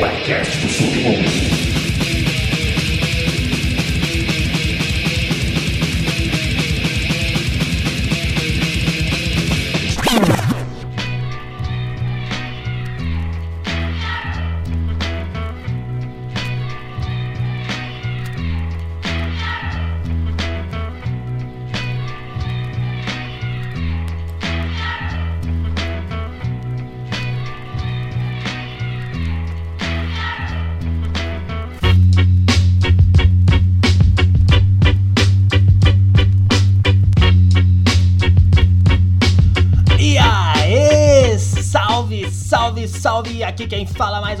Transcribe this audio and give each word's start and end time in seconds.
podcast 0.00 0.58
do 0.60 0.68
submundo. 0.72 1.69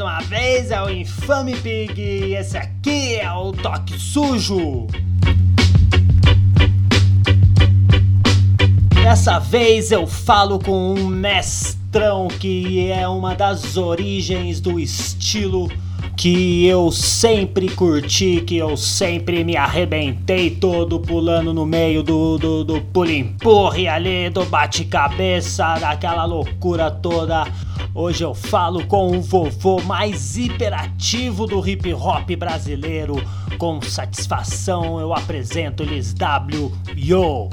Mais 0.00 0.02
uma 0.02 0.20
vez 0.20 0.70
é 0.70 0.82
o 0.82 0.88
Infame 0.88 1.54
Pig 1.56 2.00
e 2.00 2.34
esse 2.34 2.56
aqui 2.56 3.16
é 3.16 3.30
o 3.32 3.52
Toque 3.52 3.98
Sujo. 3.98 4.86
Dessa 9.02 9.38
vez 9.38 9.92
eu 9.92 10.06
falo 10.06 10.58
com 10.58 10.94
um 10.94 11.06
mestrão 11.06 12.28
que 12.28 12.90
é 12.90 13.06
uma 13.06 13.34
das 13.34 13.76
origens 13.76 14.60
do 14.60 14.78
estilo 14.78 15.70
que 16.16 16.66
eu 16.66 16.90
sempre 16.92 17.68
curti, 17.68 18.42
que 18.46 18.56
eu 18.56 18.76
sempre 18.76 19.42
me 19.42 19.56
arrebentei 19.56 20.50
todo 20.50 21.00
pulando 21.00 21.52
no 21.52 21.64
meio 21.64 22.02
do, 22.02 22.36
do, 22.38 22.64
do 22.64 22.80
pulo-empurre 22.80 23.88
ali, 23.88 24.28
do 24.28 24.44
bate-cabeça, 24.44 25.76
daquela 25.78 26.24
loucura 26.24 26.90
toda. 26.90 27.46
Hoje 28.02 28.24
eu 28.24 28.32
falo 28.32 28.86
com 28.86 29.14
o 29.14 29.20
vovô 29.20 29.78
mais 29.82 30.34
hiperativo 30.38 31.46
do 31.46 31.68
hip 31.68 31.92
hop 31.92 32.30
brasileiro. 32.34 33.16
Com 33.58 33.78
satisfação 33.82 34.98
eu 34.98 35.12
apresento-lhes 35.12 36.14
W. 36.14 36.72
Yo! 36.96 37.50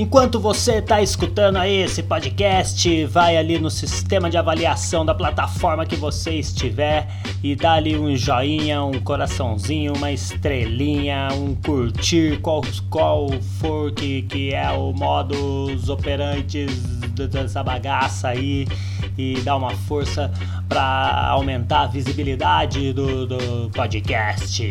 Enquanto 0.00 0.38
você 0.38 0.74
está 0.74 1.02
escutando 1.02 1.56
aí 1.56 1.82
esse 1.82 2.04
podcast, 2.04 3.04
vai 3.06 3.36
ali 3.36 3.58
no 3.58 3.68
sistema 3.68 4.30
de 4.30 4.36
avaliação 4.36 5.04
da 5.04 5.12
plataforma 5.12 5.84
que 5.84 5.96
você 5.96 6.34
estiver 6.34 7.08
e 7.42 7.56
dá 7.56 7.72
ali 7.72 7.98
um 7.98 8.14
joinha, 8.14 8.80
um 8.84 9.00
coraçãozinho, 9.00 9.92
uma 9.96 10.12
estrelinha, 10.12 11.30
um 11.32 11.52
curtir, 11.56 12.38
qual, 12.40 12.62
qual 12.88 13.28
for 13.58 13.90
que, 13.90 14.22
que 14.22 14.54
é 14.54 14.70
o 14.70 14.92
modus 14.92 15.88
operantes 15.88 16.70
dessa 17.32 17.64
bagaça 17.64 18.28
aí 18.28 18.68
e 19.18 19.40
dá 19.40 19.56
uma 19.56 19.72
força 19.72 20.30
para 20.68 21.26
aumentar 21.28 21.80
a 21.80 21.86
visibilidade 21.88 22.92
do, 22.92 23.26
do 23.26 23.70
podcast. 23.70 24.70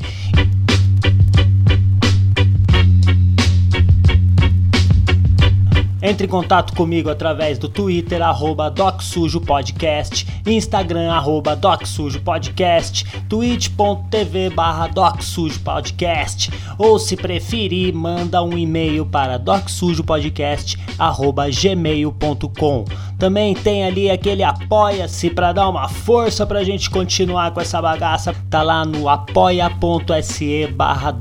Entre 6.06 6.26
em 6.26 6.28
contato 6.28 6.76
comigo 6.76 7.08
através 7.08 7.58
do 7.58 7.66
Twitter, 7.66 8.20
arroba 8.20 8.68
DocSujoPodcast, 8.68 10.26
Instagram, 10.44 11.10
arroba 11.10 11.56
DocSujoPodcast, 11.56 13.06
twitch.tv 13.26 14.50
barra 14.50 14.86
DocSujoPodcast, 14.88 16.50
ou 16.76 16.98
se 16.98 17.16
preferir, 17.16 17.94
manda 17.94 18.42
um 18.42 18.58
e-mail 18.58 19.06
para 19.06 19.38
DocSujoPodcast, 19.38 20.76
arroba 20.98 21.48
gmail.com. 21.48 22.84
Também 23.18 23.54
tem 23.54 23.84
ali 23.84 24.10
aquele 24.10 24.42
apoia-se 24.42 25.30
para 25.30 25.52
dar 25.52 25.68
uma 25.68 25.88
força 25.88 26.46
pra 26.46 26.64
gente 26.64 26.90
continuar 26.90 27.52
com 27.52 27.60
essa 27.60 27.80
bagaça. 27.80 28.34
Tá 28.50 28.62
lá 28.62 28.84
no 28.84 29.08
apoia.se 29.08 30.66
barra 30.68 31.12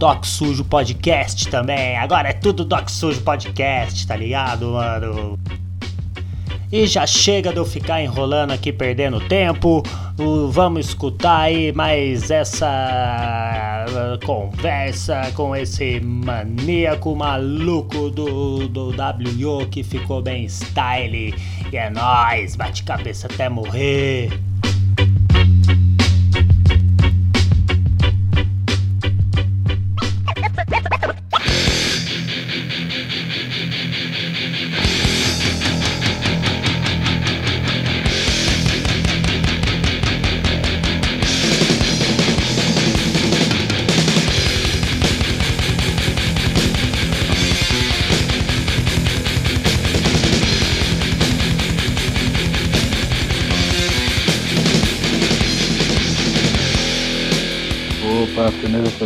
Podcast 0.70 1.48
também. 1.50 1.98
Agora 1.98 2.30
é 2.30 2.34
tudo 2.34 2.66
Doc 2.66 2.90
Sujo 2.90 3.22
Podcast, 3.22 4.06
tá 4.08 4.16
ligado, 4.16 4.72
mano? 4.72 5.40
E 6.74 6.88
já 6.88 7.06
chega 7.06 7.52
de 7.52 7.58
eu 7.58 7.66
ficar 7.66 8.02
enrolando 8.02 8.50
aqui, 8.50 8.74
perdendo 8.74 9.20
tempo. 9.20 9.84
Vamos 10.50 10.88
escutar 10.88 11.42
aí 11.42 11.72
mais 11.72 12.32
essa 12.32 13.86
uh, 13.88 14.26
conversa 14.26 15.32
com 15.36 15.56
esse 15.56 16.00
maníaco 16.00 17.16
maluco 17.16 18.10
do, 18.10 18.68
do 18.68 18.88
WO 18.88 19.68
que 19.70 19.84
ficou 19.84 20.20
bem 20.20 20.50
style. 20.50 21.36
E 21.72 21.78
é 21.78 21.92
nóis, 21.92 22.56
bate 22.56 22.82
cabeça 22.82 23.28
até 23.28 23.48
morrer. 23.48 24.32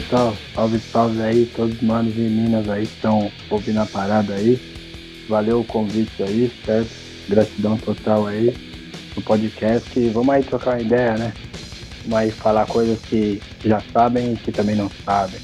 Total, 0.02 0.38
salve, 0.54 0.80
salve 0.80 1.22
aí, 1.22 1.52
todos 1.56 1.76
os 1.76 1.82
manos 1.82 2.16
e 2.16 2.22
minas 2.22 2.70
aí 2.70 2.86
que 2.86 2.94
estão 2.94 3.32
ouvindo 3.50 3.80
a 3.80 3.86
parada 3.86 4.36
aí. 4.36 4.60
Valeu 5.28 5.62
o 5.62 5.64
convite 5.64 6.22
aí, 6.22 6.52
certo? 6.66 6.90
Gratidão 7.28 7.78
total 7.78 8.28
aí 8.28 8.56
no 9.16 9.22
podcast. 9.24 9.88
E 10.00 10.10
vamos 10.10 10.34
aí 10.34 10.44
trocar 10.44 10.76
uma 10.76 10.82
ideia, 10.82 11.18
né? 11.18 11.34
Vamos 12.04 12.20
aí 12.20 12.32
falar 12.32 12.66
coisas 12.68 13.00
que 13.02 13.42
já 13.66 13.82
sabem 13.92 14.34
e 14.34 14.36
que 14.38 14.52
também 14.52 14.76
não 14.76 14.90
sabem. 15.04 15.40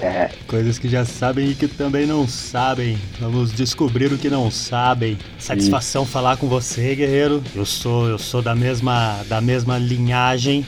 É. 0.00 0.30
Coisas 0.46 0.78
que 0.78 0.88
já 0.88 1.04
sabem 1.04 1.50
e 1.50 1.54
que 1.54 1.66
também 1.66 2.06
não 2.06 2.26
sabem. 2.28 2.98
Vamos 3.20 3.52
descobrir 3.52 4.12
o 4.12 4.18
que 4.18 4.28
não 4.28 4.50
sabem. 4.50 5.16
Satisfação 5.38 6.02
Isso. 6.02 6.12
falar 6.12 6.36
com 6.36 6.48
você, 6.48 6.94
guerreiro. 6.94 7.42
Eu 7.54 7.64
sou, 7.64 8.08
eu 8.08 8.18
sou 8.18 8.42
da 8.42 8.54
mesma, 8.54 9.22
da 9.28 9.40
mesma 9.40 9.78
linhagem 9.78 10.64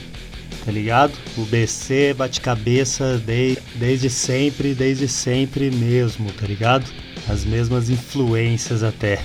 tá 0.65 0.71
ligado? 0.71 1.13
O 1.37 1.45
BC 1.45 2.13
bate 2.13 2.41
cabeça 2.41 3.17
de, 3.17 3.57
desde 3.75 4.09
sempre, 4.09 4.73
desde 4.73 5.07
sempre 5.07 5.71
mesmo, 5.71 6.31
tá 6.31 6.45
ligado? 6.45 6.85
As 7.27 7.45
mesmas 7.45 7.89
influências 7.89 8.83
até. 8.83 9.19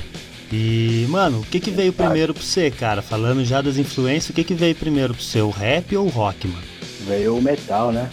E, 0.52 1.06
mano, 1.08 1.40
o 1.40 1.44
que 1.44 1.58
que 1.58 1.70
veio 1.70 1.92
primeiro 1.92 2.32
pra 2.32 2.42
você, 2.42 2.70
cara? 2.70 3.02
Falando 3.02 3.44
já 3.44 3.60
das 3.60 3.76
influências, 3.76 4.30
o 4.30 4.32
que 4.32 4.44
que 4.44 4.54
veio 4.54 4.74
primeiro 4.74 5.14
pra 5.14 5.22
você, 5.22 5.40
o 5.40 5.50
rap 5.50 5.96
ou 5.96 6.06
o 6.06 6.10
rock, 6.10 6.46
mano? 6.46 6.62
Veio 7.06 7.36
o 7.36 7.42
metal, 7.42 7.90
né? 7.90 8.08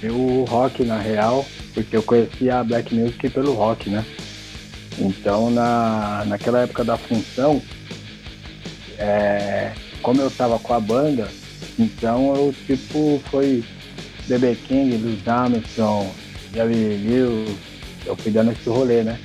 Veio 0.00 0.14
o 0.14 0.44
rock, 0.44 0.84
na 0.84 0.98
real, 0.98 1.46
porque 1.72 1.96
eu 1.96 2.02
conhecia 2.02 2.58
a 2.58 2.64
black 2.64 2.94
music 2.94 3.30
pelo 3.30 3.54
rock, 3.54 3.88
né? 3.88 4.04
Então, 4.98 5.50
na, 5.50 6.24
naquela 6.26 6.60
época 6.60 6.84
da 6.84 6.96
função, 6.96 7.62
é, 8.98 9.72
como 10.02 10.20
eu 10.20 10.30
tava 10.30 10.58
com 10.58 10.74
a 10.74 10.80
banda, 10.80 11.28
então 11.78 12.34
eu 12.34 12.54
tipo 12.66 13.20
foi 13.30 13.64
BB 14.28 14.56
King, 14.66 14.96
Lewis 14.96 15.26
Armstrong, 15.28 16.10
Jerry 16.52 16.96
Lewis, 16.96 17.56
eu 18.04 18.16
fui 18.16 18.32
dando 18.32 18.52
esse 18.52 18.68
rolê, 18.68 19.02
né? 19.02 19.18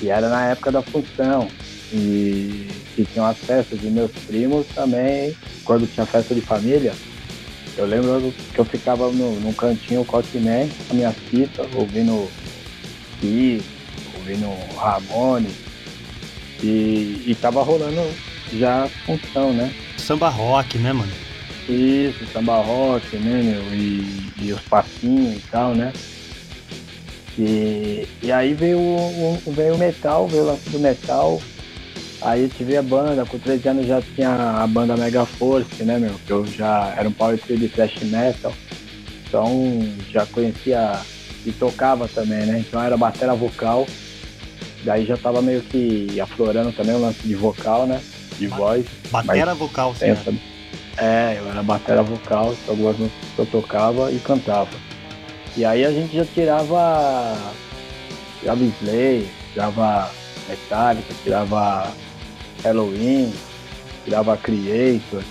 E 0.00 0.08
era 0.08 0.28
na 0.28 0.46
época 0.46 0.72
da 0.72 0.82
função. 0.82 1.48
E, 1.92 2.68
e 2.96 3.04
tinha 3.12 3.26
as 3.28 3.38
festas 3.38 3.80
de 3.80 3.90
meus 3.90 4.10
primos 4.26 4.66
também, 4.74 5.36
quando 5.64 5.92
tinha 5.92 6.06
festa 6.06 6.34
de 6.34 6.40
família. 6.40 6.92
Eu 7.76 7.86
lembro 7.86 8.32
que 8.54 8.58
eu 8.58 8.64
ficava 8.64 9.10
no, 9.10 9.40
num 9.40 9.52
cantinho 9.52 10.04
Cockman, 10.04 10.68
com 10.68 10.92
a 10.92 10.94
minha 10.94 11.12
fita, 11.12 11.66
ouvindo 11.74 12.30
Kiss, 13.20 13.64
ouvindo 14.16 14.48
Ramones. 14.76 15.52
E, 16.62 17.24
e 17.26 17.36
tava 17.40 17.62
rolando 17.62 18.02
já 18.52 18.84
a 18.84 18.88
função, 18.88 19.52
né? 19.52 19.72
Samba 19.96 20.28
rock, 20.28 20.78
né, 20.78 20.92
mano? 20.92 21.29
Isso, 21.70 22.26
samba 22.32 22.56
rock, 22.56 23.16
né, 23.16 23.42
meu? 23.42 23.62
E, 23.72 24.32
e 24.42 24.52
os 24.52 24.60
passinhos 24.62 25.36
e 25.36 25.42
tal, 25.50 25.74
né? 25.74 25.92
E, 27.38 28.08
e 28.22 28.32
aí 28.32 28.54
veio 28.54 28.78
o, 28.78 29.40
o, 29.46 29.52
veio 29.52 29.74
o 29.74 29.78
metal, 29.78 30.26
veio 30.26 30.42
o 30.42 30.46
lance 30.46 30.68
do 30.68 30.80
metal. 30.80 31.40
Aí 32.22 32.42
eu 32.42 32.48
tive 32.48 32.76
a 32.76 32.82
banda, 32.82 33.24
com 33.24 33.38
13 33.38 33.68
anos 33.68 33.86
já 33.86 34.02
tinha 34.02 34.30
a 34.30 34.66
banda 34.66 34.96
Mega 34.96 35.24
Force, 35.24 35.82
né, 35.84 35.98
meu? 35.98 36.14
Que 36.26 36.32
eu 36.32 36.44
já 36.46 36.92
era 36.96 37.08
um 37.08 37.12
power 37.12 37.38
trio 37.38 37.56
de 37.56 37.68
thrash 37.68 38.02
metal. 38.02 38.52
Então 39.26 39.80
já 40.10 40.26
conhecia 40.26 41.00
e 41.46 41.52
tocava 41.52 42.08
também, 42.08 42.44
né? 42.46 42.58
Então 42.58 42.82
era 42.82 42.96
batera 42.96 43.34
vocal. 43.34 43.86
Daí 44.82 45.06
já 45.06 45.16
tava 45.16 45.40
meio 45.40 45.62
que 45.62 46.20
aflorando 46.20 46.72
também 46.72 46.94
o 46.96 47.00
lance 47.00 47.20
de 47.22 47.34
vocal, 47.34 47.86
né? 47.86 48.00
De 48.38 48.48
voz. 48.48 48.84
Batera 49.10 49.54
vocal, 49.54 49.94
sim. 49.94 50.06
Pensa, 50.06 50.34
é, 51.00 51.38
eu 51.38 51.48
era 51.48 51.62
batera 51.62 52.02
vocal, 52.02 52.54
algumas 52.68 52.98
músicas 52.98 53.38
eu 53.38 53.46
tocava 53.46 54.12
e 54.12 54.18
cantava. 54.18 54.68
E 55.56 55.64
aí 55.64 55.84
a 55.84 55.90
gente 55.90 56.14
já 56.14 56.24
tirava. 56.26 57.36
Tirava 58.38 58.62
Slay, 58.62 59.28
tirava 59.52 60.10
Metallica, 60.48 61.14
tirava 61.22 61.90
Halloween, 62.62 63.32
tirava 64.04 64.36
Creator. 64.36 65.22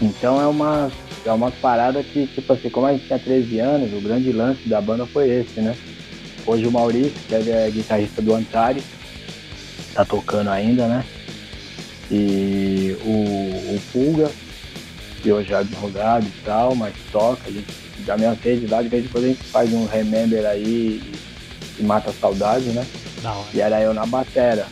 Então 0.00 0.40
é 0.40 0.46
uma, 0.46 0.90
é 1.24 1.32
uma 1.32 1.50
parada 1.50 2.02
que, 2.02 2.26
tipo 2.28 2.52
assim, 2.52 2.70
como 2.70 2.86
a 2.86 2.92
gente 2.92 3.06
tinha 3.06 3.18
13 3.18 3.58
anos, 3.60 3.92
o 3.92 4.00
grande 4.00 4.32
lance 4.32 4.68
da 4.68 4.80
banda 4.80 5.06
foi 5.06 5.30
esse, 5.30 5.60
né? 5.60 5.76
Hoje 6.46 6.66
o 6.66 6.72
Maurício, 6.72 7.12
que 7.28 7.34
é 7.34 7.70
guitarrista 7.70 8.20
do 8.20 8.34
Antari, 8.34 8.82
tá 9.94 10.04
tocando 10.04 10.50
ainda, 10.50 10.86
né? 10.88 11.04
E 12.10 12.96
o, 13.04 13.74
o 13.74 13.80
Pulga, 13.92 14.30
que 15.22 15.32
hoje 15.32 15.52
é 15.52 15.56
advogado 15.56 16.26
e 16.26 16.44
tal, 16.44 16.74
mas 16.74 16.94
toca, 17.12 17.48
a 17.48 17.50
gente, 17.50 17.72
da 18.04 18.16
minha 18.16 18.32
rede 18.32 18.66
lá, 18.66 18.82
de 18.82 18.88
vez 18.88 19.04
em 19.04 19.08
quando 19.08 19.24
a 19.24 19.28
gente 19.28 19.44
faz 19.44 19.72
um 19.72 19.86
remember 19.86 20.44
aí 20.44 21.00
e, 21.00 21.12
e 21.78 21.82
mata 21.84 22.10
a 22.10 22.12
saudade, 22.12 22.66
né? 22.70 22.84
E 23.54 23.60
era 23.60 23.80
eu 23.80 23.94
na 23.94 24.04
batera. 24.04 24.66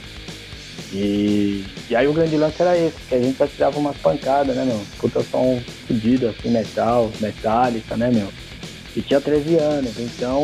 E, 0.93 1.65
e 1.89 1.95
aí 1.95 2.09
o 2.09 2.13
grande 2.13 2.37
lance 2.37 2.61
era 2.61 2.77
esse, 2.77 2.97
que 3.09 3.15
a 3.15 3.21
gente 3.21 3.39
já 3.39 3.47
tirava 3.47 3.79
umas 3.79 3.97
pancadas, 3.99 4.57
né, 4.57 4.65
meu? 4.65 4.81
Puta 4.99 5.23
som 5.23 5.63
fodido, 5.87 6.29
assim, 6.29 6.51
metal, 6.51 7.11
metálica, 7.21 7.97
né, 7.97 8.11
meu? 8.11 8.29
E 8.97 9.01
tinha 9.01 9.21
13 9.21 9.57
anos, 9.57 9.99
então 9.99 10.43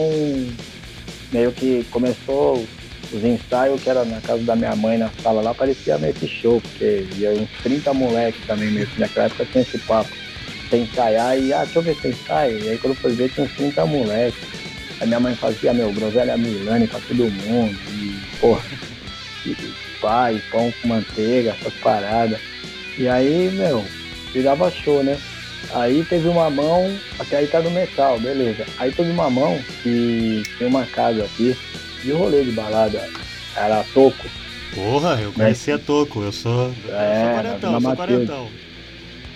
meio 1.33 1.51
que 1.51 1.85
começou 1.91 2.65
os 3.13 3.25
ensaios 3.25 3.83
que 3.83 3.91
era 3.91 4.05
na 4.05 4.21
casa 4.21 4.43
da 4.43 4.57
minha 4.57 4.75
mãe, 4.75 4.99
na 4.99 5.11
sala 5.23 5.43
lá, 5.43 5.55
parecia 5.55 5.99
meio 5.99 6.15
que 6.15 6.27
show, 6.27 6.61
porque 6.61 7.07
ia 7.17 7.31
uns 7.31 7.51
30 7.63 7.93
moleques 7.95 8.45
também, 8.47 8.85
que 8.87 9.01
naquela 9.01 9.27
época 9.27 9.47
tinha 9.47 9.63
esse 9.63 9.79
papo. 9.79 10.11
Sem 10.69 10.83
ensaiar 10.83 11.39
e, 11.39 11.53
ah, 11.53 11.63
deixa 11.63 11.79
eu 11.79 11.83
ver 11.83 11.97
se 11.97 12.09
ensaio. 12.09 12.59
E 12.59 12.69
aí 12.71 12.79
quando 12.79 12.97
foi 12.97 13.13
ver, 13.13 13.31
tinha 13.31 13.47
uns 13.47 13.53
30 13.53 13.87
moleques. 13.87 14.41
Aí 15.01 15.07
minha 15.07 15.21
mãe 15.21 15.35
fazia, 15.35 15.73
meu, 15.73 15.93
groselha 15.93 16.37
Milani 16.37 16.89
pra 16.89 16.99
todo 17.01 17.31
mundo. 17.31 17.79
E, 17.93 18.21
porra, 18.41 18.65
e 19.47 19.55
pai, 20.01 20.43
pão 20.51 20.73
com 20.83 20.89
manteiga, 20.89 21.51
essas 21.51 21.75
paradas. 21.75 22.41
E 22.99 23.09
aí, 23.09 23.51
meu, 23.53 23.85
virava 24.33 24.71
show, 24.71 25.03
né? 25.03 25.19
Aí 25.73 26.05
teve 26.05 26.29
uma 26.29 26.49
mão, 26.49 26.97
até 27.19 27.39
aí 27.39 27.47
tá 27.47 27.61
no 27.61 27.71
metal, 27.71 28.19
beleza. 28.19 28.65
Aí 28.79 28.93
teve 28.93 29.11
uma 29.11 29.29
mão 29.29 29.59
que 29.83 30.43
tem 30.59 30.67
uma 30.67 30.87
casa 30.87 31.25
aqui, 31.25 31.57
de 32.07 32.13
rolê 32.13 32.45
de 32.45 32.53
balada, 32.53 33.11
era 33.57 33.85
Toco. 33.93 34.27
Porra, 34.75 35.21
eu 35.21 35.33
conhecia 35.33 35.79
Toco, 35.79 36.23
eu 36.23 36.33
sou. 36.33 36.73
É, 36.89 37.11
eu 37.11 37.21
sou 37.21 37.35
quarentão, 37.35 37.75
eu 37.75 37.81
sou 37.81 37.97
quarentão. 37.97 38.53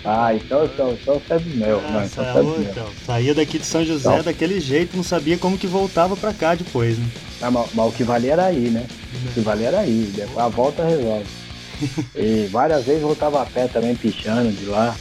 Ah, 0.03 0.33
então, 0.33 0.65
então, 0.65 0.93
então 0.93 1.13
você 1.19 1.33
é 1.33 1.39
do 1.39 1.57
meu, 1.57 1.79
ah, 1.79 1.91
né? 1.91 2.09
Então, 2.11 2.25
é 2.25 2.33
meu. 2.33 2.61
então, 2.61 2.87
saía 3.05 3.35
daqui 3.35 3.59
de 3.59 3.65
São 3.65 3.85
José 3.85 4.09
então. 4.09 4.23
daquele 4.23 4.59
jeito, 4.59 4.97
não 4.97 5.03
sabia 5.03 5.37
como 5.37 5.57
que 5.57 5.67
voltava 5.67 6.15
pra 6.15 6.33
cá 6.33 6.55
depois, 6.55 6.97
né? 6.97 7.05
Ah, 7.41 7.51
mas, 7.51 7.67
mas, 7.73 7.87
o 7.87 7.91
que 7.91 8.03
valia 8.03 8.33
era 8.33 8.45
aí, 8.45 8.69
né? 8.69 8.87
O 9.13 9.33
que 9.33 9.41
valia 9.41 9.67
era 9.67 9.79
aí, 9.81 10.11
a 10.37 10.47
volta 10.47 10.83
resolve. 10.83 11.25
e 12.15 12.47
várias 12.49 12.85
vezes 12.85 13.01
voltava 13.01 13.41
a 13.41 13.45
pé 13.45 13.67
também, 13.67 13.95
pichando 13.95 14.51
de 14.51 14.65
lá. 14.65 14.95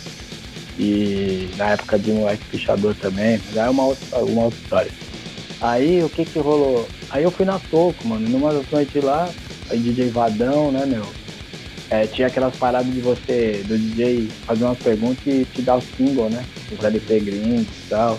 E 0.78 1.50
na 1.56 1.70
época 1.70 1.98
de 1.98 2.10
moleque 2.10 2.44
pichador 2.46 2.94
também, 2.94 3.40
mas 3.46 3.58
aí 3.58 3.66
é 3.66 3.70
uma 3.70 3.84
outra, 3.84 4.18
uma 4.18 4.44
outra 4.44 4.60
história. 4.60 4.92
Aí 5.60 6.02
o 6.02 6.08
que 6.08 6.24
que 6.24 6.38
rolou? 6.38 6.88
Aí 7.10 7.22
eu 7.22 7.30
fui 7.30 7.44
na 7.44 7.58
Toco, 7.58 8.06
mano, 8.06 8.28
numa 8.28 8.52
das 8.52 8.68
noites 8.70 9.02
lá, 9.02 9.28
aí 9.68 9.78
DJ 9.78 10.08
Vadão, 10.08 10.72
né, 10.72 10.86
meu? 10.86 11.04
É, 11.90 12.06
tinha 12.06 12.28
aquelas 12.28 12.56
paradas 12.56 12.92
de 12.92 13.00
você, 13.00 13.62
do 13.66 13.76
DJ, 13.76 14.28
fazer 14.46 14.64
umas 14.64 14.78
perguntas 14.78 15.26
e 15.26 15.44
te 15.44 15.60
dar 15.60 15.76
o 15.76 15.82
single, 15.82 16.30
né? 16.30 16.44
Os 16.70 16.82
LP 16.82 17.20
gringos 17.20 17.62
e 17.62 17.88
tal. 17.88 18.18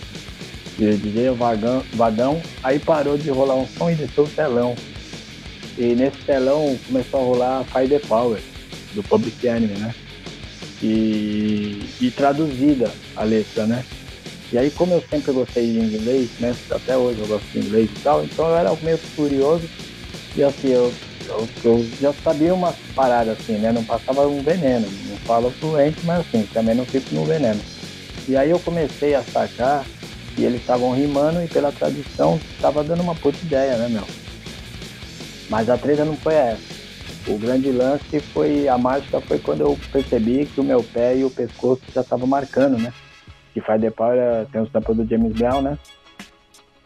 E 0.78 0.86
o 0.86 0.98
DJ 0.98 1.30
Vagão, 1.32 1.84
Vadão, 1.94 2.42
aí 2.64 2.80
parou 2.80 3.18
de 3.18 3.30
rolar 3.30 3.56
um 3.56 3.68
som 3.68 3.90
e 3.90 3.96
desceu 3.96 4.26
o 4.26 4.30
telão. 4.30 4.76
E 5.78 5.96
nesse 5.96 6.18
telão 6.26 6.78
começou 6.86 7.22
a 7.22 7.24
rolar 7.24 7.64
Fire 7.64 7.88
the 7.88 8.00
Power, 8.00 8.42
do 8.94 9.02
Public 9.04 9.48
Enemy, 9.48 9.80
né? 9.80 9.96
E, 10.84 11.90
e 12.02 12.12
traduzida 12.12 12.92
a 13.16 13.24
letra, 13.24 13.66
né? 13.66 13.86
E 14.52 14.58
aí, 14.58 14.70
como 14.70 14.94
eu 14.94 15.04
sempre 15.10 15.32
gostei 15.32 15.72
de 15.72 15.80
inglês, 15.80 16.30
né? 16.40 16.54
Até 16.70 16.98
hoje 16.98 17.20
eu 17.20 17.28
gosto 17.28 17.46
de 17.54 17.60
inglês 17.60 17.90
e 17.90 18.00
tal, 18.02 18.24
então 18.24 18.48
eu 18.48 18.56
era 18.56 18.76
meio 18.82 19.00
curioso. 19.16 19.68
E 20.36 20.44
assim, 20.44 20.70
eu, 20.70 20.94
eu, 21.28 21.50
eu 21.64 21.90
já 22.02 22.14
sabia 22.14 22.54
umas 22.54 22.76
paradas 22.94 23.40
assim, 23.40 23.54
né? 23.54 23.72
Não 23.72 23.84
passava 23.84 24.28
um 24.28 24.44
veneno. 24.44 24.88
Não 25.08 25.18
falo 25.20 25.52
fluente, 25.52 26.00
mas 26.06 26.20
assim, 26.20 26.46
também 26.54 26.76
não 26.76 26.86
fico 26.86 27.16
no 27.16 27.24
veneno. 27.24 27.62
E 28.28 28.36
aí 28.36 28.50
eu 28.50 28.60
comecei 28.60 29.16
a 29.16 29.24
sacar 29.24 29.86
e 30.38 30.44
eles 30.44 30.60
estavam 30.60 30.94
rimando 30.94 31.42
e 31.42 31.48
pela 31.48 31.72
tradução 31.72 32.40
estava 32.54 32.84
dando 32.84 33.04
uma 33.04 33.16
puta 33.16 33.38
ideia, 33.44 33.78
né, 33.78 33.88
meu? 33.88 34.06
Mas 35.50 35.70
a 35.70 35.78
treta 35.78 36.04
não 36.04 36.16
foi 36.16 36.34
essa. 36.34 36.82
O 37.28 37.38
grande 37.38 37.72
lance 37.72 38.20
foi, 38.34 38.68
a 38.68 38.78
mágica 38.78 39.22
foi 39.22 39.40
quando 39.40 39.62
eu 39.62 39.80
percebi 39.92 40.46
que 40.46 40.60
o 40.60 40.64
meu 40.64 40.84
pé 40.84 41.18
e 41.18 41.24
o 41.24 41.30
pescoço 41.30 41.82
já 41.94 42.02
estavam 42.02 42.28
marcando, 42.28 42.78
né? 42.78 42.92
Que 43.54 43.62
faz 43.62 43.82
The 43.82 43.92
Power 43.92 44.48
tem 44.52 44.62
os 44.62 44.72
tampos 44.72 44.96
do 44.96 45.06
James 45.06 45.34
Brown, 45.34 45.62
né? 45.62 45.78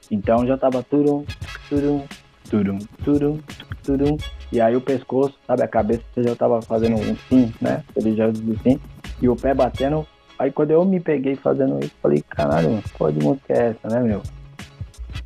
Então 0.09 0.45
já 0.45 0.57
tava 0.57 0.83
turum, 0.83 1.25
turum, 1.69 2.03
turum, 2.49 2.79
turum, 3.03 3.39
turum. 3.83 4.17
E 4.51 4.61
aí 4.61 4.75
o 4.75 4.81
pescoço, 4.81 5.37
sabe, 5.45 5.63
a 5.63 5.67
cabeça 5.67 6.03
já 6.17 6.35
tava 6.35 6.61
fazendo 6.61 6.95
um 6.95 7.15
sim, 7.29 7.53
né? 7.61 7.83
Ele 7.95 8.15
já 8.15 8.29
disse 8.29 8.59
sim. 8.63 8.79
E 9.21 9.29
o 9.29 9.35
pé 9.35 9.53
batendo. 9.53 10.05
Aí 10.37 10.51
quando 10.51 10.71
eu 10.71 10.83
me 10.85 10.99
peguei 10.99 11.35
fazendo 11.35 11.79
isso, 11.79 11.95
falei, 12.01 12.21
caralho, 12.29 12.83
qual 12.93 13.11
de 13.11 13.23
música 13.23 13.53
é 13.53 13.69
essa, 13.69 13.87
né, 13.87 14.01
meu? 14.01 14.21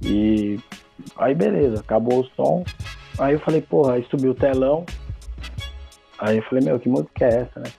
E 0.02 0.60
aí 1.18 1.34
beleza, 1.34 1.82
acabou 1.82 2.22
o 2.22 2.26
som. 2.36 2.64
Aí 3.18 3.34
eu 3.34 3.40
falei, 3.40 3.62
porra, 3.62 3.94
aí 3.94 4.06
subiu 4.10 4.32
o 4.32 4.36
telão. 4.36 4.86
Aí 6.20 6.38
eu 6.38 6.44
falei, 6.44 6.64
meu, 6.64 6.80
que 6.80 6.88
música 6.88 7.26
é 7.26 7.42
essa, 7.42 7.60
né? 7.60 7.70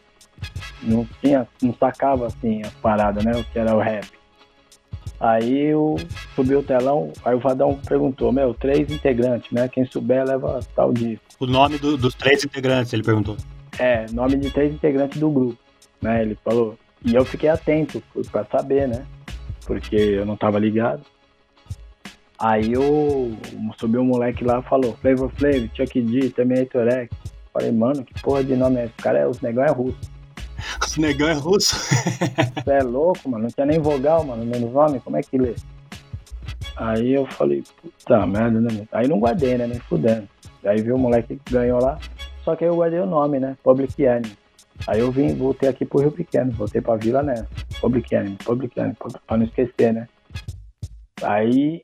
Não 0.82 1.06
tinha, 1.22 1.46
não 1.62 1.74
sacava 1.74 2.26
assim 2.26 2.62
as 2.62 2.72
paradas, 2.74 3.24
né? 3.24 3.32
O 3.32 3.44
que 3.44 3.58
era 3.58 3.74
o 3.74 3.80
rap. 3.80 4.06
Aí 5.18 5.66
eu 5.66 5.96
subi 6.34 6.56
o 6.56 6.62
telão, 6.62 7.12
aí 7.22 7.34
o 7.34 7.38
Vadão 7.38 7.78
perguntou, 7.86 8.32
meu, 8.32 8.54
três 8.54 8.90
integrantes, 8.90 9.50
né? 9.52 9.68
Quem 9.68 9.84
souber 9.84 10.26
leva 10.26 10.60
tal 10.74 10.92
disco. 10.92 11.24
O 11.38 11.46
nome 11.46 11.78
do, 11.78 11.96
dos 11.98 12.14
três 12.14 12.42
integrantes, 12.42 12.92
ele 12.94 13.02
perguntou. 13.02 13.36
É, 13.78 14.06
nome 14.12 14.36
de 14.36 14.50
três 14.50 14.72
integrantes 14.72 15.20
do 15.20 15.30
grupo, 15.30 15.58
né? 16.00 16.22
Ele 16.22 16.38
falou. 16.42 16.78
E 17.04 17.14
eu 17.14 17.24
fiquei 17.24 17.50
atento 17.50 18.02
para 18.30 18.44
saber, 18.46 18.88
né? 18.88 19.04
Porque 19.66 19.96
eu 19.96 20.24
não 20.24 20.36
tava 20.36 20.58
ligado. 20.58 21.02
Aí 22.38 22.72
eu 22.72 23.36
subi 23.78 23.98
um 23.98 24.04
moleque 24.04 24.42
lá 24.42 24.60
e 24.60 24.68
falou, 24.68 24.96
Flavor 25.02 25.30
Flav, 25.32 25.70
Chuck 25.74 26.00
D, 26.00 26.30
Terminator 26.30 26.88
X. 26.90 27.10
Falei, 27.52 27.72
mano, 27.72 28.02
que 28.04 28.18
porra 28.22 28.42
de 28.42 28.56
nome 28.56 28.80
é 28.80 28.84
esse? 28.84 28.94
O 28.98 29.02
cara 29.02 29.18
é, 29.18 29.26
os 29.26 29.40
negão 29.42 29.64
é 29.64 29.70
russo. 29.70 29.98
O 30.96 31.00
negão 31.00 31.28
é 31.28 31.34
russo. 31.34 31.76
Você 32.64 32.70
é 32.70 32.82
louco, 32.82 33.28
mano. 33.28 33.44
Não 33.44 33.50
tinha 33.50 33.66
nem 33.66 33.78
vogal, 33.78 34.24
mano, 34.24 34.44
no 34.44 34.70
nome. 34.70 35.00
Como 35.00 35.16
é 35.16 35.20
que 35.20 35.38
lê? 35.38 35.54
Aí 36.76 37.12
eu 37.12 37.26
falei, 37.26 37.62
puta 37.80 38.26
merda, 38.26 38.60
né? 38.60 38.86
Aí 38.92 39.06
não 39.06 39.20
guardei, 39.20 39.56
né? 39.56 39.66
Nem 39.66 39.78
fudendo. 39.80 40.28
Aí 40.64 40.80
viu 40.82 40.96
o 40.96 40.98
moleque 40.98 41.36
que 41.36 41.52
ganhou 41.52 41.80
lá. 41.80 41.98
Só 42.44 42.56
que 42.56 42.64
aí 42.64 42.70
eu 42.70 42.76
guardei 42.76 43.00
o 43.00 43.06
nome, 43.06 43.38
né? 43.38 43.56
Public 43.62 44.02
Enemy. 44.02 44.36
Aí 44.86 45.00
eu 45.00 45.12
vim, 45.12 45.34
voltei 45.34 45.68
aqui 45.68 45.84
pro 45.84 46.00
Rio 46.00 46.10
Pequeno, 46.10 46.52
voltei 46.52 46.80
pra 46.80 46.96
Vila 46.96 47.22
Nessa. 47.22 47.46
Public 47.80 48.14
Enemy, 48.14 48.36
Public 48.36 48.78
Enemy, 48.78 48.96
pra 49.26 49.36
não 49.36 49.44
esquecer, 49.44 49.92
né? 49.92 50.08
Aí 51.22 51.82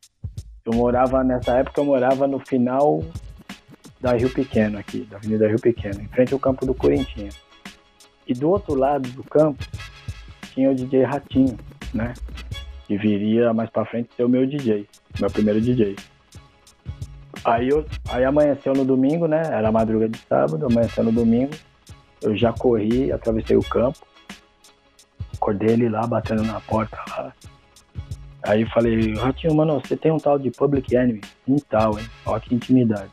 eu 0.65 0.75
morava, 0.75 1.23
nessa 1.23 1.59
época 1.59 1.81
eu 1.81 1.85
morava 1.85 2.27
no 2.27 2.39
final 2.41 3.05
da 4.01 4.13
Rio 4.13 4.31
Pequeno 4.31 4.79
aqui, 4.79 5.01
da 5.11 5.19
Avenida 5.19 5.47
Rio 5.47 5.61
Pequeno, 5.61 6.01
em 6.01 6.09
frente 6.09 6.33
ao 6.33 6.41
campo 6.41 6.65
do 6.65 6.75
Corinthians. 6.75 7.37
E 8.27 8.35
do 8.35 8.51
outro 8.51 8.75
lado 8.75 9.09
do 9.11 9.23
campo 9.23 9.65
tinha 10.53 10.71
o 10.71 10.75
DJ 10.75 11.05
Ratinho, 11.05 11.57
né? 11.95 12.15
Que 12.87 12.97
viria 12.97 13.53
mais 13.53 13.71
pra 13.71 13.85
frente 13.85 14.11
ser 14.17 14.25
o 14.25 14.29
meu 14.29 14.47
DJ, 14.47 14.87
meu 15.21 15.31
primeiro 15.31 15.61
DJ. 15.61 15.97
Aí, 17.45 17.69
eu, 17.69 17.87
aí 18.09 18.25
amanheceu 18.25 18.73
no 18.73 18.85
domingo, 18.85 19.29
né? 19.29 19.43
Era 19.47 19.71
madruga 19.71 20.09
de 20.09 20.19
sábado, 20.19 20.67
amanheceu 20.67 21.05
no 21.05 21.13
domingo. 21.13 21.53
Eu 22.21 22.37
já 22.37 22.53
corri, 22.53 23.13
atravessei 23.13 23.57
o 23.57 23.63
campo. 23.63 23.99
Acordei 25.35 25.75
ele 25.75 25.89
lá, 25.89 26.05
batendo 26.07 26.43
na 26.43 26.61
porta 26.61 26.99
lá. 27.09 27.33
Aí 28.43 28.63
eu 28.63 28.69
falei, 28.69 29.15
Ratinho, 29.15 29.55
mano, 29.55 29.81
você 29.81 29.97
tem 29.97 30.11
um 30.11 30.19
tal 30.19 30.39
de 30.39 30.51
Public 30.51 30.95
Enemy? 30.95 31.21
Um 31.47 31.57
tal, 31.57 31.99
hein? 31.99 32.07
Olha 32.25 32.41
que 32.41 32.55
intimidade. 32.55 33.11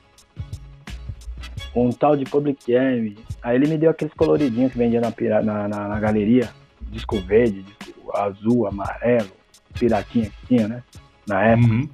Um 1.75 1.89
tal 1.89 2.15
de 2.15 2.23
Public 2.25 2.71
Enemy. 2.71 3.17
Aí 3.43 3.55
ele 3.55 3.67
me 3.67 3.77
deu 3.77 3.91
aqueles 3.91 4.13
coloridinhos 4.13 4.71
que 4.71 4.77
vendia 4.77 5.01
na, 5.01 5.11
na, 5.41 5.67
na, 5.67 5.87
na 5.89 5.99
galeria. 5.99 6.49
Disco 6.81 7.19
verde, 7.19 7.63
disco 7.63 8.15
azul, 8.15 8.67
amarelo, 8.67 9.29
piratinha 9.77 10.29
que 10.29 10.47
tinha, 10.47 10.67
né? 10.67 10.83
Na 11.27 11.43
época. 11.43 11.67
Uhum. 11.67 11.89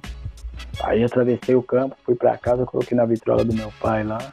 Aí 0.84 1.02
atravessei 1.02 1.54
o 1.54 1.62
campo, 1.62 1.96
fui 2.04 2.14
pra 2.14 2.38
casa, 2.38 2.64
coloquei 2.64 2.96
na 2.96 3.04
vitrola 3.04 3.44
do 3.44 3.52
meu 3.52 3.72
pai 3.80 4.04
lá. 4.04 4.32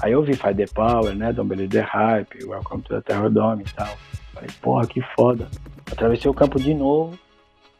Aí 0.00 0.12
eu 0.12 0.22
vi 0.22 0.34
Fight 0.34 0.54
the 0.54 0.66
Power, 0.66 1.14
né? 1.14 1.32
Don't 1.32 1.48
Believe 1.48 1.70
the 1.70 1.80
Hype, 1.80 2.44
Welcome 2.44 2.82
to 2.82 2.94
the 2.94 3.00
Terror 3.02 3.30
Dome 3.30 3.64
e 3.66 3.74
tal. 3.74 3.94
Falei, 4.32 4.50
porra, 4.62 4.86
que 4.86 5.00
foda. 5.14 5.48
Atravessei 5.90 6.30
o 6.30 6.34
campo 6.34 6.58
de 6.58 6.72
novo. 6.72 7.18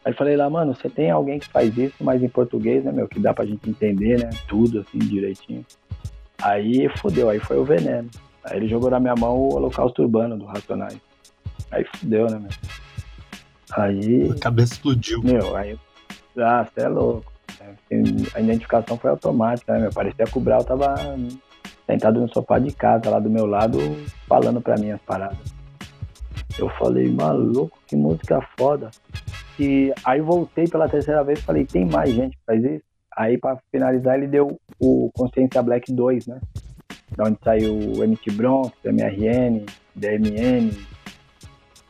Aí 0.04 0.12
falei 0.12 0.36
lá, 0.36 0.50
mano, 0.50 0.74
você 0.74 0.90
tem 0.90 1.10
alguém 1.10 1.38
que 1.38 1.48
faz 1.48 1.76
isso, 1.78 1.96
mas 2.00 2.22
em 2.22 2.28
português, 2.28 2.84
né, 2.84 2.92
meu? 2.92 3.08
Que 3.08 3.18
dá 3.18 3.32
pra 3.32 3.46
gente 3.46 3.68
entender, 3.68 4.22
né? 4.22 4.30
Tudo 4.46 4.80
assim, 4.80 4.98
direitinho. 4.98 5.64
Aí 6.42 6.88
fudeu, 6.98 7.30
aí 7.30 7.40
foi 7.40 7.58
o 7.58 7.64
veneno. 7.64 8.10
Aí 8.44 8.58
ele 8.58 8.68
jogou 8.68 8.90
na 8.90 9.00
minha 9.00 9.14
mão 9.14 9.36
o 9.36 9.54
Holocausto 9.54 10.02
Urbano 10.02 10.36
do 10.36 10.44
Racionais. 10.44 10.98
Aí 11.70 11.84
fudeu, 11.96 12.26
né, 12.26 12.38
meu? 12.38 12.50
Aí. 13.72 14.30
A 14.30 14.40
cabeça 14.40 14.74
explodiu. 14.74 15.22
Meu, 15.22 15.56
aí. 15.56 15.78
Ah, 16.38 16.64
você 16.64 16.84
é 16.84 16.88
louco. 16.88 17.32
A 18.34 18.40
identificação 18.40 18.98
foi 18.98 19.10
automática, 19.10 19.72
né, 19.72 19.80
meu? 19.80 19.90
Parecia 19.92 20.26
que 20.26 20.38
o 20.38 20.40
Brau 20.40 20.62
tava 20.62 20.94
sentado 21.86 22.20
no 22.20 22.32
sofá 22.32 22.58
de 22.58 22.72
casa, 22.72 23.10
lá 23.10 23.18
do 23.18 23.30
meu 23.30 23.46
lado, 23.46 23.78
falando 24.26 24.60
pra 24.60 24.76
mim 24.76 24.90
as 24.90 25.00
paradas. 25.02 25.54
Eu 26.58 26.68
falei, 26.70 27.10
maluco, 27.10 27.78
que 27.86 27.96
música 27.96 28.40
foda. 28.58 28.90
E 29.58 29.92
aí 30.04 30.20
voltei 30.20 30.66
pela 30.66 30.88
terceira 30.88 31.22
vez 31.24 31.38
e 31.38 31.42
falei, 31.42 31.64
tem 31.64 31.84
mais 31.84 32.10
gente 32.10 32.36
que 32.36 32.42
faz 32.44 32.62
isso? 32.62 32.82
Aí 33.16 33.38
para 33.38 33.58
finalizar 33.70 34.16
ele 34.16 34.26
deu 34.26 34.58
o 34.80 35.10
Consciência 35.14 35.62
Black 35.62 35.92
2, 35.92 36.26
né? 36.26 36.40
Da 37.16 37.24
onde 37.24 37.38
saiu 37.44 37.74
o 37.74 38.06
MT 38.06 38.32
Bronx, 38.32 38.72
MRN, 38.84 39.64
DMN, 39.94 40.70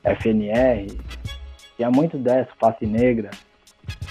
FNR. 0.04 0.86
Tinha 1.76 1.90
muito 1.90 2.18
dessa, 2.18 2.50
Face 2.60 2.86
Negra. 2.86 3.30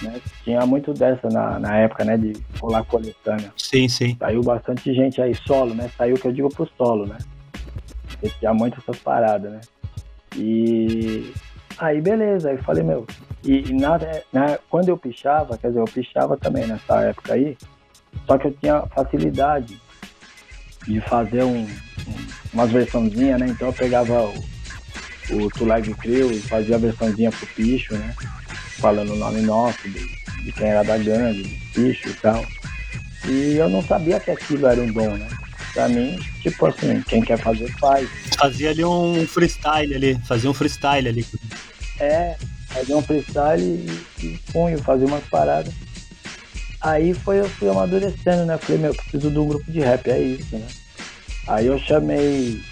Né? 0.02 0.20
Tinha 0.42 0.66
muito 0.66 0.92
dessa 0.92 1.28
na, 1.28 1.58
na 1.58 1.76
época, 1.78 2.04
né? 2.04 2.16
De 2.16 2.32
rolar 2.60 2.84
coletânea. 2.84 3.52
Sim, 3.56 3.88
sim. 3.88 4.16
Saiu 4.18 4.42
bastante 4.42 4.92
gente 4.92 5.20
aí, 5.22 5.34
solo, 5.34 5.74
né? 5.74 5.88
Saiu 5.96 6.16
que 6.16 6.26
eu 6.26 6.32
digo 6.32 6.48
pro 6.48 6.68
solo, 6.76 7.06
né? 7.06 7.18
Porque 8.08 8.28
tinha 8.38 8.52
muito 8.52 8.78
essas 8.78 8.98
paradas, 8.98 9.52
né? 9.52 9.60
E 10.36 11.32
aí 11.78 12.00
beleza, 12.00 12.50
aí 12.50 12.58
falei, 12.58 12.82
meu, 12.82 13.06
e, 13.44 13.70
e 13.70 13.72
na, 13.72 13.98
na, 14.32 14.58
quando 14.68 14.88
eu 14.88 14.96
pichava, 14.96 15.56
quer 15.56 15.68
dizer, 15.68 15.80
eu 15.80 15.84
pichava 15.84 16.36
também 16.36 16.66
nessa 16.66 17.02
época 17.02 17.34
aí, 17.34 17.56
só 18.26 18.38
que 18.38 18.48
eu 18.48 18.52
tinha 18.52 18.82
facilidade 18.86 19.78
de 20.86 21.00
fazer 21.02 21.42
um, 21.42 21.62
um, 21.62 22.26
umas 22.52 22.70
versãozinhas, 22.70 23.40
né? 23.40 23.46
Então 23.48 23.68
eu 23.68 23.72
pegava 23.72 24.22
o, 24.22 24.44
o 25.30 25.50
Tulag 25.50 25.92
Crew 25.94 26.32
e 26.32 26.40
fazia 26.40 26.76
a 26.76 26.78
versãozinha 26.78 27.30
pro 27.30 27.46
picho, 27.48 27.94
né? 27.94 28.14
Falando 28.78 29.12
o 29.12 29.16
nome 29.16 29.40
nosso, 29.40 29.88
de, 29.88 30.00
de 30.44 30.52
quem 30.52 30.68
era 30.68 30.82
da 30.82 30.98
gangue, 30.98 31.42
de 31.42 31.56
picho 31.72 32.08
e 32.08 32.14
tal. 32.14 32.44
E 33.26 33.54
eu 33.56 33.68
não 33.68 33.82
sabia 33.82 34.20
que 34.20 34.30
aquilo 34.30 34.66
era 34.66 34.80
um 34.80 34.92
dom, 34.92 35.16
né? 35.16 35.28
Pra 35.72 35.88
mim, 35.88 36.18
tipo 36.40 36.66
assim, 36.66 37.02
quem 37.02 37.22
quer 37.22 37.38
fazer, 37.38 37.68
faz. 37.78 38.08
Fazia 38.38 38.70
ali 38.70 38.84
um 38.84 39.26
freestyle 39.26 39.94
ali, 39.94 40.18
fazia 40.26 40.50
um 40.50 40.54
freestyle 40.54 41.08
ali. 41.08 41.26
É, 41.98 42.36
fazia 42.68 42.96
um 42.96 43.02
freestyle 43.02 43.62
e, 43.62 44.24
e 44.24 44.38
punho, 44.52 44.78
fazia 44.78 45.06
umas 45.06 45.24
paradas. 45.24 45.72
Aí 46.84 47.14
foi, 47.14 47.40
eu 47.40 47.48
fui 47.48 47.66
amadurecendo, 47.70 48.44
né? 48.44 48.58
Falei, 48.58 48.82
meu, 48.82 48.94
preciso 48.94 49.30
de 49.30 49.38
um 49.38 49.48
grupo 49.48 49.72
de 49.72 49.80
rap, 49.80 50.06
é 50.10 50.20
isso, 50.20 50.54
né? 50.54 50.66
Aí 51.48 51.66
eu 51.66 51.78
chamei 51.78 52.62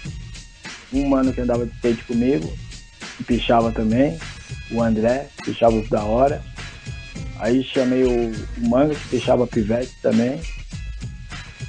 um 0.93 1.09
mano 1.09 1.33
que 1.33 1.41
andava 1.41 1.65
de 1.65 1.73
skate 1.73 2.03
comigo, 2.03 2.55
que 3.17 3.23
pichava 3.23 3.71
também, 3.71 4.19
o 4.69 4.83
André, 4.83 5.29
pichava 5.43 5.75
os 5.75 5.89
da 5.89 6.03
hora. 6.03 6.43
Aí 7.39 7.63
chamei 7.63 8.03
o, 8.03 8.31
o 8.31 8.69
Manga, 8.69 8.93
que 8.93 9.07
pichava 9.09 9.47
pivete 9.47 9.91
também. 9.99 10.39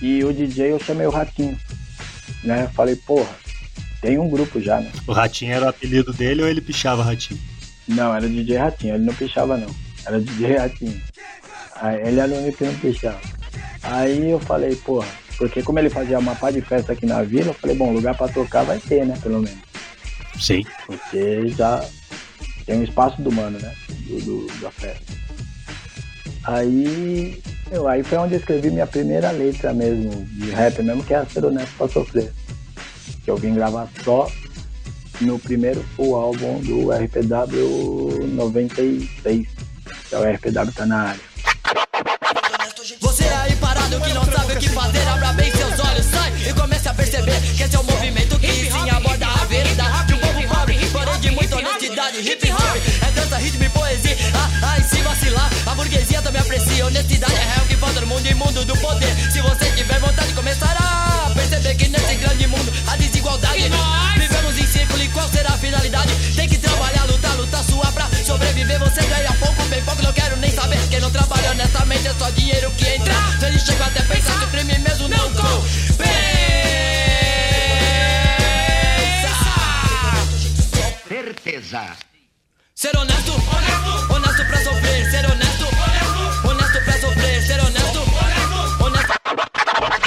E 0.02 0.22
o 0.22 0.30
DJ 0.30 0.72
eu 0.72 0.78
chamei 0.78 1.06
o 1.06 1.10
Ratinho. 1.10 1.58
Né? 2.42 2.70
Falei, 2.74 2.94
porra, 2.94 3.34
tem 4.02 4.18
um 4.18 4.28
grupo 4.28 4.60
já, 4.60 4.80
né? 4.80 4.92
O 5.06 5.12
Ratinho 5.12 5.52
era 5.52 5.64
o 5.64 5.68
apelido 5.70 6.12
dele 6.12 6.42
ou 6.42 6.48
ele 6.48 6.60
pichava 6.60 7.02
Ratinho? 7.02 7.40
Não, 7.88 8.14
era 8.14 8.28
DJ 8.28 8.58
Ratinho, 8.58 8.96
ele 8.96 9.04
não 9.04 9.14
pichava 9.14 9.56
não. 9.56 9.74
Era 10.04 10.20
DJ 10.20 10.56
Ratinho. 10.58 11.02
Aí, 11.76 12.00
ele 12.06 12.20
era 12.20 12.32
o 12.32 12.38
único 12.38 12.58
que 12.58 12.64
não 12.64 12.74
pichava. 12.74 13.20
Aí 13.82 14.30
eu 14.30 14.40
falei, 14.40 14.74
porra, 14.76 15.08
porque 15.36 15.62
como 15.62 15.78
ele 15.78 15.90
fazia 15.90 16.18
uma 16.18 16.34
pá 16.34 16.50
de 16.50 16.60
festa 16.60 16.92
aqui 16.92 17.06
na 17.06 17.22
vila, 17.22 17.48
eu 17.48 17.54
falei, 17.54 17.76
bom, 17.76 17.92
lugar 17.92 18.16
pra 18.16 18.28
tocar 18.28 18.64
vai 18.64 18.78
ter, 18.78 19.04
né, 19.04 19.18
pelo 19.22 19.40
menos. 19.40 19.58
Sim. 20.40 20.64
Porque 20.86 21.48
já 21.48 21.84
tem 22.66 22.78
um 22.78 22.84
espaço 22.84 23.20
do 23.20 23.30
mano, 23.30 23.58
né? 23.58 23.74
Do, 24.06 24.20
do 24.20 24.60
da 24.60 24.70
festa. 24.70 25.12
Aí 26.44 27.42
eu, 27.70 27.88
aí 27.88 28.02
foi 28.02 28.18
onde 28.18 28.34
eu 28.34 28.38
escrevi 28.38 28.70
minha 28.70 28.86
primeira 28.86 29.30
letra 29.30 29.72
mesmo, 29.72 30.24
de 30.26 30.50
rap 30.50 30.82
mesmo, 30.82 31.02
que 31.02 31.14
é 31.14 31.18
a 31.18 31.26
Ser 31.26 31.44
Honesto 31.44 31.74
Pra 31.76 31.88
Sofrer. 31.88 32.32
Que 33.24 33.30
eu 33.30 33.36
vim 33.36 33.54
gravar 33.54 33.88
só 34.04 34.30
no 35.20 35.38
primeiro 35.38 35.82
full 35.96 36.14
álbum 36.14 36.60
do 36.60 36.90
RPW 36.90 38.26
96, 38.28 39.48
que 40.08 40.14
é 40.14 40.18
o 40.18 40.34
RPW 40.34 40.72
Tá 40.74 40.84
Na 40.84 41.02
Área. 41.08 41.33
Você 43.00 43.24
aí 43.24 43.56
parado 43.56 43.98
que 44.00 44.12
não 44.12 44.24
sabe 44.24 44.52
o 44.52 44.56
que 44.58 44.68
fazer, 44.68 45.08
abra 45.08 45.32
bem 45.32 45.50
seus 45.50 45.80
olhos, 45.80 46.06
sai 46.06 46.32
e 46.48 46.52
comece 46.52 46.88
a 46.88 46.94
perceber 46.94 47.40
que 47.40 47.62
esse 47.62 47.74
é 47.74 47.78
o 47.78 47.84
movimento 47.84 48.38
que 48.38 48.70
sim 48.70 48.90
aborda 48.90 49.26
a 49.26 49.44
verdade 49.46 50.06
de 50.06 50.14
um 50.14 50.18
povo 50.18 50.48
pobre, 50.48 50.86
porém 50.92 51.20
de 51.20 51.30
muita 51.30 51.56
honestidade, 51.56 52.18
hip 52.18 52.52
hop, 52.52 52.76
é 53.06 53.10
dança, 53.12 53.38
ritmo 53.38 53.64
e 53.64 53.68
poesia, 53.70 54.16
ah, 54.34 54.50
ah, 54.62 54.78
e 54.78 54.84
se 54.84 55.00
vacilar, 55.00 55.50
a 55.66 55.74
burguesia 55.74 56.20
também 56.20 56.42
aprecia, 56.42 56.86
honestidade 56.86 57.34
é 57.34 57.54
real 57.54 57.66
que 57.66 57.76
falta 57.76 58.00
no 58.02 58.06
mundo 58.08 58.26
imundo 58.26 58.64
do 58.64 58.76
poder, 58.76 59.14
se 59.32 59.40
você 59.40 59.70
tiver 59.70 59.98
vontade 60.00 60.32
começará 60.34 61.26
a 61.26 61.30
perceber 61.34 61.74
que 61.76 61.88
nesse 61.88 62.14
grande 62.16 62.46
mundo 62.46 62.72
a 62.88 62.96
desigualdade, 62.96 63.70
vivemos 64.18 64.58
em 64.58 64.66
círculo 64.66 65.02
e 65.02 65.08
qual 65.08 65.28
será 65.30 65.50
a 65.50 65.58
finalidade, 65.58 66.12
tem 66.36 66.48
que 66.48 66.58
trabalhar, 66.58 67.04
lutar, 67.04 67.34
lutar, 67.36 67.64
suar 67.64 67.92
pra 67.92 68.08
sobreviver, 68.24 68.78
você 68.78 69.02
ganha 69.02 69.33
bem 69.74 69.84
pouco, 69.84 70.02
não 70.02 70.12
quero 70.12 70.36
nem 70.36 70.50
saber, 70.52 70.78
quem 70.88 71.00
não 71.00 71.10
trabalha 71.10 71.50
honestamente 71.50 72.06
é 72.06 72.14
só 72.14 72.30
dinheiro 72.30 72.70
que 72.72 72.88
entra, 72.88 73.14
se 73.38 73.46
ele 73.46 73.58
chega 73.58 73.84
até 73.84 74.02
pensar 74.02 74.38
que 74.40 74.46
prêmio 74.46 74.80
mesmo 74.80 75.08
não 75.08 75.32
compensa. 75.32 76.14
Certeza. 81.08 81.82
Ser 82.74 82.96
honesto, 82.96 83.32
honesto, 83.32 84.12
honesto 84.12 84.46
pra 84.46 84.62
sofrer, 84.62 85.10
ser 85.10 85.24
honesto, 85.30 85.64
honesto, 85.64 86.48
honesto 86.48 86.84
pra 86.84 86.92
sofrer, 87.00 87.42
ser 87.42 87.60
honesto, 87.60 87.98
honesto, 87.98 88.84
honesto. 88.84 89.12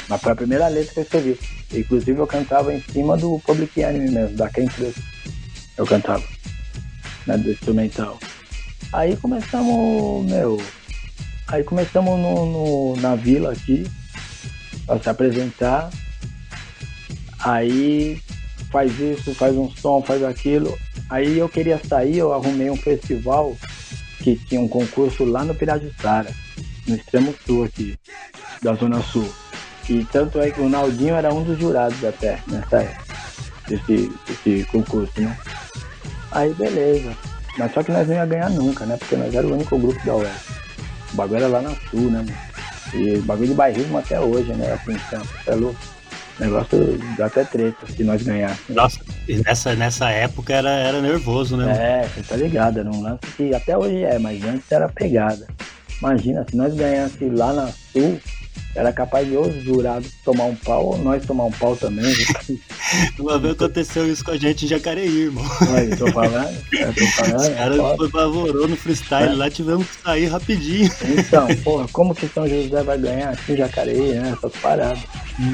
Mas 0.07 0.21
foi 0.21 0.31
a 0.31 0.35
primeira 0.35 0.67
letra 0.69 0.93
que 0.93 0.99
eu 0.99 1.03
escrevi. 1.03 1.39
Inclusive 1.73 2.19
eu 2.19 2.27
cantava 2.27 2.73
em 2.73 2.81
cima 2.81 3.17
do 3.17 3.39
Public 3.45 3.81
Enemy 3.81 4.11
mesmo, 4.11 4.37
da 4.37 4.49
Quem 4.49 4.67
Crush. 4.67 4.95
Eu 5.77 5.85
cantava, 5.85 6.23
né, 7.25 7.37
do 7.37 7.51
instrumental. 7.51 8.17
Aí 8.93 9.15
começamos, 9.17 10.25
meu, 10.25 10.61
aí 11.47 11.63
começamos 11.63 12.19
no, 12.19 12.45
no- 12.45 13.01
na 13.01 13.15
vila 13.15 13.51
aqui, 13.51 13.85
pra 14.85 14.99
se 14.99 15.09
apresentar. 15.09 15.89
Aí 17.39 18.21
faz 18.71 18.97
isso, 18.99 19.33
faz 19.35 19.55
um 19.55 19.69
som, 19.69 20.01
faz 20.01 20.23
aquilo. 20.23 20.77
Aí 21.09 21.37
eu 21.37 21.47
queria 21.47 21.79
sair, 21.87 22.17
eu 22.17 22.33
arrumei 22.33 22.69
um 22.69 22.75
festival 22.77 23.55
que 24.23 24.35
tinha 24.35 24.59
um 24.59 24.67
concurso 24.67 25.23
lá 25.23 25.43
no 25.43 25.53
Pirajussara, 25.55 26.31
no 26.87 26.95
extremo 26.95 27.33
sul 27.45 27.63
aqui, 27.65 27.97
da 28.61 28.73
Zona 28.73 29.01
Sul. 29.03 29.29
E 29.89 30.03
tanto 30.05 30.39
é 30.41 30.49
que 30.51 30.59
o 30.59 30.67
Naldinho 30.67 31.15
era 31.15 31.33
um 31.33 31.43
dos 31.43 31.57
jurados 31.59 32.03
até 32.03 32.39
nessa 32.47 32.77
época, 32.81 33.15
desse, 33.69 34.13
desse 34.27 34.65
concurso, 34.65 35.13
né? 35.21 35.37
Aí 36.31 36.53
beleza. 36.53 37.15
Mas 37.57 37.73
só 37.73 37.83
que 37.83 37.91
nós 37.91 38.07
não 38.07 38.15
ia 38.15 38.25
ganhar 38.25 38.49
nunca, 38.49 38.85
né? 38.85 38.97
Porque 38.97 39.15
nós 39.15 39.33
era 39.33 39.45
o 39.45 39.53
único 39.53 39.77
grupo 39.77 40.05
da 40.05 40.15
UES. 40.15 40.29
O 41.13 41.15
bagulho 41.15 41.37
era 41.37 41.47
lá 41.47 41.61
na 41.61 41.75
Sul, 41.89 42.11
né, 42.11 42.19
mano? 42.19 42.47
E 42.93 43.17
bagulho 43.19 43.49
de 43.49 43.53
bairrismo 43.53 43.97
até 43.97 44.19
hoje, 44.19 44.53
né? 44.53 44.79
Em 44.87 44.97
Campos, 45.09 45.29
é 45.47 45.55
louco. 45.55 45.79
Negócio 46.39 46.99
dá 47.17 47.25
até 47.25 47.43
treta 47.43 47.87
se 47.87 48.03
nós 48.03 48.21
ganhássemos. 48.21 48.69
Nossa, 48.69 48.99
e 49.27 49.37
nessa, 49.37 49.75
nessa 49.75 50.11
época 50.11 50.53
era, 50.53 50.69
era 50.69 51.01
nervoso, 51.01 51.57
né? 51.57 52.03
É, 52.03 52.07
você 52.07 52.21
tá 52.21 52.35
ligado, 52.35 52.79
era 52.79 52.89
um 52.89 53.01
lance 53.01 53.21
que 53.35 53.53
até 53.55 53.75
hoje 53.75 54.03
é, 54.03 54.19
mas 54.19 54.43
antes 54.43 54.71
era 54.71 54.87
pegada. 54.87 55.47
Imagina, 55.99 56.45
se 56.47 56.55
nós 56.55 56.75
ganhássemos 56.75 57.37
lá 57.37 57.53
na 57.53 57.67
Sul, 57.91 58.19
era 58.75 58.93
capaz 58.93 59.27
de 59.27 59.35
os 59.35 59.63
jurados 59.63 60.11
tomar 60.23 60.45
um 60.45 60.55
pau 60.55 60.87
ou 60.87 60.97
nós 60.99 61.25
tomar 61.25 61.45
um 61.45 61.51
pau 61.51 61.75
também. 61.75 62.13
Uma 63.19 63.39
vez 63.39 63.53
aconteceu 63.53 64.07
isso 64.11 64.23
com 64.23 64.31
a 64.31 64.37
gente 64.37 64.65
em 64.65 64.67
Jacareí, 64.67 65.23
irmão. 65.23 65.43
Olha, 65.69 65.97
tô 65.97 66.11
falando, 66.11 66.57
eu 66.71 66.93
tô 66.93 67.07
falando. 67.07 67.39
Os 67.39 67.47
é 67.47 67.55
caras 67.55 67.95
foi 67.97 68.09
bavorou 68.09 68.67
no 68.67 68.77
freestyle 68.77 69.33
É. 69.33 69.35
lá, 69.35 69.49
tivemos 69.49 69.87
que 69.87 70.01
sair 70.03 70.25
rapidinho. 70.27 70.91
Então, 71.17 71.47
porra, 71.63 71.87
como 71.91 72.13
que 72.13 72.27
São 72.27 72.47
José 72.47 72.83
vai 72.83 72.97
ganhar 72.97 73.29
aqui 73.31 73.53
em 73.53 73.57
Jacareí, 73.57 74.13
né? 74.13 74.33
Essas 74.37 74.53
paradas. 74.61 75.03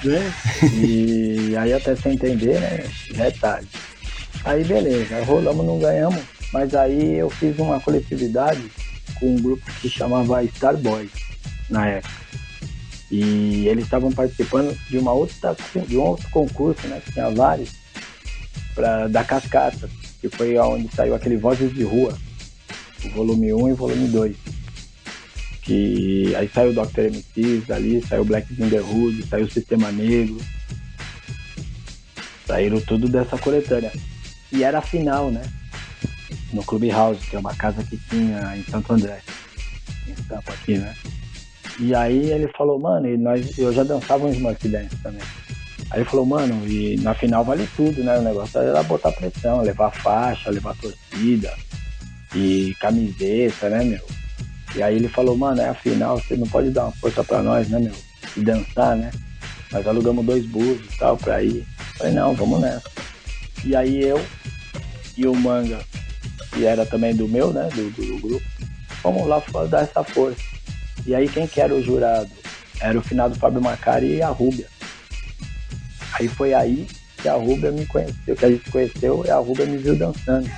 Né? 0.03 0.33
E 0.74 1.55
aí 1.57 1.74
até 1.74 1.95
sem 1.95 2.13
entender, 2.13 2.60
né? 2.60 2.83
Já 3.13 3.25
é 3.25 3.31
tarde. 3.31 3.67
Aí 4.43 4.63
beleza, 4.63 5.15
aí 5.15 5.24
rolamos, 5.24 5.65
não 5.65 5.79
ganhamos. 5.79 6.22
Mas 6.51 6.75
aí 6.75 7.15
eu 7.15 7.29
fiz 7.29 7.57
uma 7.57 7.79
coletividade 7.79 8.62
com 9.19 9.33
um 9.33 9.41
grupo 9.41 9.63
que 9.81 9.89
chamava 9.89 10.43
Starboy 10.43 11.10
na 11.69 11.88
época. 11.88 12.13
E 13.15 13.67
eles 13.67 13.84
estavam 13.84 14.12
participando 14.12 14.75
de 14.89 14.98
uma 14.98 15.13
outra 15.13 15.55
de 15.88 15.96
um 15.96 16.01
outro 16.01 16.27
concurso, 16.32 16.88
né? 16.88 17.00
Que 17.05 17.12
tinha 17.12 17.29
vários, 17.29 17.70
pra, 18.74 19.08
da 19.08 19.24
Cascata, 19.24 19.88
que 20.20 20.27
foi 20.29 20.58
onde 20.58 20.89
saiu 20.96 21.13
aquele 21.13 21.38
Vozes 21.38 21.72
de 21.75 21.84
Rua, 21.84 22.17
o 23.05 23.10
volume 23.10 23.53
1 23.53 23.70
e 23.70 23.72
o 23.72 23.75
volume 23.75 24.08
2. 24.08 24.36
Que 25.62 26.36
aí 26.36 26.50
saiu 26.51 26.72
o 26.72 26.74
Dr. 26.74 27.12
MCs 27.12 27.70
ali, 27.70 28.01
saiu 28.01 28.25
Black 28.25 28.51
in 28.51 28.67
the 28.67 28.82
Hood, 28.82 29.27
saiu 29.27 29.46
o 29.46 29.51
Sistema 29.51 29.91
Negro. 29.91 30.41
Saíram 32.48 32.82
tudo 32.82 33.08
dessa 33.08 33.38
coletânea. 33.38 33.91
E 34.51 34.63
era 34.63 34.79
a 34.79 34.82
final, 34.82 35.29
né? 35.29 35.43
No 36.51 36.63
Clube 36.63 36.89
House, 36.89 37.24
que 37.29 37.36
é 37.36 37.39
uma 37.39 37.53
casa 37.53 37.84
que 37.84 37.96
tinha 38.10 38.58
em 38.58 38.63
Santo 38.63 38.91
André. 38.91 39.22
Em 40.08 40.15
Sampa 40.27 40.51
aqui, 40.51 40.79
né? 40.79 40.96
E 41.80 41.94
aí 41.96 42.32
ele 42.32 42.48
falou, 42.50 42.80
mano, 42.80 43.08
e 43.08 43.18
nós, 43.18 43.58
eu 43.58 43.74
já 43.74 43.84
dançava 43.84 44.25
um 44.25 44.32
Smurf 44.32 44.68
Dance 44.68 44.96
também. 45.01 45.22
Aí 45.89 46.00
ele 46.00 46.10
falou, 46.10 46.25
mano, 46.25 46.68
e 46.68 46.98
na 46.98 47.13
final 47.13 47.44
vale 47.44 47.68
tudo, 47.75 48.03
né? 48.03 48.18
O 48.18 48.22
negócio 48.22 48.60
era 48.60 48.82
botar 48.84 49.12
pressão, 49.12 49.62
levar 49.62 49.92
faixa, 49.92 50.50
levar 50.50 50.75
torcida 50.77 51.53
e 52.36 52.75
camiseta, 52.80 53.70
né, 53.70 53.84
meu? 53.84 54.01
E 54.75 54.82
aí 54.82 54.96
ele 54.96 55.08
falou, 55.08 55.38
mano, 55.38 55.62
é 55.62 55.70
a 55.70 55.74
final, 55.74 56.20
você 56.20 56.36
não 56.36 56.48
pode 56.48 56.72
dar 56.72 56.86
uma 56.86 56.92
força 56.94 57.24
pra 57.24 57.44
nós, 57.44 57.70
né, 57.70 57.80
meu? 57.80 57.94
E 58.36 58.42
dançar, 58.42 58.96
né? 58.96 59.12
Nós 59.72 59.86
alugamos 59.88 60.25
dois 60.25 60.46
buses 60.46 60.94
e 60.94 60.98
tal 60.98 61.18
pra 61.18 61.44
ir. 61.44 61.65
Falei, 61.98 62.13
não, 62.13 62.34
vamos 62.34 62.60
nessa. 62.60 62.89
E 63.65 63.75
aí 63.75 64.03
eu 64.03 64.20
e 65.15 65.27
o 65.27 65.36
Manga, 65.36 65.80
que 66.53 66.65
era 66.65 66.86
também 66.86 67.15
do 67.15 67.27
meu, 67.27 67.53
né, 67.53 67.70
do, 67.74 67.89
do 67.92 68.20
grupo, 68.20 68.46
vamos 69.03 69.27
lá 69.27 69.44
dar 69.70 69.84
essa 69.84 70.03
força. 70.03 70.52
E 71.05 71.13
aí 71.13 71.27
quem 71.27 71.48
que 71.48 71.60
era 71.60 71.74
o 71.74 71.81
jurado? 71.81 72.29
Era 72.79 72.98
o 72.98 73.01
finado 73.01 73.36
Fábio 73.36 73.62
Macari 73.62 74.15
e 74.15 74.22
a 74.22 74.29
Rúbia. 74.29 74.67
Aí 76.13 76.27
foi 76.27 76.53
aí 76.53 76.88
que 77.22 77.29
a 77.29 77.33
Rúbia 77.33 77.72
me 77.72 77.86
conheceu, 77.86 78.36
que 78.36 78.45
a 78.45 78.50
gente 78.50 78.69
conheceu 78.69 79.24
e 79.25 79.31
a 79.31 79.38
Rúbia 79.38 79.65
me 79.65 79.77
viu 79.77 79.95
dançando 79.95 80.50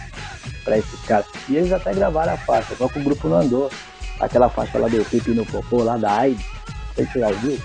pra 0.63 0.77
esses 0.77 0.99
caras. 1.01 1.27
E 1.47 1.55
eles 1.55 1.71
até 1.71 1.93
gravaram 1.93 2.33
a 2.33 2.37
faixa, 2.37 2.75
só 2.75 2.87
que 2.87 2.99
o 2.99 3.03
grupo 3.03 3.27
não 3.27 3.41
andou. 3.41 3.71
Aquela 4.19 4.49
faixa 4.49 4.79
lá 4.79 4.87
do 4.87 5.03
Pipi 5.05 5.31
no 5.31 5.45
Popô, 5.45 5.83
lá 5.83 5.97
da 5.97 6.19
AIDS, 6.19 6.43
não 6.67 6.95
sei 6.95 7.05
se 7.05 7.11
você 7.11 7.19
já 7.19 7.27
ouviu. 7.27 7.59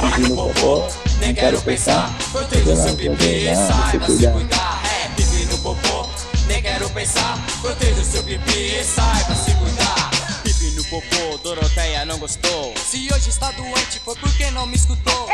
Pipi 0.00 0.28
no 0.28 0.36
Popô, 0.36 0.88
não 1.24 1.34
quero 1.34 1.62
pensar, 1.62 2.14
eu 2.34 2.76
não 2.76 2.96
quero 2.96 3.16
ganhar, 3.16 3.90
se 3.90 3.98
cuidar. 3.98 4.82
É, 4.84 5.08
pipi 5.16 5.46
no 5.46 5.58
popô, 5.58 6.06
nem 6.46 6.60
quero 6.60 6.90
pensar. 6.90 7.38
Proteja 7.62 8.04
seu 8.04 8.22
pipi 8.22 8.84
saiba 8.84 9.34
se 9.34 9.52
cuidar. 9.52 9.63
No 10.84 11.00
popô, 11.00 11.38
Doroteia 11.42 12.04
não 12.04 12.18
gostou. 12.18 12.74
Se 12.76 13.08
hoje 13.12 13.30
está 13.30 13.50
doente, 13.52 13.98
foi 14.00 14.14
porque 14.16 14.50
não 14.50 14.66
me 14.66 14.76
escutou. 14.76 15.28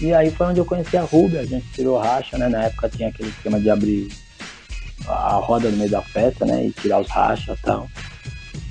E 0.00 0.12
aí 0.12 0.30
foi 0.30 0.46
onde 0.46 0.60
eu 0.60 0.64
conheci 0.64 0.96
a 0.96 1.02
Rubia, 1.02 1.40
a 1.40 1.46
gente 1.46 1.66
tirou 1.72 1.98
racha, 1.98 2.36
né? 2.38 2.48
Na 2.48 2.64
época 2.64 2.88
tinha 2.88 3.08
aquele 3.08 3.28
esquema 3.28 3.60
de 3.60 3.70
abrir 3.70 4.08
a 5.06 5.34
roda 5.34 5.70
no 5.70 5.76
meio 5.76 5.90
da 5.90 6.02
festa, 6.02 6.44
né? 6.44 6.66
E 6.66 6.72
tirar 6.72 7.00
os 7.00 7.08
rachas 7.08 7.58
e 7.58 7.62
tal. 7.62 7.88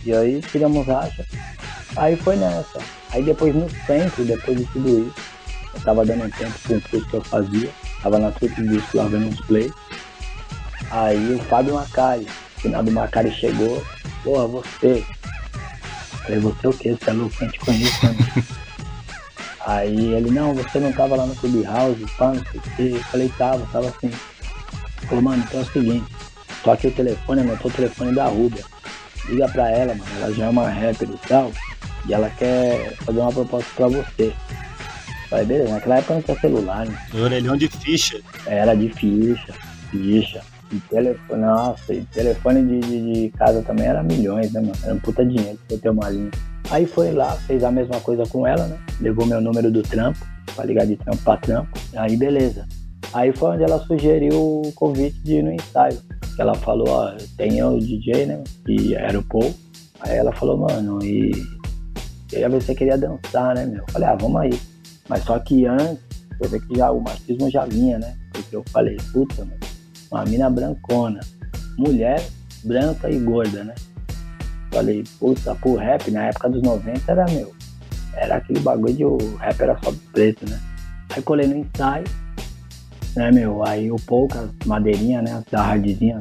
E 0.06 0.14
aí 0.14 0.42
tiramos 0.42 0.86
racha. 0.86 1.26
Aí 1.96 2.16
foi 2.18 2.36
nessa. 2.36 2.80
Aí 3.12 3.24
depois 3.24 3.56
no 3.56 3.70
centro, 3.86 4.26
depois 4.26 4.58
de 4.58 4.66
tudo 4.66 5.08
isso, 5.08 5.16
eu 5.74 5.82
tava 5.82 6.06
dando 6.06 6.26
um 6.26 6.30
tempo 6.30 6.54
com 6.68 6.76
o 6.76 6.82
curso 6.82 7.08
que 7.08 7.14
eu 7.14 7.24
fazia. 7.24 7.70
Tava 8.02 8.20
na 8.20 8.32
Truque 8.32 8.62
Disco 8.68 8.98
lá 8.98 9.06
vendo 9.06 9.28
uns 9.28 9.42
play. 9.42 9.72
Aí 10.92 11.36
o 11.36 11.40
Fábio 11.44 11.76
Macari, 11.76 12.28
o 12.58 12.62
final 12.62 12.84
do 12.84 12.92
Macari 12.92 13.32
chegou, 13.32 13.84
porra, 14.24 14.48
você. 14.48 15.06
Falei, 16.28 16.42
você 16.42 16.68
o 16.68 16.74
quê? 16.74 16.92
Você 16.92 17.10
é 17.10 17.14
louco? 17.14 17.36
Eu 17.42 17.52
te 17.52 17.60
conheço, 17.60 18.06
né? 18.06 18.16
Aí 19.66 20.14
ele, 20.14 20.30
não, 20.30 20.54
você 20.54 20.78
não 20.80 20.92
tava 20.92 21.16
lá 21.16 21.26
no 21.26 21.36
Clube 21.36 21.64
House, 21.64 21.98
pá, 22.18 22.34
não 22.34 22.44
sei 22.52 22.60
o 22.60 22.76
quê. 22.76 22.92
Eu 22.96 23.04
falei, 23.06 23.30
tava, 23.38 23.66
tava 23.72 23.88
assim. 23.88 24.12
Falou, 25.08 25.24
mano, 25.24 25.44
então 25.48 25.62
é 25.62 25.64
o 25.64 25.72
seguinte, 25.72 26.06
tô 26.64 26.72
aqui 26.72 26.88
o 26.88 26.92
telefone, 26.92 27.42
anotou 27.42 27.72
o 27.72 27.74
telefone 27.74 28.14
da 28.14 28.28
Rubia. 28.28 28.64
Liga 29.30 29.48
pra 29.50 29.70
ela, 29.70 29.96
mano, 29.96 30.12
ela 30.20 30.34
já 30.34 30.46
é 30.46 30.50
uma 30.50 30.70
rapper 30.70 31.10
e 31.10 31.28
tal, 31.28 31.52
e 32.08 32.14
ela 32.14 32.30
quer 32.30 32.94
fazer 32.98 33.20
uma 33.20 33.32
proposta 33.32 33.70
pra 33.76 33.88
você. 33.88 34.34
Falei, 35.30 35.46
beleza, 35.46 35.74
naquela 35.74 35.98
época 35.98 36.14
não 36.14 36.22
tinha 36.22 36.40
celular, 36.40 36.86
né? 36.86 37.08
Orelhão 37.14 37.58
de 37.58 37.68
ficha. 37.68 38.22
Era 38.46 38.74
de 38.74 38.90
ficha, 38.90 39.54
ficha. 39.92 40.42
E 40.72 40.80
telefone, 40.82 41.42
nossa, 41.42 41.94
e 41.94 42.02
telefone 42.06 42.62
de, 42.66 42.80
de, 42.80 43.14
de 43.14 43.30
casa 43.30 43.62
também 43.62 43.88
era 43.88 44.04
milhões, 44.04 44.52
né, 44.52 44.60
mano? 44.60 44.74
Era 44.84 44.94
um 44.94 45.00
puta 45.00 45.26
dinheiro 45.26 45.58
pra 45.68 45.78
ter 45.78 45.90
uma 45.90 46.10
linha. 46.10 46.32
Aí 46.70 46.86
foi 46.86 47.12
lá, 47.14 47.32
fez 47.32 47.64
a 47.64 47.72
mesma 47.72 48.00
coisa 48.02 48.24
com 48.26 48.46
ela, 48.46 48.68
né? 48.68 48.78
Levou 49.00 49.26
meu 49.26 49.40
número 49.40 49.72
do 49.72 49.82
trampo, 49.82 50.20
pra 50.56 50.66
ligar 50.66 50.86
de 50.86 50.98
trampo 50.98 51.24
pra 51.24 51.38
trampo. 51.38 51.80
Aí 51.96 52.18
beleza. 52.18 52.68
Aí 53.14 53.32
foi 53.32 53.52
onde 53.52 53.64
ela 53.64 53.80
sugeriu 53.80 54.62
o 54.62 54.72
convite 54.74 55.18
de 55.24 55.36
ir 55.36 55.44
no 55.44 55.54
ensaio. 55.54 55.98
Ela 56.38 56.54
falou, 56.56 56.90
ó, 56.90 57.14
tem 57.38 57.58
eu, 57.58 57.70
o 57.70 57.80
DJ, 57.80 58.26
né? 58.26 58.44
E 58.68 58.94
era 58.94 59.18
o 59.18 59.24
Paul. 59.24 59.54
Aí 60.02 60.18
ela 60.18 60.34
falou, 60.34 60.58
mano, 60.58 61.04
e 61.04 61.32
ver 62.30 62.52
se 62.62 62.68
você 62.68 62.76
queria 62.76 62.98
dançar, 62.98 63.56
né, 63.56 63.66
meu? 63.66 63.80
Eu 63.80 63.92
falei, 63.92 64.10
ah, 64.10 64.16
vamos 64.16 64.42
aí. 64.42 64.60
Mas 65.08 65.24
só 65.24 65.40
que 65.40 65.66
antes, 65.66 66.04
você 66.38 66.50
vê 66.50 66.60
que 66.60 66.76
já, 66.76 66.92
o 66.92 67.02
machismo 67.02 67.50
já 67.50 67.66
vinha, 67.66 67.98
né? 67.98 68.16
Porque 68.34 68.56
eu 68.56 68.64
falei, 68.72 68.98
puta, 69.12 69.46
meu, 69.46 69.58
uma 70.12 70.26
mina 70.26 70.50
brancona, 70.50 71.20
mulher 71.78 72.26
branca 72.64 73.10
e 73.10 73.20
gorda, 73.20 73.64
né? 73.64 73.76
Falei, 74.72 75.04
puta, 75.20 75.56
pro 75.56 75.76
rap, 75.76 76.12
na 76.12 76.26
época 76.26 76.50
dos 76.50 76.62
90 76.62 77.12
era 77.12 77.26
meu. 77.26 77.54
Era 78.14 78.38
aquele 78.38 78.60
bagulho 78.60 78.94
de 78.94 79.06
o 79.06 79.36
rap 79.38 79.62
era 79.62 79.78
só 79.84 79.94
preto, 80.12 80.50
né? 80.50 80.60
Aí 81.10 81.22
colei 81.22 81.48
no 81.48 81.58
ensaio, 81.58 82.06
né, 83.16 83.32
meu? 83.32 83.64
Aí 83.64 83.92
o 83.92 83.96
poucas 83.96 84.50
madeirinha, 84.66 85.22
né? 85.22 85.44
Da 85.50 85.62
hardzinha, 85.62 86.18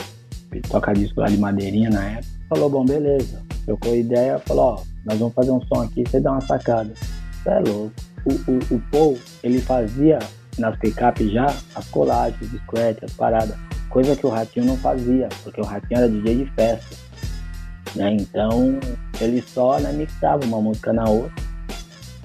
toca 0.68 0.92
disco 0.92 1.20
lá 1.20 1.26
de 1.26 1.38
madeirinha 1.38 1.90
na 1.90 2.04
época. 2.04 2.36
Falou, 2.48 2.70
bom, 2.70 2.84
beleza. 2.84 3.42
Trocou 3.64 3.96
ideia, 3.96 4.38
falou, 4.38 4.64
ó, 4.64 4.82
nós 5.04 5.18
vamos 5.18 5.34
fazer 5.34 5.50
um 5.50 5.60
som 5.62 5.82
aqui, 5.82 6.04
você 6.06 6.20
dá 6.20 6.32
uma 6.32 6.40
sacada. 6.40 6.92
Você 7.42 7.48
é 7.50 7.60
louco. 7.60 7.92
O, 8.24 8.32
o, 8.32 8.76
o 8.76 8.80
Paul, 8.90 9.18
ele 9.42 9.60
fazia 9.60 10.18
nas 10.58 10.76
picape 10.78 11.28
já 11.30 11.46
as 11.74 11.88
colagens, 11.88 12.40
os 12.52 12.60
scratch, 12.62 13.02
as 13.02 13.12
paradas. 13.12 13.56
Coisa 13.88 14.14
que 14.16 14.26
o 14.26 14.30
Ratinho 14.30 14.66
não 14.66 14.76
fazia, 14.76 15.28
porque 15.42 15.60
o 15.60 15.64
Ratinho 15.64 15.98
era 15.98 16.08
DJ 16.08 16.36
de 16.44 16.50
festa. 16.52 16.96
Né? 17.94 18.12
Então 18.14 18.78
ele 19.20 19.42
só 19.42 19.78
né, 19.78 19.92
mixava 19.92 20.44
uma 20.44 20.60
música 20.60 20.92
na 20.92 21.08
outra. 21.08 21.32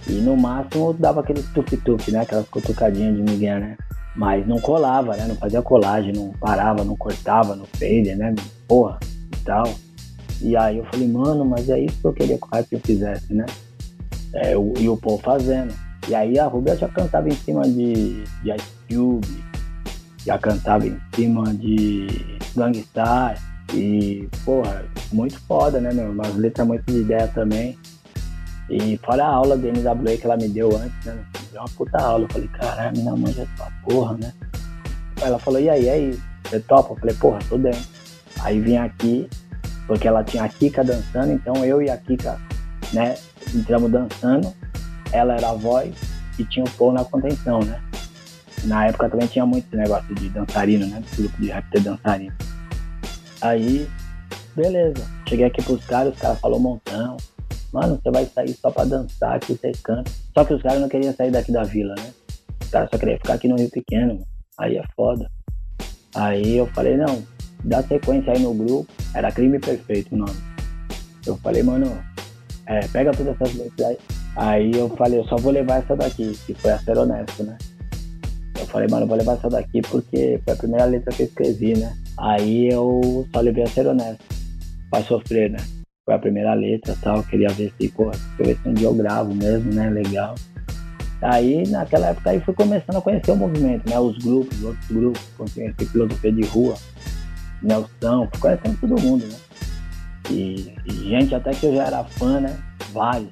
E 0.08 0.14
no 0.14 0.36
máximo 0.36 0.94
dava 0.94 1.22
aquele 1.22 1.44
tuf-tuf, 1.54 2.12
né? 2.12 2.22
Aquelas 2.22 2.48
cutucadinhas 2.50 3.16
de 3.16 3.22
Miguel, 3.22 3.60
né? 3.60 3.78
Mas 4.16 4.46
não 4.48 4.60
colava, 4.60 5.16
né? 5.16 5.26
Não 5.28 5.36
fazia 5.36 5.62
colagem, 5.62 6.12
não 6.12 6.32
parava, 6.40 6.84
não 6.84 6.96
cortava 6.98 7.56
no 7.56 7.66
fader, 7.68 8.18
né? 8.18 8.34
Porra, 8.68 9.00
e 9.32 9.38
tal. 9.46 9.72
E 10.42 10.58
aí 10.58 10.80
eu 10.80 10.86
falei, 10.86 11.08
mano, 11.08 11.46
mas 11.46 11.70
é 11.70 11.80
isso 11.80 11.96
que 12.02 12.06
eu 12.08 12.14
queria 12.14 12.38
que 12.38 12.44
o 12.44 12.48
Ratinho 12.48 12.82
fizesse, 12.84 13.32
né? 13.34 13.46
É, 14.34 14.58
o- 14.58 14.74
e 14.78 14.90
o 14.90 14.98
Paul 14.98 15.20
fazendo. 15.20 15.74
E 16.10 16.16
aí 16.16 16.40
a 16.40 16.48
Rubia 16.48 16.76
já 16.76 16.90
cantava 16.90 17.30
em 17.30 17.36
cima 17.36 17.62
de, 17.64 18.24
de 18.24 18.52
Ice 18.56 18.68
Cube, 18.90 19.44
já 20.26 20.38
cantava 20.38 20.86
em 20.88 21.00
cima 21.14 21.54
de 21.54 22.40
Gangstar. 22.56 23.42
E, 23.74 24.28
porra, 24.44 24.84
muito 25.12 25.40
foda, 25.42 25.80
né, 25.80 25.94
meu? 25.94 26.12
Umas 26.12 26.36
letras 26.36 26.68
muito 26.68 26.84
de 26.92 27.00
ideia 27.00 27.28
também. 27.28 27.78
E 28.70 28.98
fora 28.98 29.26
a 29.26 29.34
aula 29.34 29.58
da 29.58 29.68
NWA 29.68 30.18
que 30.18 30.26
ela 30.26 30.38
me 30.38 30.48
deu 30.48 30.76
antes, 30.76 31.06
né? 31.06 31.18
Deu 31.52 31.62
uma 31.62 31.70
puta 31.76 31.98
aula. 32.02 32.26
Eu 32.26 32.34
falei, 32.34 32.48
caralho, 32.50 32.98
minha 32.98 33.16
mãe 33.16 33.34
já 33.34 33.46
tá 33.58 33.72
porra, 33.84 34.18
né? 34.18 34.34
Ela 35.22 35.40
falou, 35.40 35.60
e 35.60 35.70
aí, 35.70 35.86
e 35.86 35.90
aí? 35.90 36.20
Você 36.46 36.60
topa? 36.60 36.94
Eu 36.94 36.98
falei, 36.98 37.16
porra, 37.16 37.40
tô 37.48 37.58
dentro. 37.58 37.82
Aí 38.42 38.60
vim 38.60 38.78
aqui, 38.78 39.30
porque 39.88 40.08
ela 40.08 40.24
tinha 40.24 40.44
a 40.44 40.50
Kika 40.50 40.84
dançando, 40.84 41.32
então 41.32 41.64
eu 41.66 41.82
e 41.82 41.90
a 41.90 41.98
Kika, 41.98 42.40
né, 42.94 43.16
entramos 43.54 43.92
dançando, 43.92 44.52
ela 45.12 45.36
era 45.36 45.50
a 45.50 45.54
voz 45.54 45.94
e 46.40 46.46
tinha 46.46 46.66
o 46.66 46.70
Paul 46.72 46.94
na 46.94 47.04
contenção, 47.04 47.60
né? 47.60 47.80
Na 48.64 48.88
época 48.88 49.10
também 49.10 49.28
tinha 49.28 49.46
muito 49.46 49.76
negócio 49.76 50.14
de 50.16 50.30
dançarino, 50.30 50.88
né? 50.88 51.04
Grupo 51.16 51.42
de 51.42 51.50
rap 51.50 51.70
ter 51.72 51.82
dançarino. 51.82 52.34
Aí, 53.42 53.88
beleza. 54.56 55.04
Cheguei 55.28 55.46
aqui 55.46 55.62
pros 55.64 55.84
caras, 55.86 56.14
os 56.14 56.20
caras 56.20 56.40
falaram 56.40 56.60
um 56.60 56.64
montão. 56.64 57.18
Mano, 57.74 58.00
você 58.02 58.12
vai 58.12 58.26
sair 58.26 58.54
só 58.54 58.70
pra 58.70 58.84
dançar 58.84 59.36
aqui, 59.36 59.54
você 59.54 59.72
canta. 59.84 60.12
Só 60.34 60.44
que 60.44 60.54
os 60.54 60.62
caras 60.62 60.82
não 60.82 60.90
queriam 60.90 61.14
sair 61.14 61.32
daqui 61.32 61.52
da 61.52 61.64
vila, 61.64 61.96
né? 61.96 62.14
Os 62.62 62.70
caras 62.70 62.90
só 62.92 62.98
queriam 62.98 63.18
ficar 63.18 63.34
aqui 63.34 63.48
no 63.48 63.56
Rio 63.56 63.70
Pequeno, 63.70 64.14
mano. 64.14 64.28
Aí 64.58 64.78
é 64.78 64.84
foda. 64.96 65.30
Aí 66.14 66.58
eu 66.58 66.68
falei, 66.68 66.98
não, 66.98 67.24
dá 67.64 67.82
sequência 67.82 68.34
aí 68.34 68.40
no 68.40 68.54
grupo. 68.54 68.92
Era 69.16 69.32
crime 69.32 69.58
perfeito 69.58 70.14
o 70.14 70.18
nome. 70.18 70.38
Eu 71.26 71.38
falei, 71.38 71.64
mano, 71.64 71.98
é, 72.66 72.86
pega 72.88 73.12
todas 73.12 73.36
essas 73.36 73.56
letras 73.56 73.88
aí. 73.88 73.98
Aí 74.36 74.72
eu 74.74 74.90
falei, 74.96 75.20
eu 75.20 75.26
só 75.26 75.36
vou 75.38 75.52
levar 75.52 75.78
essa 75.78 75.96
daqui, 75.96 76.38
que 76.46 76.54
foi 76.54 76.72
a 76.72 76.80
ser 76.80 76.98
honesto, 76.98 77.44
né? 77.44 77.58
Eu 78.62 78.68
falei, 78.68 78.88
mano, 78.88 79.04
eu 79.04 79.08
vou 79.08 79.18
levar 79.18 79.34
essa 79.34 79.50
daqui 79.50 79.82
porque 79.82 80.40
foi 80.46 80.54
a 80.54 80.58
primeira 80.58 80.86
letra 80.86 81.12
que 81.12 81.24
eu 81.24 81.26
escrevi, 81.26 81.76
né? 81.76 81.98
Aí 82.20 82.72
eu 82.72 83.28
só 83.34 83.42
levei 83.42 83.64
a 83.64 83.68
ser 83.68 83.88
honesto, 83.88 84.24
pra 84.92 85.02
sofrer, 85.02 85.50
né? 85.50 85.58
Foi 86.06 86.14
a 86.14 86.20
primeira 86.20 86.54
letra 86.54 86.96
tal, 87.02 87.18
eu 87.18 87.24
queria 87.24 87.50
ver 87.50 87.74
se, 87.80 87.90
pô, 87.90 88.12
ver 88.38 88.56
se 88.62 88.70
um 88.70 88.74
dia 88.74 88.88
eu 88.88 88.94
gravo 88.94 89.34
mesmo, 89.34 89.74
né? 89.74 89.90
Legal. 89.90 90.36
Aí, 91.24 91.68
naquela 91.68 92.10
época, 92.10 92.30
aí 92.30 92.40
fui 92.40 92.54
começando 92.54 92.98
a 92.98 93.02
conhecer 93.02 93.32
o 93.32 93.36
movimento, 93.36 93.90
né? 93.90 94.00
Os 94.00 94.18
grupos, 94.20 94.64
outros 94.64 94.88
grupos, 94.88 95.22
conheci 95.36 95.86
filosofia 95.86 96.32
de 96.32 96.46
rua, 96.46 96.76
Nelson, 97.64 98.28
fui 98.32 98.42
conhecendo 98.42 98.78
todo 98.80 99.02
mundo, 99.02 99.26
né? 99.26 99.36
E, 100.30 100.74
e 100.86 101.10
gente 101.10 101.34
até 101.34 101.52
que 101.52 101.66
eu 101.66 101.76
já 101.76 101.86
era 101.86 102.04
fã, 102.04 102.40
né? 102.40 102.56
Vários. 102.94 103.32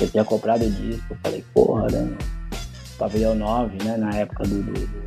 Eu 0.00 0.08
tinha 0.08 0.24
comprado 0.24 0.64
o 0.64 0.70
disco, 0.70 1.04
eu 1.10 1.16
falei, 1.22 1.44
porra, 1.54 1.86
né? 1.88 2.16
Pavilhão 3.00 3.34
9, 3.34 3.82
né? 3.82 3.96
Na 3.96 4.14
época 4.14 4.44
do, 4.44 4.62
do, 4.62 4.72
do 4.74 5.04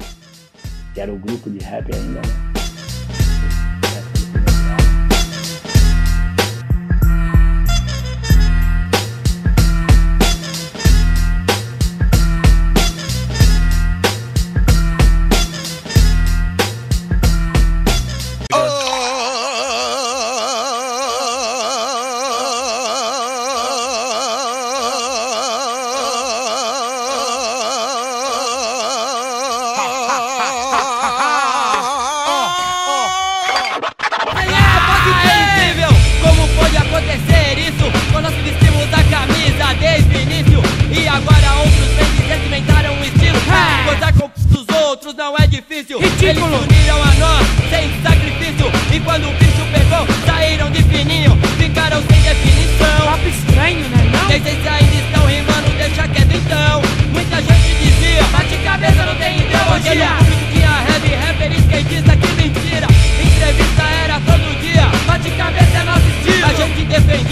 que 0.96 1.00
era 1.00 1.14
o 1.14 1.20
grupo 1.20 1.48
de 1.48 1.60
rap 1.60 1.94
ainda, 1.94 2.22
né? 2.22 2.54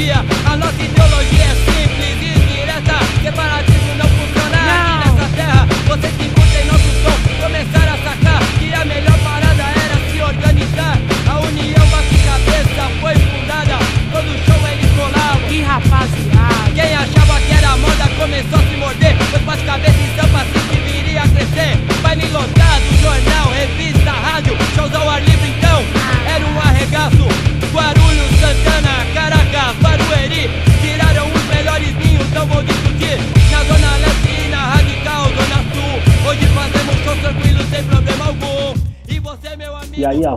dia 0.01 0.40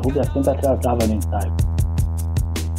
sempre 0.02 0.50
atrasava 0.50 1.06
no 1.06 1.14
ensaio. 1.14 1.52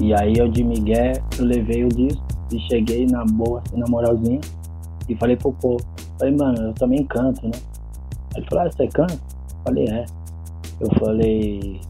E 0.02 0.14
aí 0.14 0.34
eu 0.38 0.48
de 0.50 0.64
Miguel, 0.64 1.14
eu 1.38 1.46
levei 1.46 1.84
o 1.84 1.90
disco 1.90 2.24
e 2.52 2.60
cheguei 2.68 3.06
na 3.06 3.24
boa, 3.26 3.62
assim, 3.66 3.78
na 3.78 3.88
moralzinha, 3.88 4.42
e 5.08 5.16
falei 5.16 5.36
pro 5.36 5.54
povo, 5.54 5.84
falei, 6.20 6.36
mano, 6.36 6.62
eu 6.62 6.74
também 6.74 7.04
canto, 7.06 7.46
né? 7.46 7.54
Ele 8.36 8.46
falou, 8.50 8.66
ah, 8.66 8.72
você 8.72 8.88
canta? 8.88 9.18
falei, 9.64 9.86
é. 9.90 10.06
Eu 10.80 10.90
falei, 11.00 11.82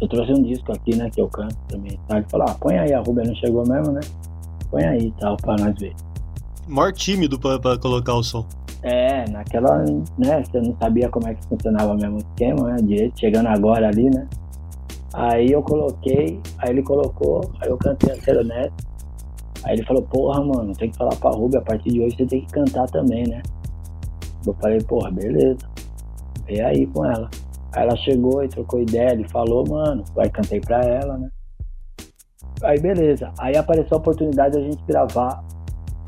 eu 0.00 0.08
trouxe 0.08 0.32
um 0.32 0.42
disco 0.42 0.72
aqui, 0.72 0.96
né, 0.96 1.10
que 1.10 1.20
eu 1.20 1.28
canto 1.28 1.56
também. 1.68 1.98
Tá? 2.08 2.18
Ele 2.18 2.26
falou, 2.28 2.46
ah, 2.48 2.54
põe 2.54 2.78
aí, 2.78 2.92
a 2.92 3.00
Rubia 3.00 3.24
não 3.24 3.34
chegou 3.36 3.66
mesmo, 3.66 3.92
né? 3.92 4.00
Põe 4.70 4.84
aí 4.84 5.06
e 5.08 5.12
tal, 5.12 5.36
pra 5.36 5.56
nós 5.56 5.78
ver. 5.78 5.94
Mor 6.66 6.92
tímido 6.92 7.38
pra, 7.38 7.58
pra 7.58 7.76
colocar 7.76 8.14
o 8.14 8.22
som. 8.22 8.46
É, 8.82 9.28
naquela, 9.30 9.78
né, 10.18 10.42
você 10.42 10.60
não 10.60 10.76
sabia 10.76 11.08
como 11.08 11.28
é 11.28 11.34
que 11.34 11.46
funcionava 11.46 11.92
o 11.92 11.96
mesmo 11.96 12.18
esquema, 12.18 12.72
né, 12.72 12.76
direito, 12.82 13.18
chegando 13.18 13.46
agora 13.46 13.86
ali, 13.88 14.10
né? 14.10 14.26
Aí 15.14 15.52
eu 15.52 15.62
coloquei, 15.62 16.40
aí 16.58 16.70
ele 16.70 16.82
colocou, 16.82 17.42
aí 17.60 17.68
eu 17.68 17.76
cantei 17.76 18.12
a 18.12 18.40
honesto. 18.40 18.92
Aí 19.64 19.74
ele 19.74 19.84
falou, 19.84 20.02
porra, 20.02 20.42
mano, 20.44 20.72
tem 20.72 20.90
que 20.90 20.96
falar 20.96 21.14
pra 21.16 21.30
Ruby, 21.30 21.58
a 21.58 21.60
partir 21.60 21.90
de 21.90 22.00
hoje 22.00 22.16
você 22.16 22.26
tem 22.26 22.40
que 22.40 22.52
cantar 22.52 22.86
também, 22.88 23.24
né? 23.28 23.42
Eu 24.44 24.54
falei, 24.54 24.78
porra, 24.80 25.10
beleza. 25.10 25.68
Vem 26.46 26.60
aí 26.62 26.86
com 26.86 27.04
ela. 27.04 27.30
Aí 27.72 27.84
ela 27.84 27.96
chegou 27.96 28.42
e 28.42 28.48
trocou 28.48 28.80
ideia, 28.80 29.12
ele 29.12 29.28
falou, 29.28 29.64
mano, 29.68 30.02
aí 30.16 30.30
cantei 30.30 30.60
pra 30.60 30.80
ela, 30.80 31.16
né? 31.16 31.30
Aí 32.62 32.80
beleza. 32.80 33.32
Aí 33.38 33.56
apareceu 33.56 33.96
a 33.96 34.00
oportunidade 34.00 34.56
de 34.56 34.60
a 34.60 34.64
gente 34.64 34.82
gravar 34.84 35.44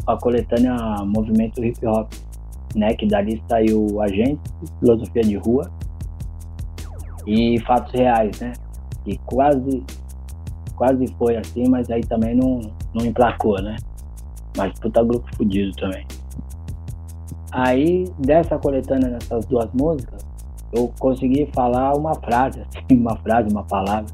a 0.07 0.17
coletânea 0.17 0.75
Movimento 1.05 1.65
Hip 1.65 1.87
Hop, 1.87 2.13
né? 2.75 2.95
Que 2.95 3.07
dali 3.07 3.43
saiu 3.49 4.01
a 4.01 4.09
gente, 4.09 4.41
Filosofia 4.81 5.23
de 5.23 5.37
Rua 5.37 5.71
e 7.27 7.59
Fatos 7.61 7.93
Reais, 7.93 8.39
né? 8.41 8.53
que 9.05 9.19
quase, 9.27 9.85
quase 10.75 11.07
foi 11.19 11.37
assim, 11.37 11.69
mas 11.69 11.91
aí 11.91 12.01
também 12.01 12.35
não, 12.35 12.61
não 12.95 13.05
emplacou, 13.05 13.61
né? 13.63 13.77
Mas 14.57 14.79
puta 14.81 15.05
grupo 15.05 15.29
fudido 15.37 15.73
também. 15.77 16.07
Aí, 17.53 18.05
dessa 18.19 18.59
coletânea 18.59 19.11
nessas 19.11 19.45
duas 19.47 19.71
músicas, 19.73 20.25
eu 20.73 20.93
consegui 20.99 21.49
falar 21.55 21.97
uma 21.97 22.15
frase, 22.15 22.63
assim, 22.67 22.99
uma 22.99 23.17
frase, 23.19 23.49
uma 23.51 23.63
palavra, 23.65 24.07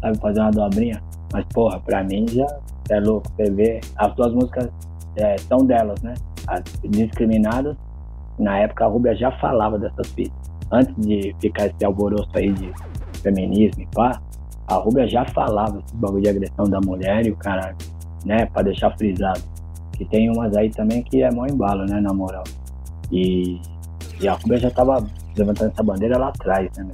sabe, 0.00 0.18
fazer 0.18 0.40
uma 0.40 0.50
dobrinha. 0.50 1.02
Mas, 1.32 1.44
porra, 1.54 1.80
pra 1.80 2.04
mim 2.04 2.26
já 2.28 2.46
é 2.90 3.00
louco. 3.00 3.26
Você 3.36 3.50
vê, 3.50 3.80
as 3.96 4.14
duas 4.14 4.34
músicas 4.34 4.68
é, 5.16 5.36
são 5.38 5.64
delas, 5.64 6.00
né? 6.02 6.14
As 6.46 6.62
discriminadas. 6.82 7.76
Na 8.38 8.58
época 8.58 8.84
a 8.84 8.88
Rubia 8.88 9.14
já 9.14 9.30
falava 9.38 9.78
dessas 9.78 10.08
fitas. 10.08 10.50
Antes 10.70 10.94
de 10.96 11.34
ficar 11.40 11.66
esse 11.66 11.84
alvoroço 11.84 12.30
aí 12.34 12.52
de 12.52 12.72
feminismo 13.22 13.82
e 13.82 13.86
pá, 13.94 14.20
a 14.66 14.74
Rubia 14.74 15.06
já 15.06 15.24
falava 15.26 15.78
esse 15.78 15.94
bagulho 15.96 16.22
de 16.22 16.28
agressão 16.28 16.64
da 16.68 16.80
mulher 16.80 17.26
e 17.26 17.30
o 17.30 17.36
caralho, 17.36 17.76
né? 18.24 18.46
Pra 18.46 18.62
deixar 18.62 18.96
frisado. 18.96 19.40
Que 19.92 20.04
tem 20.06 20.30
umas 20.30 20.56
aí 20.56 20.70
também 20.70 21.02
que 21.02 21.22
é 21.22 21.30
mó 21.30 21.46
embalo, 21.46 21.84
né? 21.84 22.00
Na 22.00 22.12
moral. 22.12 22.44
E, 23.12 23.60
e 24.20 24.26
a 24.26 24.32
Rubia 24.32 24.58
já 24.58 24.70
tava 24.70 25.06
levantando 25.36 25.70
essa 25.70 25.82
bandeira 25.82 26.18
lá 26.18 26.28
atrás, 26.28 26.70
né? 26.76 26.90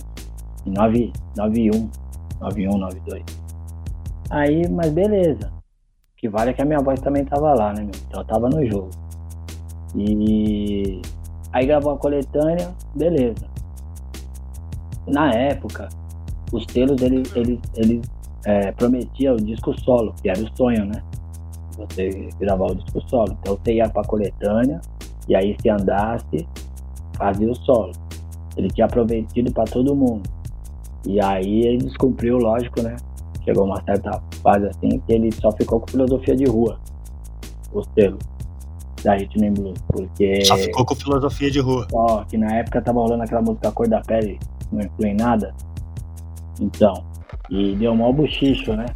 Em 0.67 0.73
9, 0.73 1.13
91, 1.37 1.91
91, 2.41 2.79
92. 2.79 3.25
Aí, 4.31 4.69
mas 4.69 4.91
beleza. 4.93 5.49
O 5.49 6.17
que 6.17 6.29
vale 6.29 6.51
é 6.51 6.53
que 6.53 6.61
a 6.61 6.67
minha 6.67 6.81
voz 6.81 7.01
também 7.01 7.25
tava 7.25 7.55
lá, 7.55 7.73
né, 7.73 7.83
meu? 7.83 7.93
Então 8.09 8.21
eu 8.21 8.27
tava 8.27 8.49
no 8.51 8.67
jogo. 8.67 8.91
E 9.97 11.01
aí 11.53 11.67
gravou 11.67 11.93
a 11.93 11.99
coletânea, 11.99 12.75
beleza. 12.95 13.47
Na 15.07 15.33
época, 15.33 15.89
os 16.53 16.65
selos 16.71 17.01
ele, 17.03 17.23
ele, 17.35 17.61
ele 17.75 18.03
é, 18.45 18.73
prometia 18.73 19.33
o 19.33 19.37
disco 19.37 19.79
solo, 19.81 20.15
que 20.23 20.29
era 20.29 20.41
o 20.41 20.57
sonho, 20.57 20.87
né? 20.87 21.03
você 21.81 22.29
gravava 22.39 22.73
o 22.73 22.75
disco 22.75 23.01
solo. 23.09 23.37
Então 23.41 23.57
você 23.57 23.75
ia 23.75 23.89
pra 23.89 24.03
coletânea 24.05 24.81
e 25.29 25.35
aí 25.35 25.57
se 25.61 25.69
andasse, 25.69 26.47
fazia 27.17 27.51
o 27.51 27.55
solo. 27.55 27.93
Ele 28.57 28.69
tinha 28.69 28.87
prometido 28.87 29.53
pra 29.53 29.65
todo 29.65 29.95
mundo. 29.95 30.29
E 31.07 31.23
aí 31.23 31.63
ele 31.67 31.79
descumpriu, 31.79 32.37
lógico, 32.37 32.83
né? 32.83 32.97
Chegou 33.45 33.65
uma 33.65 33.83
certa 33.83 34.23
fase 34.43 34.67
assim 34.67 35.01
que 35.01 35.13
ele 35.13 35.33
só 35.33 35.51
ficou 35.53 35.81
com 35.81 35.89
filosofia 35.89 36.37
de 36.37 36.45
rua, 36.45 36.79
o 37.73 37.83
selo 37.95 38.19
da 39.03 39.15
Rhythm 39.15 39.45
and 39.45 39.55
Blues, 39.55 39.79
porque 39.89 40.45
Só 40.45 40.57
ficou 40.57 40.85
com 40.85 40.95
filosofia 40.95 41.51
de 41.51 41.61
rua. 41.61 41.87
Ó, 41.93 42.25
que 42.25 42.37
na 42.37 42.53
época 42.57 42.83
tava 42.83 43.01
rolando 43.01 43.23
aquela 43.23 43.43
música 43.43 43.73
Cor 43.73 43.89
da 43.89 44.01
Pele, 44.01 44.39
não 44.73 44.81
influi 44.81 45.09
em 45.09 45.17
nada. 45.17 45.55
Então, 46.61 47.05
e 47.51 47.75
deu 47.77 47.95
mal 47.95 48.13
buchicho, 48.13 48.75
né? 48.75 48.87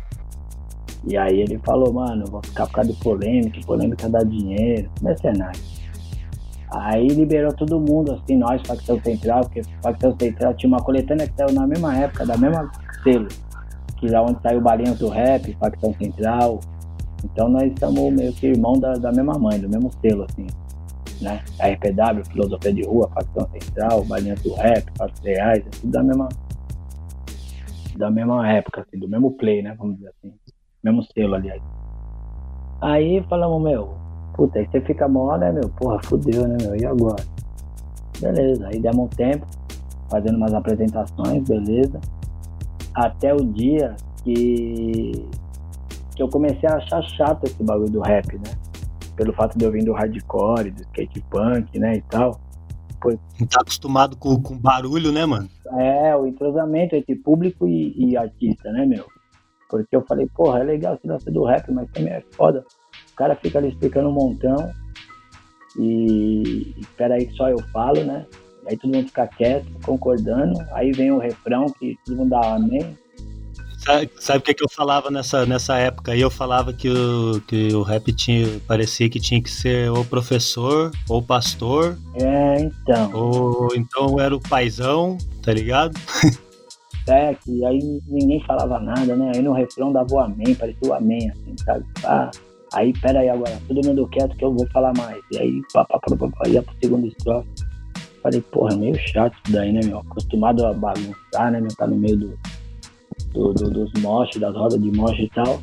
E 1.07 1.17
aí 1.17 1.41
ele 1.41 1.59
falou, 1.65 1.93
mano, 1.93 2.25
vou 2.27 2.41
ficar 2.43 2.67
por 2.67 2.75
causa 2.75 2.93
de 2.93 2.99
polêmica, 2.99 3.61
polêmica 3.67 4.09
dá 4.09 4.23
dinheiro, 4.23 4.91
mercenário. 5.03 5.61
Aí 6.71 7.07
liberou 7.09 7.53
todo 7.53 7.79
mundo, 7.79 8.13
assim, 8.15 8.37
nós, 8.37 8.61
Facção 8.67 9.01
Central, 9.01 9.43
porque 9.43 9.63
Facção 9.83 10.17
Central 10.19 10.55
tinha 10.55 10.69
uma 10.69 10.83
coletânea 10.83 11.29
que 11.29 11.35
saiu 11.37 11.55
na 11.55 11.67
mesma 11.67 11.97
época, 11.97 12.27
da 12.27 12.37
mesma 12.37 12.71
selo, 13.03 13.29
que 13.99 14.09
lá 14.09 14.23
onde 14.23 14.41
saiu 14.43 14.61
Balinhas 14.61 14.99
do 14.99 15.09
Rap, 15.09 15.55
Facção 15.61 15.95
Central. 15.95 16.61
Então 17.25 17.49
nós 17.49 17.73
somos 17.79 18.13
meio 18.13 18.33
que 18.35 18.49
irmão 18.49 18.79
da, 18.79 18.93
da 18.93 19.11
mesma 19.11 19.39
mãe, 19.39 19.59
do 19.59 19.69
mesmo 19.69 19.91
selo, 20.01 20.27
assim, 20.29 20.47
né? 21.21 21.43
A 21.59 21.69
RPW, 21.69 22.25
Filosofia 22.31 22.73
de 22.73 22.83
Rua, 22.83 23.09
Facção 23.09 23.49
Central, 23.51 24.05
Balinhas 24.05 24.41
do 24.43 24.55
Rap, 24.55 24.85
Fatos 24.97 25.21
Reais, 25.21 25.65
é 25.67 25.71
tudo 25.71 25.91
da 25.91 26.03
mesma, 26.03 26.29
da 27.97 28.11
mesma 28.11 28.49
época, 28.53 28.83
assim, 28.83 28.99
do 28.99 29.09
mesmo 29.09 29.33
play, 29.33 29.63
né? 29.63 29.75
Vamos 29.79 29.97
dizer 29.97 30.11
assim. 30.11 30.35
Mesmo 30.83 31.03
selo, 31.03 31.35
aliás. 31.35 31.63
Aí 32.81 33.25
falamos, 33.29 33.63
meu, 33.63 33.95
puta, 34.35 34.59
aí 34.59 34.67
você 34.67 34.81
fica 34.83 35.09
mó, 35.09 35.37
né, 35.39 35.51
meu? 35.51 35.69
Porra, 35.71 35.99
fudeu, 36.05 36.47
né, 36.47 36.59
meu? 36.61 36.77
E 36.77 36.85
agora? 36.85 37.25
Beleza, 38.21 38.69
aí 38.69 38.79
demos 38.79 39.07
um 39.07 39.09
tempo, 39.09 39.47
fazendo 40.11 40.37
umas 40.37 40.53
apresentações, 40.53 41.43
beleza. 41.49 41.99
Até 42.95 43.35
o 43.35 43.45
dia 43.45 43.97
que, 44.23 45.27
que 46.15 46.23
eu 46.23 46.29
comecei 46.29 46.69
a 46.69 46.77
achar 46.77 47.03
chato 47.03 47.45
esse 47.45 47.63
bagulho 47.63 47.91
do 47.91 48.01
rap, 48.01 48.35
né? 48.35 48.55
Pelo 49.17 49.33
fato 49.33 49.57
de 49.57 49.65
eu 49.65 49.71
vir 49.71 49.85
do 49.85 49.93
hardcore, 49.93 50.71
do 50.71 50.83
skate 50.83 51.21
punk, 51.31 51.79
né, 51.79 51.97
e 51.97 52.03
tal. 52.03 52.41
Não 53.39 53.47
tá 53.47 53.61
acostumado 53.61 54.17
com, 54.17 54.41
com 54.41 54.57
barulho, 54.57 55.13
né, 55.13 55.27
mano? 55.27 55.49
É, 55.79 56.17
o 56.17 56.27
entrosamento 56.27 56.97
entre 56.97 57.15
público 57.17 57.69
e, 57.69 58.13
e 58.13 58.17
artista, 58.17 58.73
né, 58.73 58.87
meu? 58.87 59.05
Porque 59.69 59.95
eu 59.95 60.03
falei, 60.07 60.27
porra, 60.35 60.61
é 60.61 60.65
legal 60.65 60.95
esse 60.95 61.07
lance 61.07 61.31
do 61.31 61.45
rap, 61.45 61.71
mas 61.71 61.91
também 61.91 62.13
é 62.13 62.23
foda. 62.33 62.65
O 63.13 63.17
cara 63.17 63.35
fica 63.37 63.59
ali 63.59 63.69
explicando 63.69 64.09
um 64.09 64.13
montão 64.13 64.71
e 65.79 66.75
espera 66.79 67.15
aí 67.15 67.27
que 67.27 67.35
só 67.35 67.49
eu 67.49 67.59
falo, 67.73 68.03
né? 68.05 68.27
Aí 68.67 68.77
todo 68.77 68.95
mundo 68.95 69.07
fica 69.07 69.27
quieto, 69.27 69.67
concordando. 69.85 70.59
Aí 70.73 70.93
vem 70.93 71.11
o 71.11 71.19
refrão 71.19 71.67
que 71.67 71.99
todo 72.05 72.17
mundo 72.17 72.31
dá 72.31 72.55
amém. 72.55 72.97
Sabe, 73.85 74.11
sabe 74.19 74.39
o 74.39 74.43
que, 74.43 74.55
que 74.55 74.65
eu 74.65 74.69
falava 74.69 75.11
nessa, 75.11 75.45
nessa 75.45 75.77
época? 75.77 76.17
Eu 76.17 76.31
falava 76.31 76.73
que 76.73 76.89
o, 76.89 77.41
que 77.47 77.69
o 77.75 77.83
rap 77.83 78.11
tinha, 78.13 78.59
parecia 78.67 79.11
que 79.11 79.21
tinha 79.21 79.43
que 79.43 79.51
ser 79.51 79.91
ou 79.91 80.03
professor, 80.05 80.91
ou 81.07 81.23
pastor, 81.23 81.99
É, 82.15 82.61
então. 82.61 83.11
ou 83.13 83.69
então 83.77 84.19
era 84.19 84.35
o 84.35 84.41
paizão, 84.41 85.19
tá 85.43 85.53
ligado? 85.53 85.95
É, 87.07 87.35
que 87.35 87.63
aí 87.67 88.01
ninguém 88.09 88.43
falava 88.47 88.81
nada, 88.81 89.15
né? 89.15 89.33
Aí 89.35 89.43
no 89.43 89.53
refrão 89.53 89.93
dava 89.93 90.11
o 90.11 90.21
amém, 90.21 90.55
parecia 90.55 90.89
o 90.89 90.95
amém, 90.95 91.31
assim, 91.31 91.55
sabe? 91.63 91.85
Ah, 92.03 92.31
aí, 92.73 92.95
pera 92.99 93.21
aí 93.21 93.29
agora, 93.29 93.61
todo 93.69 93.87
mundo 93.87 94.09
quieto 94.09 94.35
que 94.35 94.43
eu 94.43 94.55
vou 94.55 94.67
falar 94.69 94.95
mais. 94.97 95.23
E 95.31 95.37
aí, 95.37 95.61
pá, 95.71 95.85
pá, 95.85 95.99
pá, 95.99 96.17
pá, 96.17 96.29
pá, 96.31 96.49
ia 96.49 96.63
pro 96.63 96.75
segundo 96.83 97.07
estrofe. 97.07 97.47
Falei, 98.23 98.41
porra, 98.41 98.73
é 98.73 98.77
meio 98.77 98.99
chato 98.99 99.37
isso 99.45 99.53
daí, 99.53 99.71
né, 99.71 99.81
meu? 99.85 99.99
Acostumado 99.99 100.65
a 100.65 100.73
bagunçar, 100.73 101.53
né, 101.53 101.61
meu? 101.61 101.69
Tá 101.77 101.87
no 101.87 101.95
meio 101.95 102.17
do, 102.17 102.39
do, 103.35 103.53
do- 103.53 103.71
dos 103.71 103.93
moches, 104.03 104.41
das 104.41 104.55
rodas 104.55 104.81
de 104.81 104.91
moche 104.91 105.25
e 105.25 105.29
tal. 105.31 105.61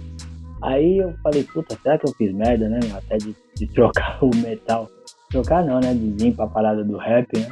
Aí 0.62 0.98
eu 1.00 1.12
falei, 1.24 1.44
puta, 1.44 1.76
será 1.82 1.98
que 1.98 2.08
eu 2.08 2.14
fiz 2.14 2.32
merda, 2.34 2.70
né? 2.70 2.80
Até 2.94 3.18
de, 3.18 3.36
de 3.56 3.66
trocar 3.74 4.20
o 4.24 4.30
metal. 4.36 4.88
Trocar 5.32 5.66
não, 5.66 5.80
né? 5.80 5.94
De 5.94 6.12
vir 6.24 6.36
pra 6.36 6.46
parada 6.46 6.84
do 6.84 6.98
rap, 6.98 7.28
né? 7.40 7.50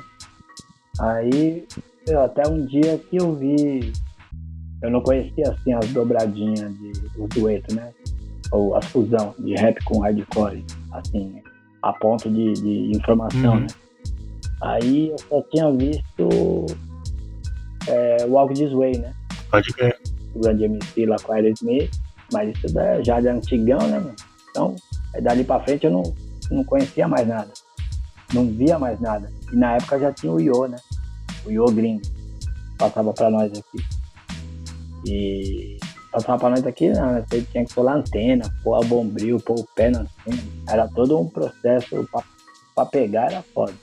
Aí, 1.00 1.66
meu, 2.08 2.22
até 2.22 2.48
um 2.48 2.66
dia 2.66 2.98
que 3.10 3.18
eu 3.18 3.34
vi. 3.36 3.92
Eu 4.84 4.92
não 4.92 5.02
conhecia 5.02 5.44
assim 5.52 5.74
as 5.74 5.88
dobradinhas 5.90 6.72
de 6.78 6.92
os 7.18 7.30
duetos, 7.30 7.76
né? 7.76 7.90
Ou 8.52 8.76
as 8.76 8.86
fusão 8.86 9.34
de 9.40 9.54
rap 9.56 9.84
com 9.84 10.00
hardcore, 10.00 10.64
assim, 10.94 11.42
a 11.84 11.94
ponto 11.94 12.30
de, 12.30 12.54
de 12.54 12.92
informação, 12.98 13.54
Uhum. 13.56 13.60
né? 13.62 13.68
Aí 14.62 15.10
eu 15.10 15.18
só 15.18 15.42
tinha 15.52 15.72
visto 15.72 16.66
é, 17.88 18.26
Walk 18.26 18.54
This 18.54 18.72
Way, 18.74 18.98
né? 19.00 19.14
Pode 19.52 19.72
crer. 19.74 19.98
O 20.36 20.40
grande 20.40 20.64
MC 20.66 21.06
lá 21.06 21.16
com 21.20 21.32
a 21.32 21.36
Aerosmith, 21.36 21.90
mas 22.32 22.56
isso 22.56 22.74
da- 22.74 23.02
já 23.04 23.20
de 23.20 23.28
antigão, 23.28 23.80
né, 23.88 24.00
mano? 24.00 24.16
Então, 24.50 24.76
dali 25.22 25.44
pra 25.44 25.60
frente 25.62 25.86
eu 25.86 25.92
não, 25.92 26.04
não 26.52 26.64
conhecia 26.64 27.08
mais 27.08 27.28
nada. 27.28 27.52
Não 28.34 28.46
via 28.48 28.78
mais 28.78 29.00
nada. 29.00 29.32
E 29.52 29.56
na 29.56 29.76
época 29.76 30.00
já 30.00 30.12
tinha 30.14 30.32
o 30.32 30.40
Iô, 30.40 30.68
né? 30.68 30.78
O 31.46 31.52
Iô 31.52 31.66
gringo. 31.66 32.02
Passava 32.78 33.12
pra 33.14 33.30
nós 33.30 33.52
aqui. 33.52 33.84
E 35.08 35.78
passava 36.12 36.38
pra 36.38 36.50
nós 36.50 36.66
aqui, 36.66 36.90
não, 36.90 37.14
né? 37.14 37.26
Você 37.28 37.42
tinha 37.42 37.66
que 37.66 37.74
pular 37.74 37.94
a 37.94 37.98
antena, 37.98 38.46
pôr 38.64 38.76
a 38.76 38.86
bombril, 38.88 39.40
pôr 39.40 39.60
o 39.60 39.68
pé 39.76 39.90
na 39.90 40.02
antena. 40.02 40.42
Era 40.68 40.88
todo 40.88 41.20
um 41.20 41.28
processo 41.28 42.08
pra, 42.12 42.24
pra 42.76 42.86
pegar, 42.86 43.32
era 43.32 43.42
foda. 43.54 43.74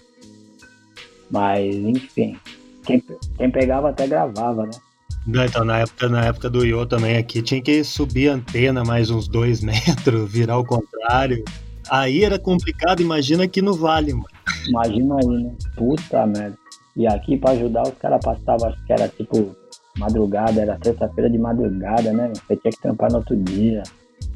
Mas, 1.30 1.74
enfim. 1.74 2.38
Quem, 2.84 3.02
quem 3.36 3.50
pegava 3.50 3.90
até 3.90 4.06
gravava, 4.06 4.64
né? 4.64 4.70
Não, 5.26 5.44
Então, 5.44 5.64
na 5.64 5.78
época, 5.78 6.08
na 6.08 6.24
época 6.24 6.48
do 6.48 6.64
Iô 6.64 6.86
também 6.86 7.16
aqui, 7.16 7.42
tinha 7.42 7.60
que 7.60 7.82
subir 7.82 8.30
a 8.30 8.34
antena 8.34 8.84
mais 8.84 9.10
uns 9.10 9.26
dois 9.26 9.60
metros, 9.62 10.30
virar 10.30 10.54
ao 10.54 10.64
contrário. 10.64 11.44
Aí 11.90 12.24
era 12.24 12.38
complicado, 12.38 13.00
imagina 13.00 13.44
aqui 13.44 13.60
no 13.60 13.74
Vale, 13.74 14.12
mano. 14.12 14.26
Imagina 14.68 15.16
aí, 15.16 15.44
né? 15.44 15.52
Puta 15.76 16.26
merda. 16.26 16.56
E 16.96 17.06
aqui 17.06 17.36
pra 17.36 17.50
ajudar 17.50 17.82
os 17.82 17.94
caras 17.98 18.20
passavam, 18.24 18.68
acho 18.68 18.84
que 18.84 18.92
era 18.92 19.08
tipo 19.08 19.54
madrugada, 19.98 20.60
era 20.60 20.78
terça-feira 20.78 21.28
de 21.28 21.38
madrugada, 21.38 22.12
né? 22.12 22.32
Você 22.34 22.56
tinha 22.56 22.70
que 22.70 22.80
trampar 22.80 23.10
no 23.10 23.18
outro 23.18 23.36
dia. 23.36 23.82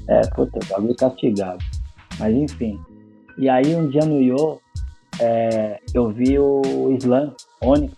É, 0.09 0.21
puta, 0.35 0.59
bagulho 0.69 0.95
castigava. 0.95 1.59
Mas 2.19 2.35
enfim. 2.35 2.79
E 3.39 3.49
aí 3.49 3.75
um 3.75 3.89
dia 3.89 4.05
no 4.05 4.21
Iô, 4.21 4.61
é, 5.21 5.81
eu 5.95 6.11
vi 6.11 6.39
o 6.39 6.95
Slam, 6.99 7.33
Onyx. 7.63 7.95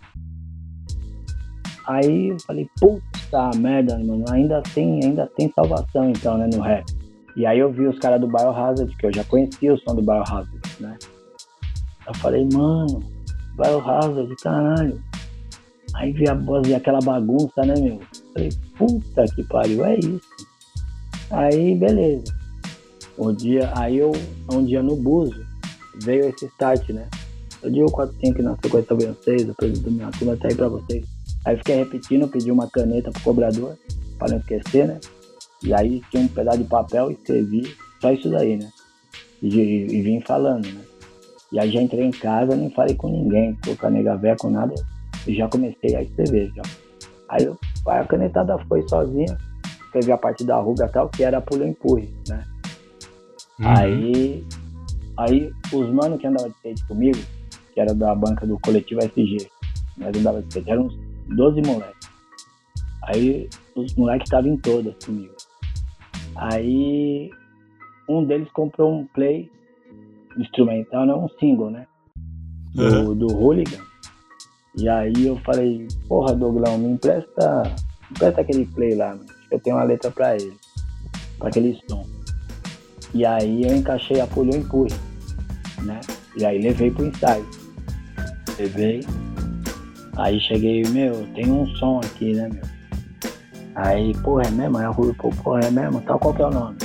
Aí 1.92 2.28
eu 2.30 2.40
falei, 2.40 2.70
puta 2.80 3.50
merda, 3.58 3.98
mano, 3.98 4.24
ainda 4.30 4.62
tem, 4.62 5.04
ainda 5.04 5.26
tem 5.36 5.52
salvação 5.54 6.08
então, 6.08 6.38
né, 6.38 6.48
no 6.50 6.62
rap. 6.62 6.86
E 7.36 7.44
aí 7.44 7.58
eu 7.58 7.70
vi 7.70 7.86
os 7.86 7.98
caras 7.98 8.18
do 8.18 8.26
Biohazard, 8.26 8.96
que 8.96 9.06
eu 9.06 9.12
já 9.12 9.22
conhecia 9.24 9.74
o 9.74 9.78
som 9.78 9.94
do 9.94 10.00
Biohazard, 10.00 10.48
né? 10.80 10.96
Eu 12.06 12.14
falei, 12.14 12.48
mano, 12.50 13.00
Biohazard, 13.56 14.34
caralho. 14.36 15.02
Aí 15.94 16.12
vi 16.12 16.26
a 16.26 16.34
voz 16.34 16.66
e 16.66 16.74
aquela 16.74 17.00
bagunça, 17.00 17.62
né, 17.62 17.74
meu? 17.78 18.00
Falei, 18.32 18.48
puta 18.78 19.24
que 19.34 19.42
pariu, 19.44 19.84
é 19.84 19.96
isso. 19.96 20.20
Aí, 21.30 21.74
beleza. 21.74 22.24
Um 23.18 23.34
dia, 23.34 23.70
aí 23.76 23.98
eu, 23.98 24.12
um 24.50 24.64
dia 24.64 24.82
no 24.82 24.96
Buzo, 24.96 25.44
veio 26.02 26.26
esse 26.26 26.46
start, 26.46 26.88
né? 26.88 27.06
Eu 27.62 27.70
dia 27.70 27.84
45 27.84 28.42
na 28.42 28.56
sequência 28.56 28.96
veio 28.96 29.14
vocês, 29.14 29.44
depois 29.44 29.78
do 29.78 29.90
minha 29.90 30.10
turma 30.10 30.36
tá 30.38 30.48
aí 30.48 30.54
pra 30.54 30.68
vocês. 30.68 31.11
Aí 31.44 31.56
fiquei 31.56 31.76
repetindo, 31.76 32.28
pedi 32.28 32.50
uma 32.50 32.68
caneta 32.68 33.10
pro 33.10 33.22
cobrador, 33.22 33.76
pra 34.18 34.28
não 34.28 34.38
esquecer, 34.38 34.86
né? 34.86 35.00
E 35.62 35.74
aí 35.74 36.02
tinha 36.10 36.22
um 36.22 36.28
pedaço 36.28 36.58
de 36.58 36.64
papel 36.64 37.10
e 37.10 37.14
escrevi 37.14 37.74
só 38.00 38.12
isso 38.12 38.30
daí, 38.30 38.56
né? 38.56 38.70
E, 39.40 39.48
e, 39.48 39.96
e 39.96 40.02
vim 40.02 40.20
falando, 40.20 40.66
né? 40.66 40.80
E 41.52 41.58
aí 41.58 41.70
já 41.70 41.82
entrei 41.82 42.04
em 42.04 42.10
casa, 42.10 42.56
nem 42.56 42.70
falei 42.70 42.94
com 42.94 43.08
ninguém, 43.08 43.56
com 43.78 43.86
a 43.86 43.90
nega 43.90 44.16
véia, 44.16 44.36
com 44.36 44.48
nada, 44.48 44.74
e 45.26 45.34
já 45.34 45.48
comecei 45.48 45.94
a 45.94 46.02
escrever 46.02 46.50
já. 46.54 46.62
Aí 47.28 47.44
eu, 47.44 47.58
a 47.86 48.04
canetada 48.04 48.58
foi 48.66 48.86
sozinha, 48.88 49.36
escrevi 49.84 50.12
a 50.12 50.18
parte 50.18 50.44
da 50.44 50.56
ruga 50.56 50.86
e 50.86 50.88
tal, 50.88 51.08
que 51.08 51.22
era 51.22 51.40
pulo 51.40 51.66
empurre, 51.66 52.12
né? 52.28 52.42
Uhum. 53.58 53.66
Aí, 53.68 54.46
aí 55.18 55.52
os 55.72 55.90
manos 55.92 56.20
que 56.20 56.26
andavam 56.26 56.48
de 56.48 56.56
skate 56.56 56.86
comigo, 56.86 57.18
que 57.74 57.80
era 57.80 57.94
da 57.94 58.14
banca 58.14 58.46
do 58.46 58.58
coletivo 58.60 59.02
SG, 59.02 59.48
nós 59.98 60.16
andava 60.16 60.40
de 60.40 60.48
skate, 60.48 60.70
eram 60.70 60.86
uns 60.86 61.11
12 61.28 61.62
moleques. 61.62 62.10
Aí 63.04 63.48
os 63.74 63.94
moleques 63.96 64.26
estavam 64.26 64.52
em 64.52 64.56
todas 64.56 64.94
comigo. 65.04 65.34
Aí 66.36 67.30
um 68.08 68.24
deles 68.24 68.50
comprou 68.52 68.92
um 68.92 69.06
play 69.06 69.50
instrumental, 70.36 71.06
não 71.06 71.24
um 71.24 71.28
single, 71.40 71.70
né? 71.70 71.86
Do, 72.74 73.14
do 73.14 73.26
Hooligan. 73.34 73.82
E 74.76 74.88
aí 74.88 75.26
eu 75.26 75.36
falei, 75.40 75.86
porra, 76.08 76.34
Doglão, 76.34 76.78
me 76.78 76.92
empresta, 76.92 77.62
me 77.62 78.16
empresta 78.16 78.40
aquele 78.40 78.64
play 78.66 78.94
lá, 78.94 79.10
mano. 79.10 79.26
Eu 79.50 79.60
tenho 79.60 79.76
uma 79.76 79.84
letra 79.84 80.10
pra 80.10 80.34
ele. 80.34 80.56
Pra 81.38 81.48
aquele 81.48 81.78
som. 81.88 82.06
E 83.12 83.26
aí 83.26 83.64
eu 83.64 83.76
encaixei 83.76 84.20
a 84.20 84.26
pulha 84.26 84.56
e 84.56 84.60
empurre, 84.60 84.94
né? 85.82 86.00
E 86.36 86.46
aí 86.46 86.58
levei 86.58 86.90
pro 86.90 87.04
ensaio. 87.04 87.46
Levei. 88.58 89.00
Aí 90.16 90.38
cheguei, 90.40 90.82
meu, 90.90 91.26
tem 91.34 91.50
um 91.50 91.66
som 91.76 92.00
aqui, 92.04 92.34
né, 92.34 92.48
meu? 92.52 92.62
Aí, 93.74 94.12
porra, 94.18 94.42
é 94.46 94.50
mesmo? 94.50 94.78
Aí 94.78 94.94
falei, 94.94 95.12
pô, 95.14 95.30
porra, 95.42 95.60
é 95.60 95.70
mesmo? 95.70 96.00
Tal, 96.02 96.18
qual 96.18 96.34
que 96.34 96.42
é 96.42 96.46
o 96.46 96.50
nome? 96.50 96.76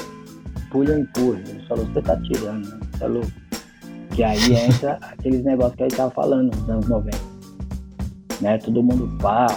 Pulha 0.72 0.94
ou 0.94 1.00
empurre? 1.00 1.44
Ele 1.48 1.62
falou, 1.68 1.86
você 1.86 2.02
tá 2.02 2.16
tirando, 2.18 2.66
né? 2.70 2.80
Você 2.94 3.04
é 3.04 3.08
louco? 3.08 3.32
Que 4.12 4.24
aí 4.24 4.54
entra 4.56 4.98
aqueles 5.04 5.44
negócios 5.44 5.76
que 5.76 5.84
gente 5.84 5.96
tava 5.98 6.12
falando 6.12 6.56
nos 6.56 6.70
anos 6.70 6.88
90. 6.88 7.18
Né? 8.42 8.58
Todo 8.60 8.82
mundo 8.84 9.18
pá, 9.22 9.48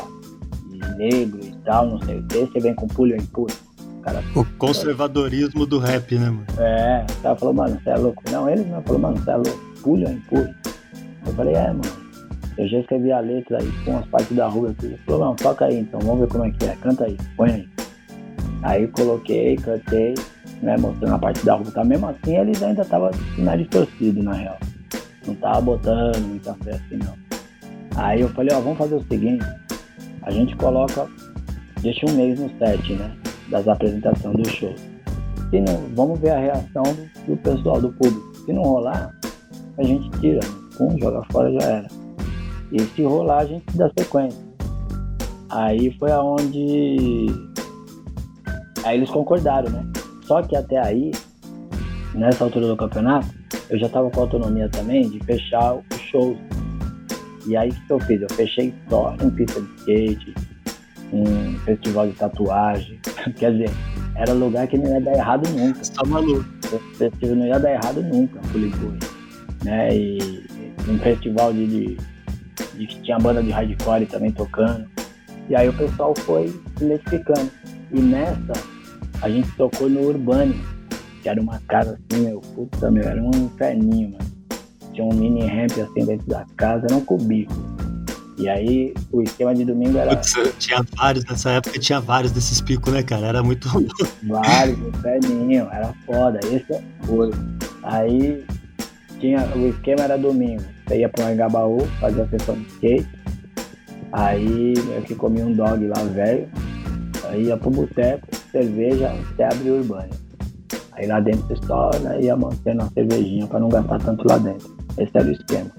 negro 0.97 1.39
e 1.45 1.53
tal, 1.65 1.87
não 1.87 2.01
sei 2.03 2.19
o 2.19 2.27
que. 2.27 2.39
Você 2.39 2.61
vem 2.61 2.75
com 2.75 2.89
pulha 2.89 3.17
ou 3.17 3.23
empurre? 3.23 3.55
O 3.99 4.03
cara 4.03 4.25
O 4.35 4.45
conservadorismo 4.59 5.67
do 5.67 5.79
rap, 5.79 6.19
né, 6.19 6.31
mano? 6.31 6.47
é, 6.59 7.07
o 7.11 7.23
cara 7.23 7.37
falou, 7.37 7.55
mano, 7.55 7.81
você 7.83 7.91
é 7.91 7.97
louco. 7.97 8.23
Não, 8.31 8.49
ele 8.49 8.65
mesmo 8.65 8.83
falou, 8.83 9.01
mano, 9.01 9.17
você 9.19 9.31
é 9.31 9.37
louco. 9.37 9.61
Pulha 9.83 10.09
ou 10.09 10.15
empurre? 10.15 10.55
Eu 11.27 11.33
falei, 11.35 11.55
é, 11.55 11.69
mano. 11.69 12.00
Eu 12.61 12.69
já 12.69 12.79
escrevi 12.79 13.11
a 13.11 13.21
letra 13.21 13.57
aí 13.59 13.73
com 13.87 13.97
as 13.97 14.07
partes 14.09 14.37
da 14.37 14.47
rua. 14.47 14.77
Ele 14.83 14.99
falou, 15.07 15.29
não, 15.29 15.35
toca 15.35 15.65
aí 15.65 15.79
então, 15.79 15.99
vamos 16.01 16.21
ver 16.21 16.29
como 16.29 16.45
é 16.45 16.51
que 16.51 16.67
é. 16.67 16.77
Canta 16.77 17.07
aí, 17.07 17.17
põe 17.35 17.51
aí. 17.53 17.69
Aí 18.63 18.87
coloquei, 18.89 19.57
cantei, 19.57 20.13
né, 20.61 20.77
mostrando 20.77 21.15
a 21.15 21.19
parte 21.19 21.43
da 21.47 21.55
rua. 21.55 21.71
Tá? 21.73 21.83
Mesmo 21.83 22.09
assim, 22.09 22.37
eles 22.37 22.63
ainda 22.63 22.83
estavam 22.83 23.11
na 23.39 23.57
distorcido, 23.57 24.23
na 24.23 24.35
real. 24.35 24.59
Não 25.27 25.35
tava 25.37 25.63
botando 25.63 26.21
muita 26.21 26.53
fé 26.57 26.73
assim, 26.73 26.99
não. 26.99 27.15
Aí 27.97 28.21
eu 28.21 28.29
falei, 28.29 28.55
ó, 28.55 28.61
vamos 28.61 28.77
fazer 28.77 28.97
o 28.97 29.05
seguinte. 29.05 29.47
A 30.21 30.31
gente 30.31 30.55
coloca, 30.57 31.09
deixa 31.81 32.05
um 32.11 32.13
mês 32.13 32.39
no 32.39 32.51
set, 32.59 32.93
né? 32.93 33.11
Das 33.49 33.67
apresentações 33.67 34.37
do 34.37 34.47
show. 34.51 34.75
Se 35.49 35.61
não, 35.63 35.89
vamos 35.97 36.21
ver 36.21 36.33
a 36.33 36.39
reação 36.39 36.83
do, 37.27 37.39
pessoal, 37.39 37.81
do 37.81 37.91
público. 37.93 38.37
Se 38.45 38.53
não 38.53 38.65
rolar, 38.65 39.17
a 39.79 39.83
gente 39.83 40.11
tira? 40.21 40.41
Pum, 40.77 40.95
joga 40.99 41.23
fora 41.33 41.51
já 41.53 41.67
era. 41.67 42.00
E 42.73 42.81
se 42.81 43.03
rolar, 43.03 43.41
a 43.41 43.47
gente 43.47 43.77
dá 43.77 43.91
sequência. 43.99 44.39
Aí 45.51 45.93
foi 45.99 46.13
aonde. 46.13 47.27
Aí 48.85 48.97
eles 48.97 49.11
concordaram, 49.11 49.71
né? 49.71 49.85
Só 50.23 50.43
que 50.43 50.55
até 50.55 50.79
aí, 50.79 51.11
nessa 52.15 52.45
altura 52.45 52.69
do 52.69 52.77
campeonato, 52.77 53.27
eu 53.69 53.79
já 53.79 53.89
tava 53.89 54.11
com 54.11 54.21
autonomia 54.21 54.69
também 54.69 55.09
de 55.09 55.19
fechar 55.25 55.75
os 55.75 56.01
shows. 56.01 56.37
E 57.47 57.57
aí 57.57 57.71
o 57.71 57.75
que 57.87 57.93
eu 57.93 58.01
fiz? 58.01 58.23
Eu 58.23 58.31
fechei 58.31 58.75
só 58.89 59.17
em 59.23 59.31
pista 59.31 59.61
de 59.61 59.69
skate, 59.79 60.35
em 61.13 61.59
festival 61.65 62.07
de 62.07 62.13
tatuagem. 62.13 63.01
Quer 63.37 63.53
dizer, 63.53 63.71
era 64.15 64.33
lugar 64.33 64.67
que 64.69 64.79
não 64.79 64.93
ia 64.93 65.01
dar 65.01 65.15
errado 65.15 65.49
nunca. 65.51 65.83
Você 65.83 65.93
tá 65.93 66.05
maluco. 66.07 66.45
Esse 66.65 66.79
festival 66.97 67.37
não 67.37 67.47
ia 67.47 67.59
dar 67.59 67.73
errado 67.73 68.03
nunca, 68.03 68.39
Pulimpui. 68.53 68.99
Né? 69.65 69.97
E 69.97 70.45
um 70.89 70.99
festival 70.99 71.53
de, 71.53 71.67
de, 71.67 71.99
que 72.87 73.01
tinha 73.01 73.19
banda 73.19 73.43
de 73.43 73.51
hardcore 73.51 74.07
também 74.07 74.31
tocando. 74.31 74.87
E 75.49 75.57
aí 75.57 75.69
o 75.69 75.73
pessoal 75.73 76.15
foi 76.15 76.49
se 76.49 76.85
identificando. 76.85 77.51
E 77.93 78.01
nessa, 78.01 78.53
a 79.23 79.29
gente 79.29 79.51
tocou 79.57 79.89
no 79.89 80.01
Urbane, 80.01 80.61
que 81.23 81.29
era 81.29 81.41
uma 81.41 81.61
casa 81.69 81.99
assim, 82.11 82.23
meu, 82.23 82.41
puta, 82.41 82.91
meu, 82.91 83.05
era 83.05 83.21
um 83.21 83.31
inferninho, 83.31 84.13
mano. 84.13 84.31
Tinha 84.93 85.07
um 85.07 85.13
mini 85.13 85.47
ramp 85.47 85.73
assim 85.73 86.05
dentro 86.05 86.27
da 86.27 86.45
casa, 86.57 86.87
era 86.87 86.97
um 86.97 87.05
cubículo. 87.05 87.71
E 88.39 88.49
aí 88.49 88.95
o 89.13 89.21
esquema 89.21 89.55
de 89.55 89.67
domingo 89.67 89.99
era 89.99 90.17
Putz, 90.17 90.33
tinha 90.59 90.83
vários, 90.97 91.25
nessa 91.27 91.51
época 91.51 91.79
tinha 91.79 92.01
vários 92.01 92.33
desses 92.33 92.61
picos, 92.61 92.91
né, 92.91 93.03
cara? 93.03 93.27
Era 93.27 93.43
muito. 93.43 93.69
vários, 94.23 94.79
inferninho, 94.79 95.69
era 95.71 95.93
foda, 96.07 96.41
esse 96.45 96.73
é 96.73 96.83
foi. 97.05 97.31
Aí 97.83 98.43
tinha, 99.21 99.47
o 99.55 99.69
esquema 99.69 100.03
era 100.03 100.17
domingo. 100.17 100.63
Você 100.87 100.99
ia 100.99 101.09
pro 101.09 101.25
Angabaú, 101.25 101.81
fazia 102.01 102.25
a 102.25 102.29
sessão 102.29 102.57
de 102.57 102.67
skate. 102.67 103.09
Aí 104.13 104.75
eu 104.97 105.03
que 105.03 105.15
comia 105.15 105.45
um 105.45 105.53
dog 105.53 105.87
lá, 105.87 106.03
velho. 106.03 106.49
Aí 107.29 107.45
ia 107.45 107.57
pro 107.57 107.71
boteco, 107.71 108.27
cerveja, 108.51 109.13
até 109.33 109.45
abrir 109.45 109.71
o 109.71 109.79
urbano. 109.79 110.11
Aí 110.93 111.07
lá 111.07 111.21
dentro 111.21 111.47
você 111.47 111.67
só 111.67 111.91
né, 112.01 112.21
ia 112.21 112.37
mantendo 112.37 112.83
a 112.83 112.89
cervejinha 112.89 113.47
pra 113.47 113.61
não 113.61 113.69
gastar 113.69 114.01
tanto 114.01 114.27
lá 114.27 114.39
dentro. 114.39 114.77
Esse 114.99 115.17
era 115.17 115.29
o 115.29 115.33
esquema. 115.33 115.71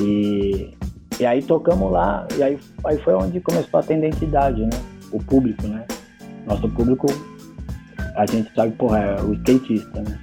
E, 0.00 0.74
e 1.20 1.26
aí 1.26 1.42
tocamos 1.42 1.92
lá, 1.92 2.26
e 2.36 2.42
aí, 2.42 2.58
aí 2.84 2.98
foi 2.98 3.14
onde 3.14 3.40
começou 3.40 3.80
a 3.80 3.82
ter 3.82 3.98
identidade, 3.98 4.62
né? 4.62 4.70
O 5.12 5.22
público, 5.22 5.66
né? 5.66 5.84
Nosso 6.46 6.68
público, 6.70 7.06
a 8.16 8.26
gente 8.26 8.52
sabe, 8.54 8.72
porra, 8.72 8.98
é 8.98 9.22
o 9.22 9.32
skatista, 9.34 10.00
né? 10.02 10.18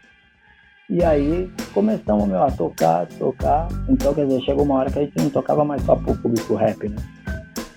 E 0.90 1.04
aí 1.04 1.50
começamos 1.74 2.28
meu, 2.28 2.44
a 2.44 2.52
tocar, 2.52 3.08
tocar. 3.18 3.68
Então, 3.88 4.14
quer 4.14 4.26
dizer, 4.26 4.42
chegou 4.42 4.66
uma 4.66 4.76
hora 4.76 4.92
que 4.92 5.00
a 5.00 5.02
gente 5.04 5.18
não 5.18 5.30
tocava 5.30 5.64
mais 5.64 5.82
só 5.84 5.96
pro 5.96 6.16
público 6.16 6.56
rap, 6.56 6.90
né? 6.90 6.98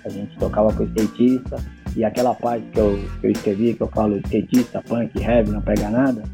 A 0.04 0.08
gente 0.08 0.36
tocava 0.38 0.72
pro 0.72 0.84
skatista. 0.84 1.56
E 1.94 2.04
aquela 2.04 2.34
parte 2.34 2.64
que 2.72 2.78
eu, 2.78 2.98
que 3.20 3.26
eu 3.26 3.30
escrevi, 3.30 3.74
que 3.74 3.82
eu 3.82 3.86
falo 3.88 4.18
skatista, 4.18 4.82
punk, 4.82 5.18
rap, 5.18 5.48
não 5.48 5.62
pega 5.62 5.88
nada, 5.88 6.24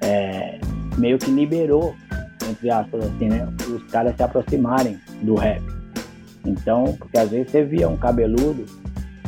é, 0.00 0.58
meio 0.96 1.18
que 1.18 1.30
liberou, 1.30 1.94
entre 2.48 2.70
aspas, 2.70 3.04
assim, 3.04 3.28
né? 3.28 3.46
Os 3.68 3.82
caras 3.90 4.16
se 4.16 4.22
aproximarem 4.22 4.98
do 5.20 5.34
rap. 5.34 5.62
Então, 6.46 6.96
porque 6.98 7.18
às 7.18 7.30
vezes 7.30 7.50
você 7.50 7.64
via 7.64 7.88
um 7.88 7.96
cabeludo, 7.96 8.64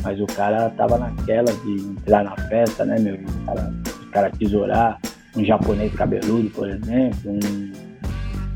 mas 0.01 0.19
o 0.19 0.25
cara 0.25 0.69
tava 0.71 0.97
naquela 0.97 1.51
de 1.51 1.81
entrar 1.81 2.23
na 2.23 2.35
festa, 2.47 2.85
né, 2.85 2.97
meu? 2.97 3.15
Os 3.15 3.45
caras 3.45 3.73
cara 4.11 4.31
tesourar 4.31 4.99
um 5.37 5.45
japonês 5.45 5.93
cabeludo, 5.93 6.49
por 6.49 6.67
exemplo, 6.67 7.31
um, 7.31 7.71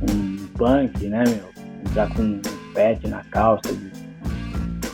um 0.09 0.47
punk, 0.57 1.07
né, 1.07 1.23
meu? 1.27 1.51
Entrar 1.85 2.13
com 2.13 2.23
um 2.23 2.41
pet 2.73 3.07
na 3.07 3.23
calça. 3.25 3.71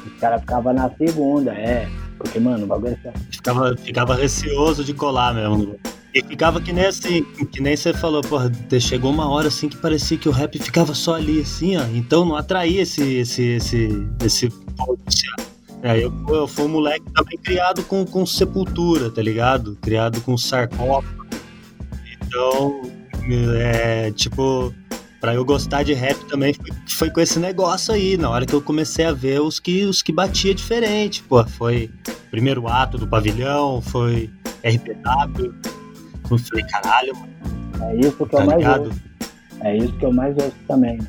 Os 0.06 0.19
caras 0.19 0.41
ficavam 0.41 0.73
na 0.73 0.89
segunda, 0.91 1.54
é. 1.54 1.88
Porque, 2.17 2.39
mano, 2.39 2.65
o 2.65 2.67
bagulho 2.67 2.97
é 3.04 3.13
ficava, 3.32 3.76
ficava 3.78 4.15
receoso 4.15 4.84
de 4.84 4.93
colar 4.93 5.34
mesmo. 5.34 5.76
E 6.13 6.23
ficava 6.23 6.60
que 6.60 6.73
nem 6.73 6.86
assim, 6.86 7.23
que 7.52 7.62
nem 7.62 7.76
você 7.76 7.93
falou, 7.93 8.21
porra, 8.21 8.52
chegou 8.80 9.12
uma 9.12 9.30
hora 9.30 9.50
assim 9.50 9.69
que 9.69 9.78
parecia 9.78 10.17
que 10.17 10.28
o 10.28 10.32
rap 10.32 10.58
ficava 10.58 10.95
só 10.95 11.15
ali, 11.15 11.41
assim, 11.41 11.78
ó. 11.78 11.84
Então 11.93 12.26
não 12.26 12.36
atraía 12.36 12.82
esse, 12.82 13.19
esse, 13.19 13.43
esse, 13.43 14.08
esse. 14.23 14.52
É, 15.84 16.04
eu, 16.04 16.12
eu 16.30 16.47
fui 16.47 16.65
um 16.65 16.69
moleque 16.69 17.06
também 17.13 17.38
criado 17.38 17.84
com, 17.84 18.04
com 18.04 18.26
sepultura, 18.26 19.12
tá 19.12 19.21
ligado? 19.21 19.78
Criado 19.80 20.19
com 20.21 20.36
sarcófago. 20.36 21.16
Então, 22.28 22.82
é, 23.56 24.12
tipo, 24.12 24.74
pra 25.20 25.34
eu 25.34 25.46
gostar 25.46 25.84
de 25.84 25.94
rap 25.94 26.18
também 26.26 26.54
foi, 26.54 26.70
foi 26.88 27.10
com 27.10 27.22
esse 27.22 27.40
negócio 27.40 27.94
aí, 27.94 28.18
na 28.18 28.30
hora 28.30 28.46
que 28.46 28.54
eu 28.54 28.62
comecei 28.62 29.06
a 29.06 29.13
ver 29.13 29.42
os 29.42 29.60
que, 29.60 29.86
os 29.86 30.02
que 30.02 30.12
batia 30.12 30.54
diferente, 30.54 31.24
pô, 31.24 31.44
foi 31.46 31.90
primeiro 32.30 32.68
ato 32.68 32.98
do 32.98 33.08
pavilhão, 33.08 33.82
foi 33.82 34.30
RPW. 34.63 35.54
Eu 36.30 36.38
falei, 36.38 36.66
caralho, 36.66 37.13
mano, 37.16 37.34
É 37.90 37.96
isso 37.96 38.18
que 38.18 38.26
tá 38.26 38.40
eu 38.42 38.46
mais 38.46 38.58
ligado? 38.60 38.86
ouço. 38.88 39.02
É 39.62 39.78
isso 39.78 39.94
que 39.94 40.06
eu 40.06 40.13
mais 40.13 40.36
ouço 40.36 40.56
também. 40.68 41.00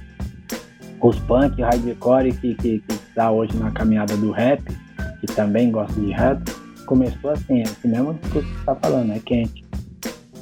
Os 1.00 1.18
punk, 1.20 1.60
hardcore 1.60 2.32
que, 2.32 2.54
que, 2.54 2.78
que 2.80 2.96
tá 3.14 3.30
hoje 3.30 3.56
na 3.56 3.70
caminhada 3.72 4.16
do 4.16 4.30
rap, 4.30 4.62
que 5.20 5.26
também 5.34 5.70
gosta 5.70 6.00
de 6.00 6.10
rap, 6.12 6.40
começou 6.86 7.30
assim, 7.30 7.62
esse 7.62 7.86
mesmo 7.86 8.14
discurso 8.14 8.48
que 8.48 8.54
você 8.58 8.64
tá 8.64 8.74
falando, 8.76 9.12
é 9.12 9.18
quente. 9.18 9.67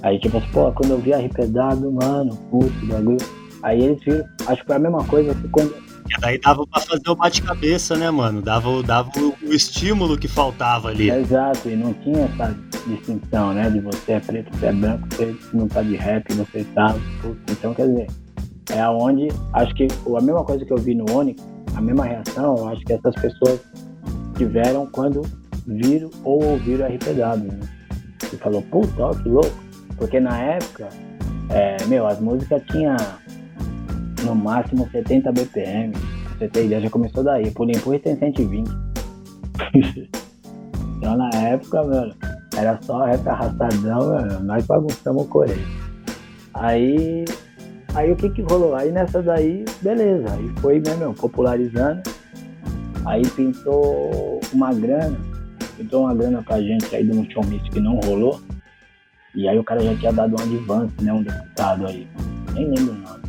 Aí 0.02 0.18
tipo 0.20 0.36
assim, 0.38 0.46
pô, 0.52 0.70
quando 0.72 0.90
eu 0.92 0.98
vi 0.98 1.12
arrependado, 1.12 1.90
mano, 1.92 2.36
puto, 2.50 2.86
bagulho. 2.86 3.16
Aí 3.62 3.82
eles 3.82 4.02
viram, 4.04 4.24
acho 4.46 4.60
que 4.60 4.66
foi 4.66 4.76
a 4.76 4.78
mesma 4.78 5.02
coisa 5.04 5.34
que 5.34 5.48
quando. 5.48 5.74
E 6.08 6.20
daí 6.20 6.38
dava 6.38 6.64
pra 6.68 6.80
fazer 6.80 7.08
o 7.10 7.16
bate-cabeça, 7.16 7.96
né, 7.96 8.08
mano? 8.10 8.40
Dava, 8.40 8.68
o- 8.68 8.82
dava 8.82 9.10
o, 9.18 9.34
o 9.48 9.52
estímulo 9.52 10.16
que 10.16 10.28
faltava 10.28 10.88
ali. 10.88 11.10
É, 11.10 11.18
exato, 11.20 11.68
e 11.68 11.74
não 11.74 11.92
tinha 11.94 12.26
essa 12.26 12.56
distinção, 12.86 13.52
né? 13.52 13.68
De 13.70 13.80
você 13.80 14.12
é 14.12 14.20
preto, 14.20 14.56
você 14.56 14.66
é 14.66 14.72
branco, 14.72 15.08
você 15.10 15.34
não 15.52 15.66
tá 15.66 15.82
de 15.82 15.96
rap, 15.96 16.32
você 16.32 16.62
tá. 16.74 16.94
puto. 17.20 17.36
Então, 17.50 17.74
quer 17.74 17.88
dizer, 17.88 18.06
é 18.70 18.80
aonde 18.80 19.28
acho 19.54 19.74
que 19.74 19.88
a 20.16 20.20
mesma 20.20 20.44
coisa 20.44 20.64
que 20.64 20.72
eu 20.72 20.78
vi 20.78 20.94
no 20.94 21.10
Onyx, 21.10 21.42
a 21.74 21.80
mesma 21.80 22.04
reação, 22.04 22.54
eu 22.56 22.68
acho 22.68 22.84
que 22.84 22.92
essas 22.92 23.14
pessoas 23.16 23.60
tiveram 24.36 24.86
quando 24.86 25.22
viram 25.66 26.10
ou 26.22 26.42
ouviram 26.44 26.86
RPW, 26.86 27.52
né? 27.52 27.60
E 28.32 28.36
falou, 28.36 28.62
puta, 28.62 29.06
ó, 29.06 29.10
que 29.14 29.28
louco. 29.28 29.65
Porque 29.96 30.20
na 30.20 30.38
época, 30.38 30.88
é, 31.50 31.84
meu, 31.86 32.06
as 32.06 32.20
músicas 32.20 32.62
tinham 32.70 32.96
no 34.24 34.34
máximo 34.34 34.88
70 34.90 35.32
BPM. 35.32 35.92
Pra 35.92 36.38
você 36.38 36.48
ter 36.48 36.64
ideia, 36.66 36.80
já 36.82 36.90
começou 36.90 37.24
daí. 37.24 37.50
Por 37.50 37.70
Impulso 37.70 38.00
tem 38.00 38.16
120. 38.16 38.70
então 40.98 41.16
na 41.16 41.30
época, 41.34 41.82
mano, 41.82 42.14
era 42.56 42.78
só 42.82 43.04
rap 43.04 43.26
arrastadão, 43.26 44.08
mano. 44.08 44.40
Nós 44.44 44.66
bagunçamos 44.66 45.24
o 45.24 45.28
Coreia. 45.28 45.66
Aí, 46.54 47.24
aí 47.94 48.12
o 48.12 48.16
que 48.16 48.30
que 48.30 48.42
rolou? 48.42 48.74
Aí 48.74 48.90
nessa 48.90 49.22
daí, 49.22 49.64
beleza. 49.82 50.32
Aí 50.32 50.48
foi, 50.60 50.80
né, 50.80 50.94
meu, 50.96 51.14
popularizando. 51.14 52.02
Aí 53.04 53.22
pintou 53.30 54.40
uma 54.52 54.72
grana. 54.72 55.18
Pintou 55.76 56.02
uma 56.02 56.14
grana 56.14 56.42
pra 56.42 56.60
gente 56.60 56.94
aí 56.94 57.04
de 57.04 57.12
um 57.16 57.24
que 57.24 57.80
não 57.80 58.00
rolou. 58.00 58.40
E 59.36 59.46
aí 59.48 59.58
o 59.58 59.64
cara 59.64 59.80
já 59.82 59.94
tinha 59.94 60.12
dado 60.12 60.34
um 60.34 60.42
advance, 60.42 60.94
né? 61.00 61.12
Um 61.12 61.22
deputado 61.22 61.86
aí. 61.86 62.08
Nem 62.54 62.68
lembro 62.70 62.94
o 62.94 62.96
nome. 62.96 63.22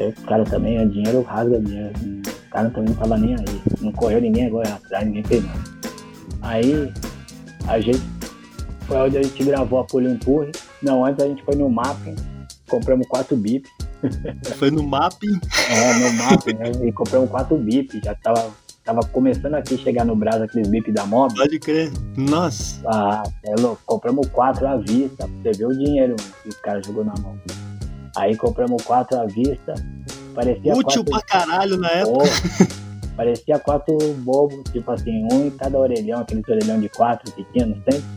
O 0.00 0.22
cara 0.22 0.44
também, 0.44 0.78
é 0.78 0.86
dinheiro 0.86 1.22
rasga 1.22 1.60
dinheiro. 1.60 1.92
O 2.46 2.50
cara 2.50 2.70
também 2.70 2.88
não 2.88 2.96
tava 2.96 3.18
nem 3.18 3.34
aí. 3.34 3.62
Não 3.80 3.92
correu 3.92 4.20
ninguém 4.20 4.46
agora 4.46 4.68
atrás, 4.74 5.06
ninguém 5.06 5.22
fez 5.24 5.44
nada. 5.44 5.60
Aí 6.40 6.92
a 7.66 7.78
gente 7.78 8.00
foi 8.86 8.96
onde 8.96 9.18
a 9.18 9.22
gente 9.22 9.44
gravou 9.44 9.80
a 9.80 9.84
Pulho 9.84 10.10
Empurre. 10.10 10.52
Não, 10.82 11.04
antes 11.04 11.22
a 11.22 11.28
gente 11.28 11.42
foi 11.42 11.56
no 11.56 11.68
mapping, 11.68 12.16
compramos 12.68 13.06
quatro 13.06 13.36
bip. 13.36 13.68
Foi 14.56 14.70
no 14.70 14.82
mapping. 14.82 15.38
É, 15.68 15.94
no 15.94 16.12
mapping, 16.12 16.54
né? 16.54 16.70
E 16.86 16.92
compramos 16.92 17.28
quatro 17.28 17.58
bip. 17.58 18.00
Já 18.02 18.14
tava, 18.14 18.50
tava 18.88 19.00
começando 19.12 19.54
aqui 19.54 19.74
a 19.74 19.78
chegar 19.78 20.04
no 20.06 20.16
Brasil 20.16 20.44
aqueles 20.44 20.66
bip 20.68 20.90
da 20.92 21.04
mob. 21.04 21.34
Pode 21.34 21.58
crer. 21.58 21.92
Nossa. 22.16 22.80
Ah, 22.86 23.22
é 23.44 23.54
louco. 23.60 23.82
Compramos 23.84 24.26
quatro 24.28 24.66
à 24.66 24.78
vista. 24.78 25.28
Você 25.42 25.52
ver 25.52 25.66
o 25.66 25.78
dinheiro 25.78 26.16
que 26.42 26.48
o 26.48 26.54
cara 26.62 26.82
jogou 26.82 27.04
na 27.04 27.12
mão. 27.20 27.38
Aí 28.16 28.34
compramos 28.34 28.82
quatro 28.82 29.20
à 29.20 29.26
vista. 29.26 29.74
Parecia 30.34 30.74
Útil 30.74 31.04
quatro... 31.04 31.28
pra 31.28 31.40
caralho 31.40 31.76
na 31.76 31.90
época. 31.90 32.24
Parecia 33.14 33.58
quatro 33.58 33.98
bobos, 34.20 34.62
tipo 34.72 34.90
assim, 34.90 35.28
um 35.32 35.48
em 35.48 35.50
cada 35.50 35.76
orelhão, 35.76 36.20
aquele 36.20 36.42
orelhão 36.48 36.80
de 36.80 36.88
quatro 36.88 37.30
que 37.32 37.44
tinha 37.52 37.66
no 37.66 37.74
centro. 37.74 38.08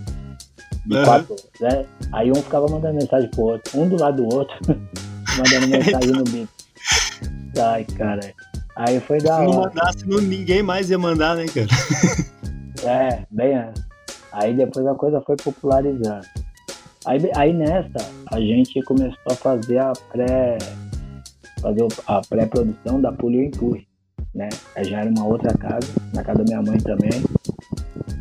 De 0.85 0.95
Aham. 0.95 1.05
quatro, 1.05 1.35
né? 1.59 1.85
Aí 2.13 2.31
um 2.31 2.35
ficava 2.35 2.67
mandando 2.69 2.93
mensagem 2.93 3.29
pro 3.31 3.41
outro, 3.41 3.77
um 3.77 3.89
do 3.89 3.99
lado 3.99 4.23
do 4.23 4.33
outro, 4.33 4.55
mandando 5.37 5.67
mensagem 5.67 6.11
no 6.11 6.23
beat. 6.23 6.49
Ai, 7.59 7.83
cara. 7.83 8.33
Aí 8.75 8.99
foi 9.01 9.19
da 9.19 9.35
Se 9.37 9.43
não 9.43 9.51
hora. 9.59 9.69
mandasse, 9.69 10.07
não, 10.07 10.19
ninguém 10.21 10.63
mais 10.63 10.89
ia 10.89 10.97
mandar, 10.97 11.35
né, 11.35 11.45
cara? 11.47 11.67
É, 12.83 13.25
bem. 13.29 13.55
Aí 14.31 14.55
depois 14.55 14.85
a 14.87 14.95
coisa 14.95 15.21
foi 15.21 15.35
popularizando. 15.35 16.25
Aí, 17.05 17.19
aí 17.35 17.53
nessa, 17.53 17.97
a 18.31 18.39
gente 18.39 18.81
começou 18.83 19.19
a 19.29 19.35
fazer 19.35 19.77
a 19.77 19.93
pré. 20.11 20.57
fazer 21.61 21.87
a 22.07 22.21
pré-produção 22.27 22.99
da 22.99 23.11
Pulho 23.11 23.43
Empurre, 23.43 23.87
né? 24.33 24.49
Aí 24.75 24.83
já 24.85 25.01
era 25.01 25.09
uma 25.11 25.25
outra 25.27 25.55
casa, 25.55 25.87
na 26.13 26.23
casa 26.23 26.39
da 26.39 26.43
minha 26.45 26.61
mãe 26.63 26.79
também. 26.79 27.11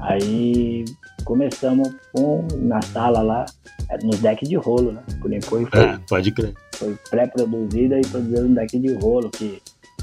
Aí 0.01 0.85
começamos 1.25 1.89
com, 2.13 2.47
na 2.59 2.81
sala 2.83 3.23
lá, 3.23 3.47
é, 3.89 3.99
nos 4.05 4.19
decks 4.19 4.49
de 4.49 4.57
rolo, 4.57 4.93
né? 4.93 5.03
Pulho 5.23 5.37
Empurre 5.37 5.67
foi 5.71 5.81
É, 5.81 5.99
pode 6.09 6.33
crer. 6.33 6.55
foi 6.75 6.97
pré-produzida 7.11 7.99
e 7.99 8.03
produzida 8.07 8.43
no 8.43 8.55
deck 8.55 8.79
de 8.79 8.93
rolo, 8.95 9.31
que, 9.31 9.63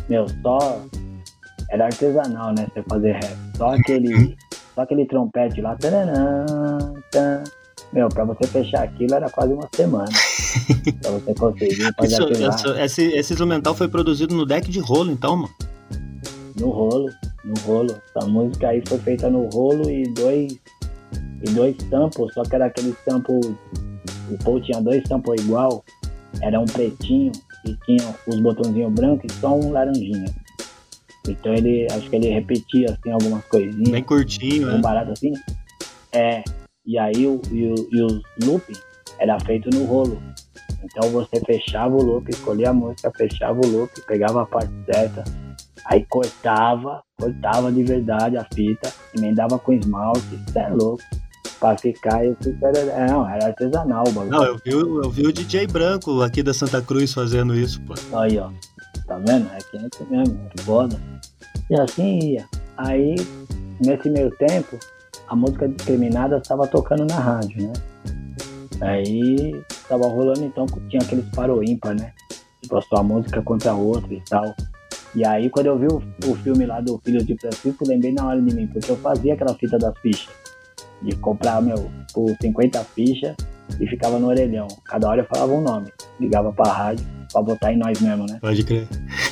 meu, 0.10 0.26
só 0.41 0.82
era 1.72 1.86
artesanal, 1.86 2.53
né? 2.58 2.68
Você 2.74 2.84
fazer 2.84 3.12
rap. 3.14 3.38
Só 3.58 3.70
aquele, 3.76 4.38
só 4.76 4.82
aquele 4.82 5.05
trompete 5.05 5.62
lá. 5.62 5.76
taranã, 5.76 6.45
tan. 7.12 7.43
Meu, 7.93 8.10
pra 8.10 8.26
você 8.26 8.45
fechar 8.47 8.84
aquilo 8.84 9.14
era 9.16 9.30
quase 9.30 9.53
uma 9.53 9.68
semana. 9.74 10.10
pra 11.01 11.12
você 11.12 11.34
conseguir 11.34 11.93
fazer 11.95 12.08
Isso, 12.14 12.24
aquilo 12.24 12.49
isso- 12.49 12.70
esse, 12.76 13.03
esse 13.14 13.34
instrumental 13.34 13.74
foi 13.76 13.88
produzido 13.88 14.36
no 14.36 14.45
deck 14.45 14.70
de 14.70 14.80
rolo, 14.80 15.12
então, 15.12 15.36
mano. 15.38 15.49
no 16.60 16.70
rolo, 16.70 17.10
no 17.45 17.53
rolo. 17.62 17.95
Essa 18.16 18.28
música 18.28 18.68
aí 18.70 18.84
foi 18.88 18.97
feita 18.99 19.30
no 19.30 19.47
rolo 19.49 19.89
e 19.89 20.03
dois, 20.14 20.51
e 21.43 21.49
dois 21.51 21.76
samples, 21.89 22.34
só 22.34 22.43
que 22.43 22.55
era 22.55 22.66
aquele 22.66 22.93
sample, 23.08 23.39
o 24.30 24.43
Paul 24.43 24.60
tinha 24.62 24.82
dois 24.82 25.01
samples 25.08 25.41
igual, 25.43 25.84
era 26.41 26.60
um 26.60 26.66
pretinho 26.66 27.32
e 27.68 27.78
tinha 27.86 28.15
os 28.28 28.39
botãozinhos 28.39 28.93
brancos 28.93 29.32
e 29.32 29.39
só 29.39 29.55
um 29.55 29.72
laranjinha. 29.72 30.26
Então 31.28 31.53
ele, 31.53 31.88
acho 31.91 32.09
que 32.09 32.15
ele 32.15 32.30
repetia 32.30 32.91
assim 32.91 33.11
algumas 33.11 33.43
coisinhas, 33.45 33.89
Bem 33.89 34.03
curtinho, 34.03 34.70
um 34.70 34.74
né? 34.74 34.82
barato 34.82 35.11
assim. 35.11 35.34
É, 36.13 36.43
e 36.86 36.97
aí 36.97 37.28
o, 37.28 37.41
e, 37.51 37.68
o, 37.68 37.76
e 37.91 38.01
os 38.01 38.22
loop 38.43 38.63
era 39.20 39.39
feito 39.41 39.70
no 39.74 39.86
rolo. 39.86 40.22
Então 40.84 41.09
você 41.09 41.39
fechava 41.45 41.95
o 41.95 42.01
loop, 42.01 42.30
escolhia 42.30 42.70
a 42.70 42.74
música, 42.74 43.11
fechava 43.18 43.59
o 43.59 43.68
loop, 43.68 43.91
pegava 44.07 44.43
a 44.43 44.45
parte 44.45 44.72
certa, 44.91 45.24
aí 45.86 46.05
cortava, 46.05 47.01
cortava 47.20 47.72
de 47.72 47.84
verdade 47.84 48.38
a 48.38 48.45
fita, 48.53 48.93
emendava 49.18 49.59
com 49.59 49.74
esmalte, 49.74 50.26
isso 50.47 50.57
é 50.57 50.70
louco. 50.70 51.03
Pra 51.60 51.76
ficar, 51.78 52.20
fico, 52.41 52.66
era, 52.66 52.78
é, 52.80 53.08
não, 53.10 53.28
era 53.28 53.47
artesanal 53.47 54.03
o 54.08 54.12
bagulho. 54.12 54.32
Não, 54.32 54.43
eu 54.45 54.58
vi, 54.64 54.76
o- 54.76 55.03
eu 55.03 55.10
vi 55.10 55.26
o 55.26 55.34
DJ 55.34 55.66
Branco 55.68 56.22
aqui 56.22 56.43
da 56.43 56.53
Santa 56.53 56.82
Cruz 56.82 57.14
fazendo 57.14 57.55
isso, 57.55 57.82
pô. 57.82 57.93
Aí, 58.20 58.38
ó. 58.38 58.49
Tá 59.08 59.18
vendo? 59.26 59.49
É 59.53 59.58
que 59.58 59.78
é 59.78 60.05
mesmo, 60.16 60.39
é 60.58 60.62
foda. 60.62 60.99
E 61.70 61.80
assim 61.80 62.20
ia. 62.20 62.45
Aí, 62.78 63.16
nesse 63.84 64.10
meio 64.10 64.30
tempo, 64.32 64.78
a 65.28 65.36
música 65.36 65.68
discriminada 65.68 66.38
estava 66.38 66.68
tocando 66.68 67.05
na 67.05 67.16
rádio, 67.20 67.68
né? 67.68 67.74
Aí 68.82 69.60
tava 69.89 70.08
rolando, 70.08 70.43
então 70.45 70.66
tinha 70.89 71.01
aqueles 71.01 71.26
paro 71.34 71.64
ímpar, 71.64 71.95
né? 71.95 72.14
Tipo, 72.62 72.78
a 72.78 72.82
sua 72.84 73.01
música 73.01 73.41
contra 73.41 73.72
a 73.72 73.76
outra 73.76 74.14
e 74.14 74.22
tal. 74.30 74.53
E 75.16 75.26
aí, 75.26 75.49
quando 75.49 75.68
eu 75.68 75.80
vi 75.80 75.88
o, 75.88 76.01
o 76.32 76.36
filme 76.36 76.66
lá 76.66 76.80
do 76.82 76.99
Filho 77.03 77.24
de 77.24 77.36
Francisco, 77.39 77.88
lembrei 77.88 78.12
na 78.12 78.28
hora 78.28 78.41
de 78.41 78.53
mim, 78.53 78.68
porque 78.68 78.91
eu 78.91 78.97
fazia 78.97 79.34
aquela 79.34 79.55
fita 79.55 79.78
das 79.80 79.97
fichas. 79.99 80.30
De 81.02 81.16
comprar, 81.18 81.62
meu, 81.62 81.89
por 82.14 82.36
50 82.41 82.84
fichas 82.86 83.36
e 83.80 83.88
ficava 83.88 84.18
no 84.18 84.28
orelhão. 84.28 84.68
Cada 84.86 85.10
hora 85.10 85.22
eu 85.22 85.28
falava 85.28 85.54
um 85.54 85.62
nome. 85.62 85.91
Ligava 86.20 86.52
pra 86.52 86.72
rádio 86.72 87.06
pra 87.32 87.41
botar 87.41 87.74
em 87.74 87.78
nós 87.78 88.00
mesmo, 88.00 88.26
né? 88.26 88.39
Pode 88.41 88.64
crer. 88.64 88.88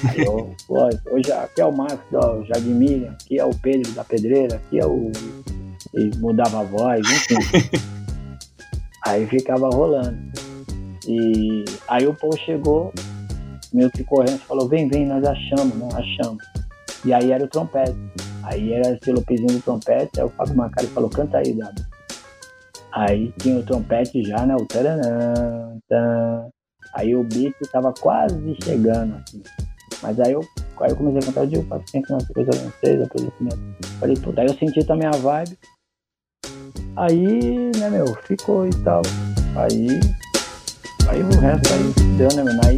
Aí 0.09 0.26
eu, 0.26 0.55
pô, 0.68 0.89
hoje 1.11 1.32
aqui 1.32 1.61
é 1.61 1.66
o 1.66 1.76
Marcos 1.76 2.05
do 2.11 2.45
Jardim 2.45 2.74
Miriam, 2.74 3.11
aqui 3.11 3.39
é 3.39 3.45
o 3.45 3.55
Pedro 3.55 3.91
da 3.93 4.03
Pedreira, 4.03 4.57
aqui 4.57 4.80
é 4.80 4.86
o. 4.86 5.11
E 5.93 6.18
mudava 6.18 6.59
a 6.59 6.63
voz, 6.63 6.99
enfim. 7.09 7.80
aí 9.05 9.26
ficava 9.28 9.70
rolando. 9.70 10.18
E 11.07 11.63
aí 11.88 12.05
o 12.05 12.13
povo 12.13 12.38
chegou, 12.38 12.93
meio 13.74 13.89
que 13.91 14.03
correndo, 14.03 14.39
falou, 14.39 14.68
vem, 14.68 14.89
vem, 14.89 15.05
nós 15.05 15.24
achamos, 15.24 15.76
né? 15.76 15.88
Achamos. 15.93 16.43
E 17.05 17.13
aí 17.13 17.32
era 17.32 17.45
o 17.45 17.47
trompete. 17.47 17.95
Aí 18.45 18.73
era 18.73 18.91
esse 18.91 19.11
lopezinho 19.11 19.53
do 19.53 19.61
trompete, 19.61 20.19
aí 20.19 20.25
o 20.25 20.29
Fábio 20.29 20.55
Macari 20.55 20.87
falou, 20.87 21.09
canta 21.09 21.39
aí, 21.39 21.53
Dado. 21.53 21.85
Aí 22.91 23.33
tinha 23.39 23.59
o 23.59 23.63
trompete 23.63 24.23
já, 24.23 24.45
né? 24.45 24.55
O 24.55 24.65
taranã. 24.65 26.47
Aí 26.93 27.15
o 27.15 27.23
beat 27.23 27.55
tava 27.71 27.91
quase 27.93 28.55
chegando, 28.63 29.15
assim. 29.15 29.43
Mas 30.01 30.19
aí 30.19 30.31
eu, 30.31 30.41
aí 30.79 30.91
eu 30.91 30.95
comecei 30.95 31.19
a 31.19 31.25
cantar, 31.25 31.41
eu 31.41 31.47
digo, 31.47 31.63
paciência, 31.65 32.13
nossa 32.13 32.33
coisa 32.33 32.51
não 32.63 32.71
sei, 32.79 32.97
depois 32.97 33.25
desse 33.25 33.43
mesmo. 33.43 33.75
Falei, 33.99 34.15
puta, 34.15 34.41
aí 34.41 34.47
eu 34.47 34.53
senti 34.53 34.83
também 34.85 35.07
a 35.07 35.11
vibe. 35.11 35.57
Aí, 36.95 37.71
né, 37.77 37.89
meu, 37.89 38.07
ficou 38.23 38.65
e 38.67 38.73
tal. 38.83 39.01
Aí, 39.57 39.87
aí 41.09 41.21
o 41.21 41.39
resto 41.39 41.73
aí 41.73 42.17
deu, 42.17 42.29
né, 42.35 42.43
meu? 42.43 42.61
Aí, 42.65 42.77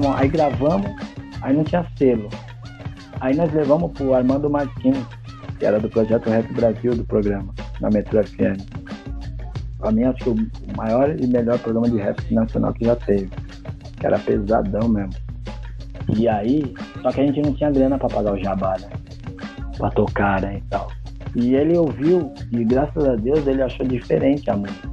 começamos, 0.00 0.20
aí 0.20 0.28
gravamos, 0.28 0.90
aí 1.42 1.54
não 1.54 1.64
tinha 1.64 1.86
selo. 1.96 2.28
Aí 3.20 3.36
nós 3.36 3.52
levamos 3.52 3.92
pro 3.92 4.14
Armando 4.14 4.48
Martins, 4.48 5.04
que 5.58 5.66
era 5.66 5.78
do 5.78 5.88
projeto 5.88 6.30
Rap 6.30 6.52
Brasil 6.54 6.94
do 6.94 7.04
programa, 7.04 7.52
na 7.80 7.90
Metro 7.90 8.24
FM. 8.26 8.58
Pra 9.78 9.92
mim, 9.92 10.04
acho 10.04 10.24
que 10.24 10.30
o 10.30 10.76
maior 10.76 11.14
e 11.18 11.26
melhor 11.26 11.58
programa 11.58 11.88
de 11.88 11.98
rap 11.98 12.34
nacional 12.34 12.72
que 12.74 12.84
já 12.84 12.96
teve. 12.96 13.30
Que 13.98 14.06
era 14.06 14.18
pesadão 14.18 14.88
mesmo. 14.88 15.12
E 16.16 16.28
aí, 16.28 16.74
só 17.02 17.10
que 17.10 17.20
a 17.20 17.26
gente 17.26 17.40
não 17.40 17.54
tinha 17.54 17.70
grana 17.70 17.98
pra 17.98 18.08
pagar 18.08 18.34
o 18.34 18.42
jabá, 18.42 18.76
né? 18.78 18.88
Pra 19.78 19.90
tocar, 19.90 20.40
né, 20.42 20.58
e 20.58 20.62
tal. 20.68 20.90
E 21.34 21.54
ele 21.54 21.78
ouviu, 21.78 22.32
e 22.52 22.64
graças 22.64 23.04
a 23.06 23.14
Deus 23.14 23.46
ele 23.46 23.62
achou 23.62 23.86
diferente 23.86 24.50
a 24.50 24.56
música. 24.56 24.88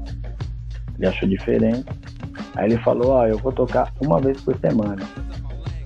Ele 0.98 1.08
achou 1.08 1.28
diferente. 1.28 1.86
Aí 2.58 2.66
ele 2.66 2.78
falou, 2.80 3.12
ó, 3.12 3.28
eu 3.28 3.38
vou 3.38 3.52
tocar 3.52 3.94
uma 4.02 4.20
vez 4.20 4.42
por 4.42 4.58
semana. 4.58 5.04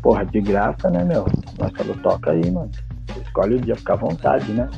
porra, 0.02 0.26
de 0.26 0.40
graça, 0.40 0.90
né, 0.90 1.04
meu? 1.04 1.26
Nós 1.60 1.72
falou, 1.74 1.96
toca 1.98 2.32
aí, 2.32 2.50
mano. 2.50 2.72
Escolhe 3.22 3.56
o 3.56 3.62
dia, 3.62 3.76
fica 3.76 3.94
à 3.94 3.98
vontade, 3.98 4.52
né? 4.54 4.70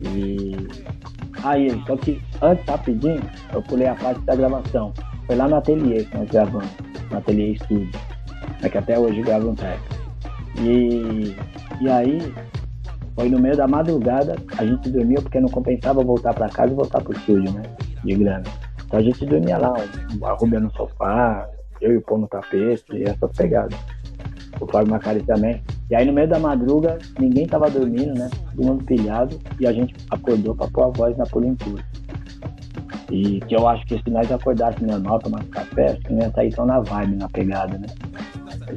E 0.00 0.56
aí, 1.42 1.82
só 1.86 1.94
que 1.96 2.22
antes, 2.40 2.64
rapidinho, 2.66 3.22
eu 3.52 3.62
pulei 3.62 3.86
a 3.86 3.94
parte 3.94 4.20
da 4.22 4.34
gravação. 4.34 4.94
Foi 5.26 5.36
lá 5.36 5.46
no 5.46 5.56
ateliê 5.56 6.04
que 6.04 6.16
nós 6.16 6.30
gravamos, 6.30 6.70
no 7.10 7.18
ateliê 7.18 7.52
estúdio. 7.52 8.00
É 8.62 8.68
que 8.68 8.78
até 8.78 8.98
hoje 8.98 9.20
grava 9.20 9.46
um 9.46 9.54
track. 9.54 9.80
E, 10.58 11.36
e 11.82 11.88
aí, 11.90 12.34
foi 13.14 13.28
no 13.28 13.38
meio 13.38 13.58
da 13.58 13.68
madrugada, 13.68 14.36
a 14.56 14.64
gente 14.64 14.88
dormiu 14.88 15.20
porque 15.20 15.38
não 15.38 15.50
compensava 15.50 16.02
voltar 16.02 16.32
pra 16.32 16.48
casa 16.48 16.72
e 16.72 16.76
voltar 16.76 17.02
pro 17.02 17.12
estúdio, 17.12 17.52
né? 17.52 17.62
De 18.02 18.14
grana. 18.14 18.44
Então 18.86 19.00
a 19.00 19.02
gente 19.02 19.26
dormia 19.26 19.58
lá, 19.58 19.74
a 20.22 20.32
Rubia 20.32 20.60
no 20.60 20.70
sofá, 20.72 21.48
eu 21.80 21.92
e 21.92 21.96
o 21.96 22.02
pão 22.02 22.18
no 22.18 22.28
tapete, 22.28 22.84
e 22.92 23.04
essas 23.04 23.30
pegadas. 23.36 23.78
O 24.60 24.66
Fábio 24.66 24.92
Macari 24.92 25.22
também. 25.22 25.62
E 25.90 25.94
aí 25.94 26.06
no 26.06 26.12
meio 26.12 26.28
da 26.28 26.38
madruga, 26.38 26.98
ninguém 27.18 27.46
tava 27.46 27.68
dormindo, 27.68 28.14
né? 28.14 28.30
Todo 28.54 28.66
mundo 28.66 28.84
pilhado, 28.84 29.38
e 29.58 29.66
a 29.66 29.72
gente 29.72 29.94
acordou 30.10 30.54
pra 30.54 30.68
pôr 30.68 30.84
a 30.84 30.88
voz 30.88 31.16
na 31.16 31.24
Polimpura. 31.26 31.84
E 33.10 33.40
que 33.40 33.54
eu 33.54 33.68
acho 33.68 33.84
que 33.86 34.00
se 34.02 34.10
nós 34.10 34.30
acordássemos 34.30 34.90
normal, 34.90 35.18
tomasse 35.18 35.46
café, 35.48 35.92
acho 35.92 36.00
que 36.00 36.12
não 36.12 36.22
ia 36.22 36.30
sair 36.30 36.54
tão 36.54 36.66
na 36.66 36.80
vibe, 36.80 37.16
na 37.16 37.28
pegada, 37.28 37.78
né? 37.78 37.86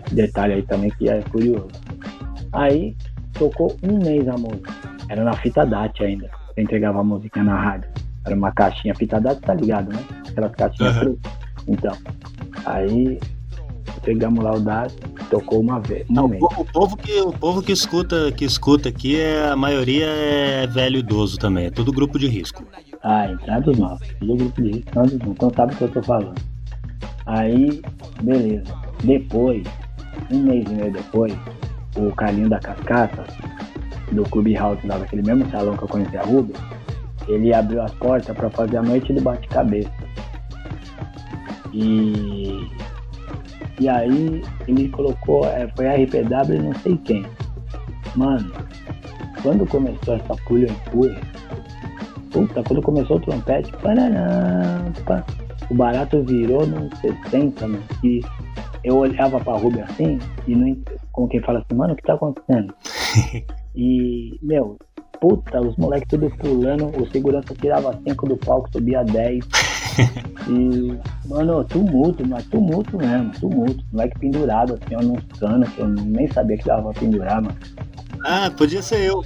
Esse 0.06 0.16
detalhe 0.16 0.54
aí 0.54 0.64
também 0.64 0.90
que 0.92 1.10
é 1.10 1.22
curioso. 1.22 1.70
Aí 2.52 2.96
tocou 3.34 3.76
um 3.84 3.98
mês 4.00 4.28
a 4.28 4.34
música. 4.34 4.72
Era 5.10 5.24
na 5.24 5.34
fita 5.34 5.66
DAT 5.66 6.04
ainda. 6.04 6.30
Eu 6.56 6.64
entregava 6.64 7.00
a 7.00 7.04
música 7.04 7.42
na 7.42 7.56
rádio. 7.56 7.90
Era 8.28 8.36
uma 8.36 8.52
caixinha 8.52 8.94
DAT, 8.94 9.40
tá 9.40 9.54
ligado, 9.54 9.92
né? 9.92 10.00
Aquelas 10.28 10.52
caixinhas 10.52 10.98
pretas. 10.98 11.32
Então. 11.68 11.98
Aí 12.66 13.20
entregamos 13.98 14.44
lá 14.44 14.54
o 14.54 14.60
DAT, 14.60 14.94
tocou 15.30 15.62
uma 15.62 15.80
vez. 15.80 16.06
Um 16.10 16.14
Não, 16.14 16.26
o, 16.26 16.66
povo 16.66 16.98
que 16.98 17.20
o 17.22 17.32
povo 17.32 17.62
que 17.62 17.72
escuta 17.72 18.32
que 18.32 18.46
escuta 18.46 18.90
aqui 18.90 19.20
é 19.20 19.48
a 19.48 19.56
maioria 19.56 20.06
é 20.06 20.68
velho 20.68 21.00
idoso 21.00 21.38
também, 21.38 21.68
é 21.68 21.72
tudo 21.72 21.92
grupo 21.92 22.20
de 22.20 22.28
risco. 22.28 22.64
Ah, 23.04 23.28
entrada 23.32 23.62
dos 23.62 23.78
nossos. 23.78 24.08
Tudo 24.20 24.36
grupo 24.36 24.62
de 24.62 24.72
risco. 24.72 24.92
Então 25.26 25.52
sabe 25.56 25.74
o 25.74 25.78
que 25.78 25.84
eu 25.84 25.92
tô 25.92 26.04
falando. 26.04 26.36
Aí, 27.26 27.82
beleza. 28.22 28.74
Depois, 29.04 29.64
um 30.32 30.40
mês 30.40 30.66
e 30.70 30.74
meio 30.74 30.92
depois, 30.92 31.34
o 31.96 32.12
Carlinho 32.14 32.50
da 32.50 32.60
Cascata, 32.60 33.26
do 34.12 34.24
Clube 34.24 34.54
House 34.56 34.80
lá 34.84 34.98
daquele 34.98 35.22
mesmo 35.22 35.50
salão 35.52 35.76
que 35.76 35.84
eu 35.84 35.88
conheci 35.88 36.18
a 36.18 36.24
Rubens, 36.24 36.58
ele 37.28 37.54
abriu 37.54 37.82
as 37.82 37.94
portas 37.96 38.36
pra 38.36 38.50
fazer 38.50 38.78
a 38.78 38.84
noite 38.84 39.14
do 39.14 39.22
bate-cabeça. 39.22 39.92
E, 41.74 42.68
e 43.80 43.90
aí 43.90 44.42
ele 44.68 44.90
colocou, 44.90 45.46
é, 45.46 45.68
foi 45.76 45.88
a 45.88 45.96
RPW 45.96 46.56
e 46.56 46.60
não 46.60 46.74
sei 46.76 46.98
quem. 46.98 47.26
Mano, 48.16 48.52
quando 49.42 49.66
começou 49.68 50.16
essa 50.16 50.36
pulha 50.48 50.72
empurra, 50.72 51.22
puta, 52.32 52.64
quando 52.64 52.82
começou 52.82 53.18
o 53.18 53.20
trompete, 53.20 53.72
paraná, 53.78 54.92
pá, 55.06 55.24
o 55.70 55.76
barato 55.76 56.24
virou 56.24 56.66
nos 56.66 56.98
60, 57.00 57.68
mano, 57.68 57.84
que 58.02 58.22
eu 58.84 58.98
olhava 58.98 59.40
pra 59.40 59.58
Ruby 59.58 59.82
assim, 59.82 60.18
e 60.48 60.56
não, 60.56 60.76
como 61.12 61.28
quem 61.28 61.42
fala 61.42 61.60
assim, 61.60 61.76
mano, 61.76 61.94
o 61.94 61.96
que 61.96 62.04
tá 62.04 62.14
acontecendo? 62.14 62.74
e, 63.76 64.40
meu, 64.42 64.78
puta, 65.20 65.62
os 65.62 65.76
moleques 65.78 66.08
tudo 66.10 66.30
pulando, 66.38 66.86
o 67.02 67.10
segurança 67.12 67.54
tirava 67.56 68.00
5 68.08 68.28
do 68.28 68.38
palco, 68.38 68.70
subia 68.72 69.04
10. 69.04 69.46
E, 70.48 70.98
mano, 71.28 71.62
tumulto, 71.66 72.26
mas 72.26 72.46
tumulto 72.46 72.98
mesmo, 72.98 73.32
tumulto. 73.32 73.84
Moleque 73.92 74.18
pendurado, 74.20 74.76
assim, 74.76 74.96
ó, 74.96 75.02
nos 75.02 75.22
canos, 75.40 75.68
que 75.70 75.82
eu 75.82 75.88
nem 75.90 76.32
sabia 76.32 76.58
que 76.58 76.66
dava 76.66 76.94
pra 76.94 77.02
pendurar, 77.02 77.42
mano. 77.42 77.58
Ah, 78.24 78.50
podia 78.56 78.82
ser 78.82 79.02
eu. 79.02 79.26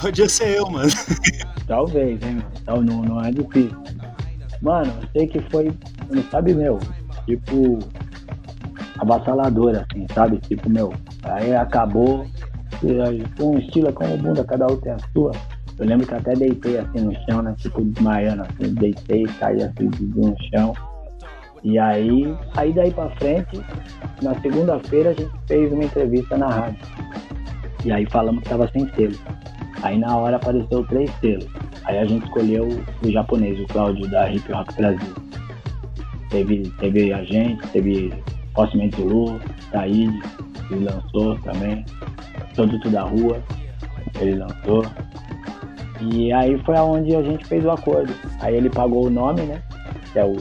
Podia 0.00 0.26
ser 0.26 0.56
eu, 0.56 0.70
mano. 0.70 0.90
Talvez, 1.66 2.22
hein, 2.22 2.36
mano. 2.36 2.44
Então, 2.62 2.80
não, 2.80 3.02
não 3.02 3.24
é 3.24 3.30
difícil. 3.30 3.76
Mano, 4.62 4.90
eu 5.02 5.08
sei 5.12 5.26
que 5.26 5.40
foi, 5.50 5.70
não 6.10 6.22
sabe, 6.30 6.54
meu, 6.54 6.78
tipo, 7.26 7.78
avassalador, 8.98 9.76
assim, 9.76 10.06
sabe? 10.14 10.38
Tipo, 10.38 10.70
meu, 10.70 10.94
aí 11.24 11.54
acabou, 11.54 12.26
aí, 13.06 13.24
um 13.40 13.58
estilo 13.58 13.88
é 13.88 13.92
como 13.92 14.16
bunda, 14.18 14.44
cada 14.44 14.66
um 14.66 14.76
tem 14.76 14.92
a 14.92 14.98
sua. 15.12 15.32
Eu 15.78 15.86
lembro 15.86 16.06
que 16.06 16.14
até 16.14 16.34
deitei 16.34 16.78
assim 16.78 17.00
no 17.00 17.14
chão, 17.24 17.42
né? 17.42 17.54
Tipo, 17.58 17.82
desmaiando, 17.82 18.42
assim, 18.42 18.74
deitei, 18.74 19.24
caí 19.38 19.62
assim 19.62 19.90
no 20.00 20.34
chão. 20.50 20.74
E 21.62 21.78
aí, 21.78 22.36
aí 22.56 22.72
daí 22.72 22.90
pra 22.90 23.10
frente, 23.10 23.60
na 24.22 24.34
segunda-feira 24.40 25.10
a 25.10 25.12
gente 25.12 25.30
fez 25.46 25.72
uma 25.72 25.84
entrevista 25.84 26.36
na 26.36 26.48
rádio. 26.48 26.78
E 27.84 27.92
aí 27.92 28.06
falamos 28.06 28.42
que 28.42 28.48
tava 28.48 28.68
sem 28.72 28.88
selo. 28.94 29.14
Aí 29.82 29.98
na 29.98 30.16
hora 30.16 30.36
apareceu 30.36 30.84
três 30.86 31.10
selos. 31.20 31.48
Aí 31.84 31.98
a 31.98 32.04
gente 32.04 32.24
escolheu 32.24 32.68
o 33.02 33.10
japonês, 33.10 33.58
o 33.60 33.66
Cláudio 33.66 34.08
da 34.10 34.30
Hip 34.30 34.50
Rock 34.52 34.74
Brasil. 34.74 35.14
Teve, 36.30 36.72
teve 36.78 37.12
a 37.12 37.24
gente, 37.24 37.66
teve 37.68 38.12
Possimente 38.54 38.96
Zulu, 38.96 39.40
Taíde, 39.70 40.20
ele 40.70 40.84
lançou 40.84 41.38
também. 41.40 41.84
Produto 42.54 42.90
da 42.90 43.02
Rua, 43.02 43.42
ele 44.20 44.36
lançou. 44.36 44.84
E 46.00 46.32
aí 46.32 46.58
foi 46.64 46.76
aonde 46.76 47.14
a 47.14 47.22
gente 47.22 47.44
fez 47.46 47.64
o 47.64 47.70
acordo. 47.70 48.12
Aí 48.40 48.54
ele 48.56 48.70
pagou 48.70 49.06
o 49.06 49.10
nome, 49.10 49.42
né? 49.42 49.62
Que 50.12 50.20
é 50.20 50.24
o, 50.24 50.36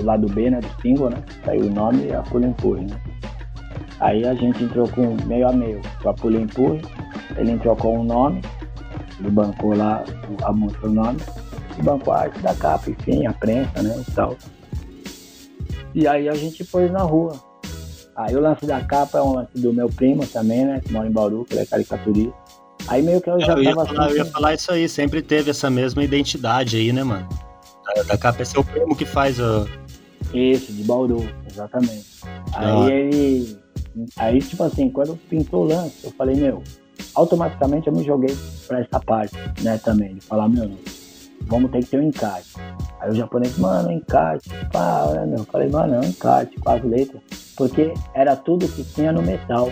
o 0.00 0.04
lado 0.04 0.28
B, 0.28 0.50
né? 0.50 0.60
Do 0.60 0.82
single, 0.82 1.10
né? 1.10 1.22
Saiu 1.44 1.66
o 1.66 1.70
nome 1.70 2.06
e 2.06 2.14
a 2.14 2.22
Pula 2.22 2.46
Empurre, 2.46 2.86
né? 2.86 3.00
Aí 4.00 4.26
a 4.26 4.34
gente 4.34 4.64
entrou 4.64 4.88
com 4.88 5.16
meio 5.26 5.48
a 5.48 5.52
meio 5.52 5.80
com 6.02 6.08
a 6.08 6.14
Pula 6.14 6.40
Empurre. 6.40 6.82
Ele 7.36 7.52
entrou 7.52 7.74
com 7.76 8.00
o 8.00 8.04
nome, 8.04 8.42
ele 9.18 9.30
bancou 9.30 9.74
lá 9.74 10.04
a 10.42 10.52
música, 10.52 10.86
o 10.86 10.90
nome, 10.90 11.18
e 11.78 11.82
bancou 11.82 12.12
a 12.12 12.22
arte 12.22 12.38
da 12.40 12.54
capa, 12.54 12.90
enfim, 12.90 13.26
a 13.26 13.32
prensa, 13.32 13.82
né? 13.82 14.04
E 14.06 14.10
tal. 14.12 14.36
E 15.94 16.06
aí 16.06 16.28
a 16.28 16.34
gente 16.34 16.64
pôs 16.64 16.90
na 16.90 17.02
rua. 17.02 17.51
Aí 18.14 18.36
o 18.36 18.40
lance 18.40 18.66
da 18.66 18.80
capa 18.80 19.18
é 19.18 19.22
um 19.22 19.34
lance 19.34 19.50
do 19.54 19.72
meu 19.72 19.88
primo 19.88 20.26
também, 20.26 20.64
né? 20.64 20.80
Que 20.84 20.92
mora 20.92 21.08
em 21.08 21.12
Bauru, 21.12 21.44
que 21.44 21.54
ele 21.54 21.62
é 21.62 21.66
caricaturista. 21.66 22.34
Aí 22.88 23.02
meio 23.02 23.20
que 23.20 23.30
eu 23.30 23.40
já 23.40 23.54
Eu 23.54 23.64
tava 23.64 23.86
falar, 23.86 24.10
eu 24.10 24.16
ia 24.16 24.22
assim, 24.22 24.30
falar 24.32 24.54
isso 24.54 24.72
aí, 24.72 24.88
sempre 24.88 25.22
teve 25.22 25.50
essa 25.50 25.70
mesma 25.70 26.02
identidade 26.02 26.76
aí, 26.76 26.92
né, 26.92 27.02
mano? 27.02 27.28
Da, 27.94 28.02
da 28.02 28.18
capa 28.18 28.42
é 28.42 28.44
seu 28.44 28.62
primo 28.62 28.94
que 28.94 29.06
faz 29.06 29.38
o. 29.38 29.66
Isso, 30.34 30.72
de 30.72 30.82
Bauru, 30.82 31.26
exatamente. 31.50 32.06
Aí 32.54 32.92
ele. 32.92 33.58
Aí, 34.16 34.40
tipo 34.40 34.62
assim, 34.64 34.90
quando 34.90 35.16
pintou 35.28 35.64
o 35.64 35.68
lance, 35.68 36.04
eu 36.04 36.10
falei, 36.12 36.34
meu, 36.34 36.62
automaticamente 37.14 37.88
eu 37.88 37.92
me 37.92 38.04
joguei 38.04 38.34
pra 38.66 38.80
essa 38.80 38.98
parte, 39.00 39.36
né, 39.62 39.78
também, 39.78 40.14
de 40.14 40.20
falar, 40.22 40.48
meu, 40.48 40.70
vamos 41.52 41.70
ter 41.70 41.80
que 41.80 41.90
ter 41.90 41.98
um 41.98 42.04
encarte. 42.04 42.54
Aí 42.98 43.10
o 43.10 43.14
japonês, 43.14 43.58
mano, 43.58 43.92
encarte, 43.92 44.48
pá, 44.72 45.10
né, 45.12 45.26
meu? 45.26 45.40
Eu 45.40 45.44
falei, 45.44 45.68
mano, 45.68 45.96
é 45.96 45.98
um 45.98 46.04
encarte, 46.04 46.58
com 46.58 46.70
as 46.70 46.82
letras, 46.82 47.20
porque 47.54 47.92
era 48.14 48.34
tudo 48.34 48.66
que 48.66 48.82
tinha 48.82 49.12
no 49.12 49.20
metal, 49.20 49.68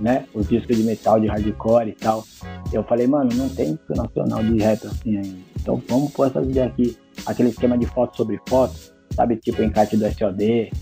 né? 0.00 0.24
Os 0.34 0.48
discos 0.48 0.76
de 0.76 0.82
metal, 0.82 1.20
de 1.20 1.28
hardcore 1.28 1.90
e 1.90 1.92
tal. 1.92 2.24
Eu 2.72 2.82
falei, 2.82 3.06
mano, 3.06 3.30
não 3.34 3.48
tem 3.48 3.74
disco 3.76 3.94
nacional 3.94 4.42
de 4.42 4.58
rap 4.58 4.84
assim 4.84 5.16
ainda. 5.16 5.38
Então 5.60 5.80
vamos 5.88 6.10
pôr 6.12 6.26
essas 6.26 6.44
ideias 6.44 6.72
aqui, 6.72 6.98
aquele 7.24 7.50
esquema 7.50 7.78
de 7.78 7.86
foto 7.86 8.16
sobre 8.16 8.40
foto, 8.48 8.74
sabe, 9.14 9.36
tipo 9.36 9.62
encarte 9.62 9.96
do 9.96 10.10
SOD, 10.10 10.72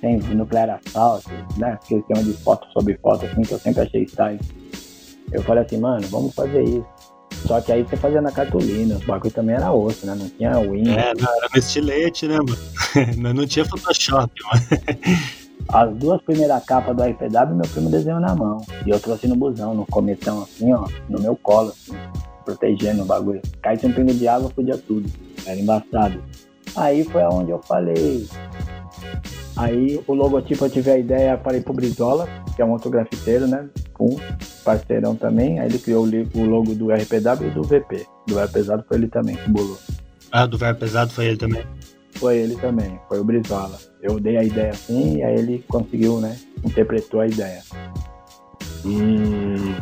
tem 0.00 0.18
Nuclear 0.36 0.78
Assault, 0.86 1.26
né? 1.56 1.72
Aquele 1.72 2.00
esquema 2.00 2.22
de 2.22 2.32
foto 2.34 2.64
sobre 2.72 2.96
foto, 2.98 3.26
assim, 3.26 3.42
que 3.42 3.52
eu 3.52 3.58
sempre 3.58 3.82
achei 3.82 4.06
style. 4.06 4.38
Eu 5.32 5.42
falei 5.42 5.64
assim, 5.64 5.78
mano, 5.78 6.06
vamos 6.08 6.32
fazer 6.32 6.62
isso. 6.62 6.97
Só 7.46 7.60
que 7.60 7.72
aí 7.72 7.82
você 7.82 7.96
fazia 7.96 8.20
na 8.20 8.32
cartolina, 8.32 8.96
os 8.96 9.04
bagulho 9.04 9.32
também 9.32 9.56
era 9.56 9.72
osso, 9.72 10.06
né? 10.06 10.14
Não 10.14 10.28
tinha 10.28 10.58
Win. 10.58 10.88
É, 10.90 11.12
não, 11.18 11.36
era 11.36 11.48
no 11.52 11.58
estilete, 11.58 12.26
né, 12.26 12.36
mano? 12.36 13.34
Não 13.34 13.46
tinha 13.46 13.64
Photoshop, 13.64 14.32
mano. 14.44 15.18
As 15.68 15.94
duas 15.96 16.22
primeiras 16.22 16.64
capas 16.64 16.96
do 16.96 17.02
RPW, 17.02 17.54
meu 17.54 17.68
primo 17.70 17.90
desenhou 17.90 18.20
na 18.20 18.34
mão. 18.34 18.64
E 18.86 18.90
eu 18.90 18.98
trouxe 18.98 19.28
no 19.28 19.36
busão, 19.36 19.74
no 19.74 19.86
cometão, 19.86 20.42
assim, 20.42 20.72
ó, 20.72 20.86
no 21.08 21.20
meu 21.20 21.36
colo, 21.36 21.68
assim, 21.68 21.92
protegendo 22.44 23.02
o 23.02 23.06
bagulho. 23.06 23.42
Caísse 23.60 23.86
um 23.86 23.92
pingo 23.92 24.14
de 24.14 24.26
água, 24.26 24.50
podia 24.50 24.78
tudo. 24.78 25.10
Era 25.44 25.60
embaçado. 25.60 26.22
Aí 26.74 27.04
foi 27.04 27.22
aonde 27.22 27.50
eu 27.50 27.60
falei. 27.62 28.26
Aí 29.58 30.00
o 30.06 30.14
logotipo 30.14 30.64
eu 30.64 30.70
tive 30.70 30.90
a 30.90 30.96
ideia, 30.96 31.36
falei 31.36 31.60
pro 31.60 31.74
Brizola, 31.74 32.28
que 32.54 32.62
é 32.62 32.64
um 32.64 32.70
outro 32.70 32.90
grafiteiro, 32.90 33.48
né? 33.48 33.68
Um 33.98 34.16
parceirão 34.64 35.16
também. 35.16 35.58
Aí 35.58 35.68
ele 35.68 35.80
criou 35.80 36.06
o 36.06 36.44
logo 36.44 36.74
do 36.76 36.92
RPW 36.92 37.48
e 37.48 37.50
do 37.50 37.62
VP. 37.62 38.06
Do 38.28 38.36
VP 38.36 38.52
Pesado 38.52 38.84
foi 38.86 38.96
ele 38.98 39.08
também 39.08 39.34
que 39.34 39.50
bolou. 39.50 39.76
Ah, 40.30 40.46
do 40.46 40.58
verbo 40.58 40.78
pesado 40.78 41.10
foi 41.10 41.26
ele 41.26 41.36
também. 41.36 41.64
Foi 42.12 42.36
ele 42.36 42.54
também, 42.56 43.00
foi 43.08 43.18
o 43.18 43.24
Brizola. 43.24 43.78
Eu 44.00 44.20
dei 44.20 44.36
a 44.36 44.44
ideia 44.44 44.70
assim 44.70 45.18
e 45.18 45.22
aí 45.22 45.38
ele 45.38 45.64
conseguiu, 45.66 46.20
né? 46.20 46.36
Interpretou 46.64 47.20
a 47.20 47.26
ideia. 47.26 47.62
E 48.84 49.74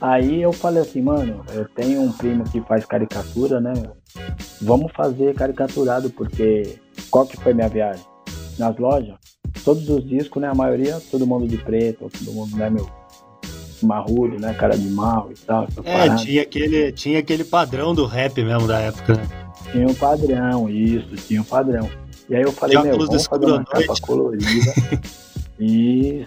aí 0.00 0.42
eu 0.42 0.52
falei 0.52 0.82
assim, 0.82 1.00
mano, 1.00 1.44
eu 1.54 1.66
tenho 1.68 2.02
um 2.02 2.12
primo 2.12 2.44
que 2.44 2.60
faz 2.62 2.84
caricatura, 2.84 3.60
né? 3.60 3.72
Vamos 4.60 4.92
fazer 4.92 5.34
caricaturado, 5.34 6.10
porque 6.10 6.78
qual 7.10 7.26
que 7.26 7.36
foi 7.36 7.54
minha 7.54 7.68
viagem? 7.68 8.11
Nas 8.58 8.76
lojas, 8.76 9.16
todos 9.64 9.88
os 9.88 10.06
discos, 10.06 10.40
né? 10.40 10.48
A 10.48 10.54
maioria, 10.54 11.00
todo 11.10 11.26
mundo 11.26 11.46
de 11.46 11.56
preto, 11.56 12.10
todo 12.10 12.32
mundo, 12.32 12.56
né, 12.56 12.70
meu? 12.70 12.88
Marrudo, 13.82 14.38
né? 14.38 14.54
Cara 14.54 14.76
de 14.76 14.88
mal 14.88 15.30
e 15.32 15.38
tal. 15.40 15.66
É, 15.84 15.92
parada. 15.92 16.16
tinha 16.22 16.42
aquele, 16.42 16.92
tinha 16.92 17.18
aquele 17.18 17.44
padrão 17.44 17.94
do 17.94 18.06
rap 18.06 18.42
mesmo 18.42 18.66
da 18.68 18.78
época, 18.78 19.14
né? 19.14 19.28
Tinha 19.72 19.88
um 19.88 19.94
padrão, 19.94 20.68
isso, 20.68 21.16
tinha 21.26 21.40
um 21.40 21.44
padrão. 21.44 21.88
E 22.28 22.36
aí 22.36 22.42
eu 22.42 22.52
falei, 22.52 22.76
De 22.76 22.84
meu, 22.84 22.98
vamos 22.98 23.26
fazer 23.26 23.46
uma 23.46 23.64
capa 23.64 23.94
colorida. 24.00 24.46
e 25.58 26.26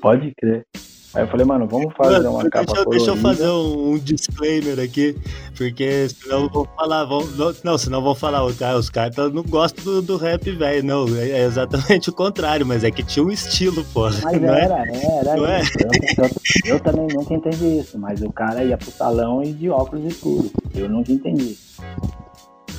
pode 0.00 0.32
crer. 0.36 0.66
Aí 1.14 1.22
eu 1.22 1.28
falei, 1.28 1.46
mano, 1.46 1.64
vamos 1.68 1.94
fazer 1.94 2.16
Mano, 2.18 2.30
uma 2.32 2.42
deixa, 2.42 2.50
capa 2.50 2.72
deixa 2.72 2.84
colorida. 2.84 3.10
eu 3.12 3.16
fazer 3.16 3.48
um, 3.48 3.98
disclaimer 3.98 4.80
aqui, 4.80 5.16
porque 5.56 6.08
senão 6.08 6.48
vão 6.48 6.64
falar, 6.76 7.04
vão, 7.04 7.24
não, 7.36 7.54
não, 7.62 7.78
senão 7.78 8.02
vão 8.02 8.14
falar, 8.16 8.44
os 8.44 8.90
caras 8.90 9.14
não 9.32 9.44
gostam 9.44 9.84
do, 9.84 10.02
do 10.02 10.16
rap, 10.16 10.50
velho. 10.50 10.82
Não, 10.84 11.06
é 11.16 11.30
é 11.30 11.44
exatamente 11.44 12.10
o 12.10 12.12
contrário, 12.12 12.66
mas 12.66 12.82
é 12.82 12.90
que 12.90 13.04
tinha 13.04 13.24
um 13.24 13.30
estilo, 13.30 13.84
pô. 13.94 14.10
Mas 14.10 14.22
não 14.42 14.54
é? 14.54 14.64
era, 14.64 14.84
era. 14.88 15.36
Não 15.36 15.46
é? 15.46 15.60
Eu, 15.62 16.24
eu- 16.24 16.30
eu 16.74 16.80
também 16.80 17.06
nunca 17.14 17.32
entendi 17.32 17.78
isso, 17.78 17.96
mas 17.96 18.20
o 18.20 18.32
cara 18.32 18.64
ia 18.64 18.76
pro 18.76 18.90
salão 18.90 19.40
e 19.42 19.52
de 19.52 19.70
óculos 19.70 20.04
escuros. 20.12 20.50
Eu 20.74 20.88
nunca 20.88 21.12
entendi. 21.12 21.56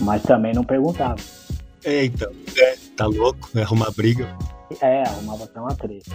Mas 0.01 0.21
também 0.23 0.53
não 0.53 0.63
perguntava. 0.65 1.15
É, 1.85 2.03
então, 2.03 2.29
é, 2.57 2.75
tá 2.97 3.05
louco, 3.05 3.49
é 3.55 3.61
arrumar 3.61 3.91
briga. 3.91 4.27
É, 4.81 5.03
arrumava 5.03 5.45
até 5.45 5.57
uma 5.61 5.73
treta. 5.73 6.11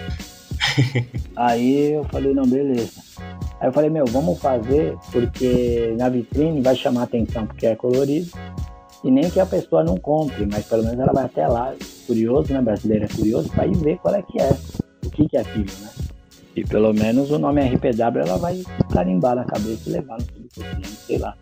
Aí 1.36 1.92
eu 1.92 2.04
falei, 2.04 2.34
não, 2.34 2.46
beleza. 2.46 3.00
Aí 3.60 3.68
eu 3.68 3.72
falei, 3.72 3.90
meu, 3.90 4.04
vamos 4.06 4.38
fazer, 4.38 4.96
porque 5.12 5.94
na 5.98 6.08
vitrine 6.08 6.60
vai 6.60 6.74
chamar 6.74 7.04
atenção, 7.04 7.46
porque 7.46 7.66
é 7.66 7.76
colorido. 7.76 8.30
E 9.02 9.10
nem 9.10 9.30
que 9.30 9.40
a 9.40 9.46
pessoa 9.46 9.82
não 9.82 9.96
compre, 9.96 10.46
mas 10.46 10.66
pelo 10.66 10.82
menos 10.82 10.98
ela 11.00 11.12
vai 11.12 11.24
até 11.24 11.46
lá, 11.46 11.74
curioso, 12.06 12.52
né? 12.52 12.60
Brasileiro 12.60 13.04
é 13.06 13.08
curioso, 13.08 13.48
pra 13.50 13.66
ir 13.66 13.76
ver 13.76 13.98
qual 13.98 14.14
é 14.14 14.22
que 14.22 14.40
é, 14.40 14.50
o 15.04 15.10
que, 15.10 15.26
que 15.28 15.36
é 15.36 15.40
aquilo, 15.40 15.70
né? 15.80 15.88
E 16.54 16.64
pelo 16.64 16.92
menos 16.92 17.30
o 17.30 17.38
nome 17.38 17.62
RPW 17.62 18.18
ela 18.26 18.36
vai 18.36 18.62
carimbar 18.92 19.36
na 19.36 19.44
cabeça 19.44 19.88
e 19.88 19.92
levar 19.92 20.18
no 20.18 20.22
subconsciente, 20.24 20.88
sei 21.06 21.18
lá. 21.18 21.34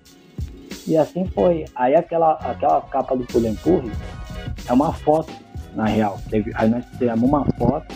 E 0.86 0.96
assim 0.96 1.24
foi. 1.26 1.64
Aí 1.74 1.94
aquela, 1.96 2.32
aquela 2.34 2.80
capa 2.82 3.16
do 3.16 3.24
Pulo 3.24 3.46
é 4.66 4.72
uma 4.72 4.92
foto, 4.92 5.32
na 5.74 5.86
real. 5.86 6.18
Teve- 6.30 6.52
aí 6.54 6.68
nós 6.68 6.84
tiramos 6.96 7.28
uma 7.28 7.44
foto, 7.58 7.94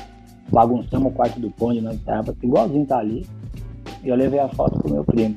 bagunçamos 0.53 1.11
o 1.11 1.15
quarto 1.15 1.41
do 1.41 1.51
pão 1.51 1.69
onde 1.69 1.81
nós 1.81 1.95
estávamos, 1.95 2.37
igualzinho 2.43 2.87
tá 2.87 2.99
ali. 2.99 3.27
E 4.05 4.09
eu 4.09 4.17
levei 4.17 4.39
a 4.39 4.49
foto 4.49 4.79
pro 4.79 4.93
meu 4.93 5.05
primo. 5.05 5.37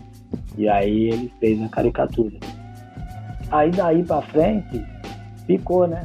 E 0.57 0.67
aí 0.67 1.09
ele 1.09 1.31
fez 1.39 1.61
a 1.63 1.69
caricatura. 1.69 2.35
Aí 3.49 3.71
daí 3.71 4.03
pra 4.03 4.21
frente, 4.21 4.83
ficou, 5.47 5.87
né? 5.87 6.03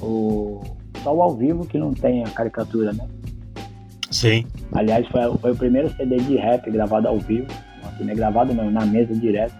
O, 0.00 0.60
só 1.02 1.14
o 1.14 1.22
ao 1.22 1.34
vivo 1.34 1.66
que 1.66 1.78
não 1.78 1.92
tem 1.92 2.22
a 2.22 2.30
caricatura, 2.30 2.92
né? 2.92 3.06
Sim. 4.10 4.44
Aliás, 4.72 5.06
foi, 5.08 5.20
foi 5.38 5.52
o 5.52 5.56
primeiro 5.56 5.88
CD 5.96 6.16
de 6.16 6.36
rap 6.36 6.70
gravado 6.70 7.08
ao 7.08 7.18
vivo. 7.18 7.46
Assim, 7.84 8.04
né? 8.04 8.14
Gravado 8.14 8.54
mesmo, 8.54 8.70
na 8.70 8.84
mesa 8.84 9.14
direto. 9.14 9.54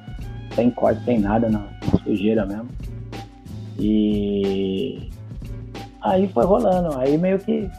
Sem 0.55 0.70
corte, 0.70 1.03
sem 1.05 1.18
nada, 1.18 1.49
na, 1.49 1.61
na 1.61 1.99
sujeira 2.03 2.45
mesmo. 2.45 2.68
E 3.78 5.09
aí 6.03 6.28
foi 6.28 6.45
rolando. 6.45 6.97
Aí 6.99 7.16
meio 7.16 7.39
que 7.39 7.70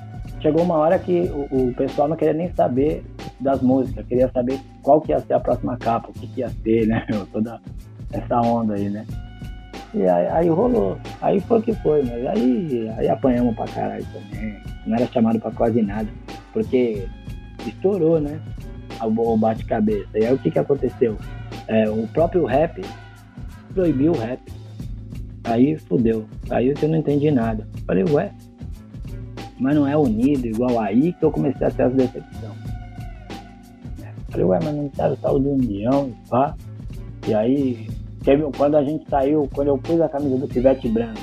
chegou 0.46 0.62
uma 0.62 0.76
hora 0.76 1.00
que 1.00 1.22
o, 1.22 1.70
o 1.70 1.74
pessoal 1.74 2.08
não 2.08 2.16
queria 2.16 2.36
nem 2.36 2.54
saber 2.54 3.04
das 3.40 3.62
músicas, 3.62 4.06
queria 4.06 4.30
saber 4.32 4.60
qual 4.84 5.02
que 5.02 5.12
ia 5.12 5.20
ser 5.20 5.34
a 5.34 5.40
próxima 5.40 5.76
capa, 5.76 6.10
o 6.10 6.14
que, 6.14 6.28
que 6.28 6.42
ia 6.42 6.50
ser, 6.64 6.86
né? 6.86 7.04
Toda 7.34 7.60
essa 8.14 8.40
onda 8.42 8.76
aí, 8.76 8.88
né? 8.88 9.08
E 9.92 10.04
aí, 10.04 10.28
aí 10.28 10.50
rolou. 10.50 11.00
Aí 11.20 11.40
foi 11.40 11.60
o 11.60 11.62
que 11.64 11.74
foi, 11.74 12.04
mas 12.04 12.28
aí, 12.28 12.94
aí 12.96 13.10
apanhamos 13.10 13.56
pra 13.56 13.66
caralho 13.66 14.06
também. 14.14 14.56
Não 14.86 14.96
era 14.96 15.08
chamado 15.08 15.40
pra 15.40 15.50
quase 15.50 15.82
nada 15.82 16.08
porque 16.54 17.08
estourou, 17.66 18.22
né? 18.22 18.40
O 19.02 19.38
bate-cabeça. 19.38 20.08
E 20.14 20.26
aí 20.26 20.34
o 20.34 20.38
que 20.38 20.52
que 20.52 20.60
aconteceu? 20.60 21.18
É, 21.68 21.90
o 21.90 22.08
próprio 22.10 22.46
rap 22.46 22.82
proibiu 23.74 24.12
o 24.12 24.18
rap. 24.18 24.40
Aí 25.44 25.76
fudeu. 25.76 26.26
Aí 26.52 26.72
eu 26.80 26.90
não 26.90 26.98
entendi 26.98 27.32
nada. 27.32 27.68
Falei, 27.88 28.04
ué, 28.12 28.32
mas 29.60 29.76
não 29.76 29.88
é 29.88 29.96
unido 29.98 30.46
igual 30.46 30.80
aí 30.80 31.14
que 31.14 31.24
eu 31.24 31.32
comecei 31.32 31.66
a 31.66 31.72
ter 31.72 31.84
as 31.84 31.94
decepções. 31.94 32.76
Falei, 34.30 34.46
ué, 34.46 34.60
mas 34.64 34.76
não 34.76 34.92
era 34.98 35.16
tal 35.18 35.40
de 35.40 35.48
união 35.48 36.10
e 36.10 36.30
pá. 36.30 36.56
E 37.28 37.34
aí, 37.34 37.88
teve, 38.24 38.44
quando 38.58 38.76
a 38.76 38.84
gente 38.84 39.10
saiu, 39.10 39.50
quando 39.54 39.70
eu 39.70 39.78
pus 39.78 40.02
a 40.02 40.10
camisa 40.10 40.38
do 40.38 40.48
Pivete 40.48 40.90
Branco, 40.90 41.22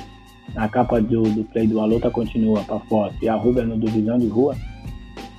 na 0.55 0.67
capa 0.67 0.99
do, 0.99 1.23
do 1.23 1.43
play 1.45 1.67
do 1.67 1.79
A 1.79 1.85
Luta 1.85 2.09
Continua 2.09 2.61
pra 2.63 2.79
foto, 2.81 3.15
e 3.21 3.29
a 3.29 3.35
Rubia 3.35 3.63
no 3.63 3.77
do 3.77 3.89
Visão 3.89 4.17
de 4.17 4.27
Rua, 4.27 4.55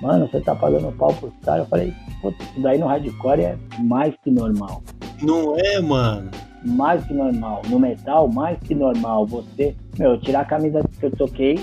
mano, 0.00 0.28
você 0.28 0.40
tá 0.40 0.54
pagando 0.54 0.92
pau 0.92 1.12
pros 1.14 1.32
caras. 1.42 1.64
Eu 1.64 1.66
falei, 1.66 1.92
putz, 2.22 2.38
isso 2.40 2.60
daí 2.60 2.78
no 2.78 2.86
hardcore 2.86 3.40
é 3.40 3.58
mais 3.80 4.14
que 4.22 4.30
normal. 4.30 4.82
Não 5.22 5.56
é, 5.58 5.80
mano. 5.80 6.30
Mais 6.64 7.04
que 7.04 7.12
normal. 7.12 7.62
No 7.68 7.78
metal, 7.78 8.28
mais 8.28 8.58
que 8.60 8.74
normal. 8.74 9.26
Você, 9.26 9.74
meu, 9.98 10.18
tirar 10.20 10.40
a 10.40 10.44
camisa 10.44 10.80
que 10.98 11.06
eu 11.06 11.10
toquei, 11.10 11.60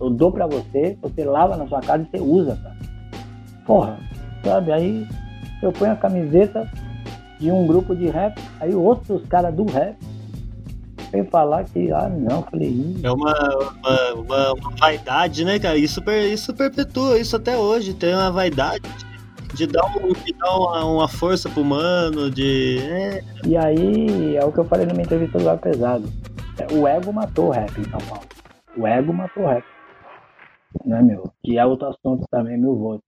eu 0.00 0.10
dou 0.10 0.30
pra 0.32 0.46
você, 0.46 0.96
você 1.00 1.24
lava 1.24 1.56
na 1.56 1.66
sua 1.66 1.80
casa 1.80 2.04
e 2.04 2.10
você 2.18 2.22
usa, 2.22 2.56
cara. 2.62 2.76
Porra, 3.66 3.98
sabe? 4.44 4.72
Aí 4.72 5.06
eu 5.62 5.72
ponho 5.72 5.92
a 5.92 5.96
camiseta 5.96 6.70
de 7.38 7.50
um 7.50 7.66
grupo 7.66 7.94
de 7.94 8.06
rap, 8.08 8.40
aí 8.60 8.74
outros 8.74 9.22
caras 9.28 9.54
do 9.54 9.64
rap 9.64 9.96
vem 11.12 11.24
falar 11.24 11.64
que, 11.64 11.90
ah, 11.92 12.08
não, 12.08 12.42
falei, 12.42 12.68
"Ih, 12.68 13.00
É 13.02 13.10
uma, 13.10 13.32
uma, 13.32 14.12
uma- 14.14 14.52
uma 14.54 14.70
vaidade, 14.78 15.44
né, 15.44 15.58
cara? 15.58 15.76
Isso, 15.78 16.02
per- 16.02 16.30
isso 16.32 16.52
perpetua 16.54 17.18
isso 17.18 17.36
até 17.36 17.56
hoje. 17.56 17.94
Tem 17.94 18.12
uma 18.14 18.30
vaidade 18.30 18.82
de, 19.54 19.66
dar, 19.66 19.84
um, 19.86 20.12
de 20.12 20.32
dar 20.34 20.54
uma, 20.56 20.84
uma 20.84 21.08
força 21.08 21.48
pro 21.48 21.64
mano, 21.64 22.30
de. 22.30 22.78
É, 22.82 23.22
E 23.46 23.56
aí, 23.56 24.36
é 24.36 24.44
o 24.44 24.52
que 24.52 24.58
eu 24.58 24.64
falei 24.64 24.84
numa 24.86 25.00
entrevista 25.00 25.38
do 25.38 25.48
Ar 25.48 25.56
Pesado. 25.58 26.04
É, 26.58 26.66
O 26.74 26.86
ego 26.86 27.12
matou 27.12 27.46
o 27.46 27.50
rap 27.50 27.70
em 27.80 27.84
São 27.84 28.00
Paulo. 28.00 28.24
O 28.76 28.86
ego 28.86 29.12
matou 29.12 29.44
o 29.44 29.46
rap. 29.46 29.64
Né, 30.84 31.02
meu? 31.02 31.30
Que 31.42 31.58
é 31.58 31.64
outro 31.64 31.88
assunto 31.88 32.26
também, 32.30 32.58
mil 32.58 32.76
votos. 32.76 33.02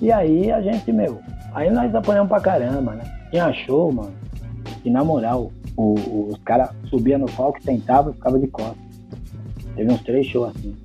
E 0.00 0.12
aí 0.12 0.50
a 0.52 0.60
gente, 0.60 0.92
meu, 0.92 1.20
aí 1.52 1.70
nós 1.70 1.94
apanhamos 1.94 2.28
pra 2.28 2.40
caramba, 2.40 2.94
né? 2.94 3.04
Tinha 3.30 3.52
show, 3.52 3.90
mano. 3.92 4.12
E 4.84 4.90
na 4.90 5.02
moral, 5.02 5.50
o- 5.76 5.94
o- 5.98 6.28
os 6.32 6.38
caras 6.44 6.70
subiam 6.88 7.18
no 7.18 7.26
palco, 7.26 7.62
sentavam 7.62 8.12
e 8.12 8.14
ficavam 8.14 8.40
de 8.40 8.46
costas. 8.48 8.76
Teve 9.74 9.92
uns 9.92 10.02
três 10.02 10.26
shows 10.26 10.54
assim. 10.56 10.76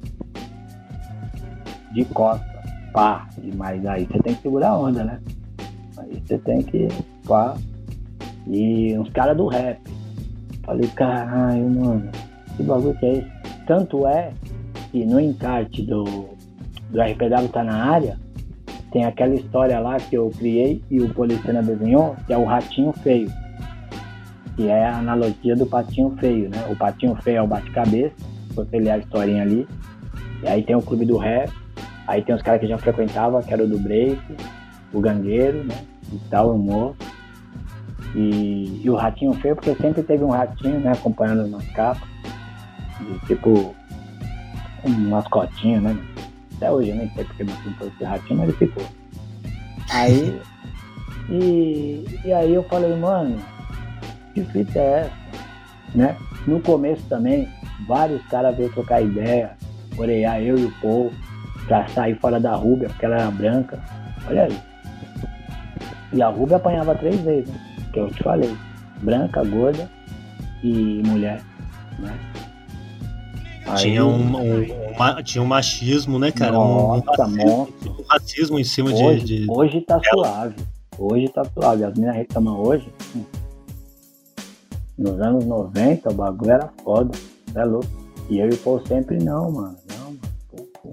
De 1.94 2.06
costas. 2.06 2.50
Pá, 2.94 3.28
mas 3.56 3.86
aí 3.86 4.06
você 4.06 4.20
tem 4.20 4.36
que 4.36 4.42
segurar 4.42 4.70
a 4.72 4.78
onda, 4.80 5.04
né? 5.04 5.20
Aí 5.98 6.22
você 6.26 6.38
tem 6.40 6.62
que. 6.62 6.88
Pá. 7.28 7.56
E 8.48 8.98
uns 8.98 9.10
caras 9.12 9.38
do 9.38 9.48
rap. 9.48 9.80
Falei, 10.64 10.88
caralho, 10.90 11.70
mano, 11.70 12.10
que 12.56 12.64
bagulho 12.64 12.96
que 12.98 13.06
é 13.06 13.14
esse? 13.20 13.32
Tanto 13.66 14.06
é 14.08 14.32
que 14.92 15.06
no 15.06 15.20
encarte 15.20 15.82
do, 15.82 16.04
do 16.90 17.02
RPW 17.02 17.48
tá 17.52 17.64
na 17.64 17.86
área, 17.86 18.18
tem 18.92 19.06
aquela 19.06 19.34
história 19.34 19.80
lá 19.80 19.98
que 19.98 20.16
eu 20.16 20.30
criei 20.38 20.84
e 20.92 21.02
o 21.02 21.14
Policena 21.14 21.64
desenhou, 21.64 22.16
que 22.28 22.34
é 22.34 22.38
o 22.38 22.44
ratinho 22.44 22.92
feio. 22.92 23.32
Que 24.56 24.68
é 24.68 24.86
a 24.86 24.98
analogia 24.98 25.56
do 25.56 25.66
patinho 25.66 26.16
feio, 26.20 26.50
né? 26.50 26.68
O 26.70 26.76
patinho 26.76 27.16
feio 27.16 27.38
é 27.38 27.42
o 27.42 27.48
bate-cabeça, 27.48 28.14
se 28.50 28.54
você 28.54 28.80
ler 28.80 28.92
a 28.92 28.98
historinha 28.98 29.44
ali. 29.44 29.66
E 30.44 30.48
aí 30.48 30.62
tem 30.62 30.76
o 30.76 30.82
clube 30.82 31.06
do 31.06 31.18
rap, 31.18 31.50
aí 32.06 32.22
tem 32.22 32.36
os 32.36 32.42
caras 32.42 32.60
que 32.60 32.68
já 32.68 32.78
frequentava, 32.78 33.42
que 33.42 33.54
era 33.54 33.64
o 33.64 33.68
do 33.68 33.80
break, 33.80 34.20
o 34.92 35.00
gangueiro, 35.00 35.64
né? 35.64 35.86
E 36.12 36.20
tal, 36.30 36.50
o 36.50 36.56
humor. 36.56 36.96
E, 38.14 38.82
e 38.84 38.90
o 38.90 38.96
ratinho 38.96 39.34
feio, 39.36 39.56
porque 39.56 39.74
sempre 39.76 40.04
teve 40.04 40.22
um 40.22 40.32
ratinho, 40.32 40.82
né, 40.82 40.92
acompanhando 40.92 41.48
nas 41.48 41.66
capas. 41.68 42.10
De, 43.00 43.20
tipo, 43.28 43.74
um 44.86 45.10
mascotinho, 45.10 45.82
né? 45.82 45.98
Até 46.58 46.72
hoje 46.72 46.90
eu 46.90 46.96
nem 46.96 47.10
sei 47.12 47.24
porque 47.24 47.44
não 47.44 47.56
pintou 47.58 47.88
esse 47.88 48.04
ratinho, 48.04 48.40
mas 48.40 48.50
ele 48.50 48.58
ficou. 48.58 48.86
Aí. 49.90 50.42
E, 51.30 52.06
e 52.26 52.34
aí 52.34 52.54
eu 52.54 52.64
falei, 52.64 52.96
mano, 52.96 53.40
que 54.34 54.44
fita 54.46 54.80
é 54.80 55.00
essa? 55.02 55.12
Né? 55.96 56.16
No 56.48 56.60
começo 56.62 57.04
também, 57.08 57.48
vários 57.88 58.26
caras 58.28 58.56
veio 58.56 58.72
trocar 58.72 59.02
ideia, 59.02 59.58
orear 59.98 60.42
eu 60.42 60.58
e 60.58 60.66
o 60.66 60.72
Paul, 60.82 61.12
pra 61.68 61.88
sair 61.90 62.16
fora 62.20 62.40
da 62.40 62.56
Rúbia, 62.56 62.90
porque 62.90 63.06
ela 63.06 63.16
era 63.16 63.32
branca. 63.32 63.80
Olha 64.28 64.44
aí. 64.44 64.60
E 66.14 66.22
a 66.22 66.28
Rúbia 66.28 66.58
apanhava 66.58 66.96
três 66.96 67.20
vezes, 67.22 67.50
né? 67.50 67.60
Que 67.94 68.00
eu 68.00 68.10
te 68.10 68.24
falei. 68.24 68.56
Branca, 69.02 69.44
gorda 69.44 69.90
e 70.64 71.02
mulher, 71.06 71.42
né? 72.00 72.14
Tinha, 73.76 74.06
um, 74.06 74.36
um- 74.38 74.92
uma- 74.96 75.24
tinha 75.24 75.42
um 75.42 75.48
machismo, 75.48 76.18
né, 76.20 76.32
cara? 76.32 76.58
Um, 76.60 76.94
um 76.94 76.98
Nossa, 76.98 77.24
racismo, 77.24 77.68
um 78.00 78.04
racismo 78.10 78.60
em 78.60 78.64
cima 78.64 78.94
de. 78.94 79.04
Hoje, 79.04 79.24
de- 79.26 79.46
hoje 79.50 79.82
tá 79.82 80.00
suave. 80.14 80.56
Hoje 80.98 81.30
tá 81.30 81.44
suave. 81.46 81.84
As 81.84 81.94
meninas 81.94 82.16
reclamam 82.16 82.60
hoje. 82.62 82.88
hum. 83.16 83.24
Nos 84.98 85.20
anos 85.20 85.46
90 85.46 86.10
o 86.10 86.14
bagulho 86.14 86.52
era 86.52 86.70
foda. 86.84 87.12
É 87.56 87.64
louco. 87.64 87.88
E 88.30 88.40
eu 88.40 88.48
e 88.50 88.54
o 88.54 88.58
Paul 88.58 88.86
sempre 88.86 89.18
não, 89.18 89.52
mano. 89.52 89.76
Não, 89.90 90.06
mano. 90.06 90.20
Pô, 90.50 90.64
pô. 90.84 90.90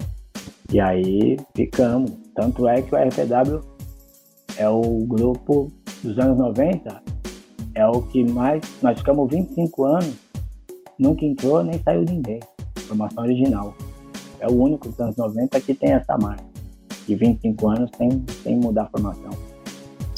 E 0.71 0.79
aí 0.79 1.37
ficamos. 1.55 2.11
Tanto 2.35 2.67
é 2.67 2.81
que 2.81 2.93
o 2.93 2.97
RPW 2.97 3.61
é 4.57 4.67
o 4.69 5.05
grupo 5.07 5.71
dos 6.03 6.17
anos 6.17 6.37
90, 6.37 7.01
é 7.75 7.85
o 7.87 8.01
que 8.01 8.23
mais. 8.23 8.61
Nós 8.81 8.97
ficamos 8.97 9.29
25 9.29 9.83
anos, 9.85 10.13
nunca 10.97 11.23
entrou 11.25 11.63
nem 11.63 11.79
saiu 11.83 12.01
ninguém. 12.03 12.39
Formação 12.89 13.23
original. 13.23 13.75
É 14.39 14.47
o 14.47 14.53
único 14.53 14.89
dos 14.89 14.99
anos 14.99 15.15
90 15.15 15.61
que 15.61 15.73
tem 15.73 15.91
essa 15.91 16.17
marca. 16.17 16.43
E 17.07 17.15
25 17.15 17.69
anos 17.69 17.91
sem, 17.97 18.25
sem 18.43 18.57
mudar 18.57 18.83
a 18.83 18.87
formação. 18.87 19.31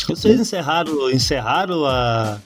Vocês 0.08 0.40
encerraram, 0.40 1.10
encerraram 1.12 1.86
a, 1.86 2.40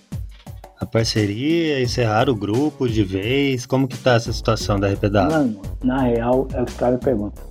a 0.80 0.86
parceria, 0.86 1.82
encerraram 1.82 2.34
o 2.34 2.36
grupo 2.36 2.88
de 2.88 3.04
vez? 3.04 3.66
Como 3.66 3.88
que 3.88 3.98
tá 3.98 4.16
essa 4.16 4.34
situação 4.34 4.80
da 4.80 4.92
RPW? 4.92 5.32
Mano, 5.32 5.62
na 5.84 6.02
real, 6.02 6.48
é 6.54 6.62
o 6.62 6.66
que 6.66 6.72
os 6.72 6.78
caras 6.78 7.00
perguntam. 7.00 7.44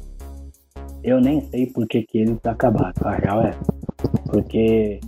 Eu 1.03 1.21
nem 1.21 1.41
sei 1.49 1.67
por 1.67 1.87
que, 1.87 2.03
que 2.03 2.19
eles 2.19 2.39
acabaram. 2.45 2.93
A 3.05 3.13
real 3.13 3.43
é. 3.43 3.57
Porque 4.27 5.01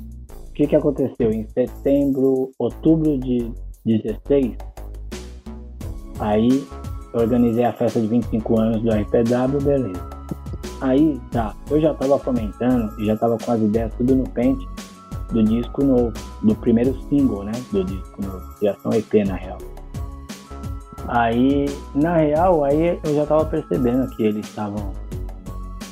o 0.48 0.52
que, 0.52 0.66
que 0.66 0.76
aconteceu? 0.76 1.32
Em 1.32 1.46
setembro, 1.48 2.52
outubro 2.58 3.18
de 3.18 3.50
16, 3.84 4.56
aí 6.18 6.66
organizei 7.20 7.64
a 7.64 7.72
festa 7.72 8.00
de 8.00 8.06
25 8.06 8.60
anos 8.60 8.82
do 8.82 8.90
RPW, 8.90 9.62
beleza. 9.62 10.16
Aí, 10.80 11.20
tá, 11.30 11.54
eu 11.70 11.80
já 11.80 11.94
tava 11.94 12.18
fomentando 12.18 12.92
e 13.00 13.06
já 13.06 13.16
tava 13.16 13.38
com 13.38 13.52
as 13.52 13.60
ideias 13.60 13.92
tudo 13.96 14.14
no 14.14 14.28
pente 14.30 14.68
do 15.32 15.42
disco 15.42 15.84
novo, 15.84 16.12
do 16.42 16.54
primeiro 16.56 16.94
single, 17.08 17.44
né, 17.44 17.52
do 17.72 17.82
disco 17.84 18.22
novo, 18.22 18.54
criação 18.58 18.92
EP 18.92 19.14
na 19.26 19.34
real. 19.34 19.58
Aí, 21.08 21.66
na 21.94 22.16
real, 22.16 22.64
aí 22.64 22.98
eu 23.02 23.14
já 23.14 23.26
tava 23.26 23.44
percebendo 23.46 24.08
que 24.14 24.24
eles 24.24 24.46
estavam 24.46 24.92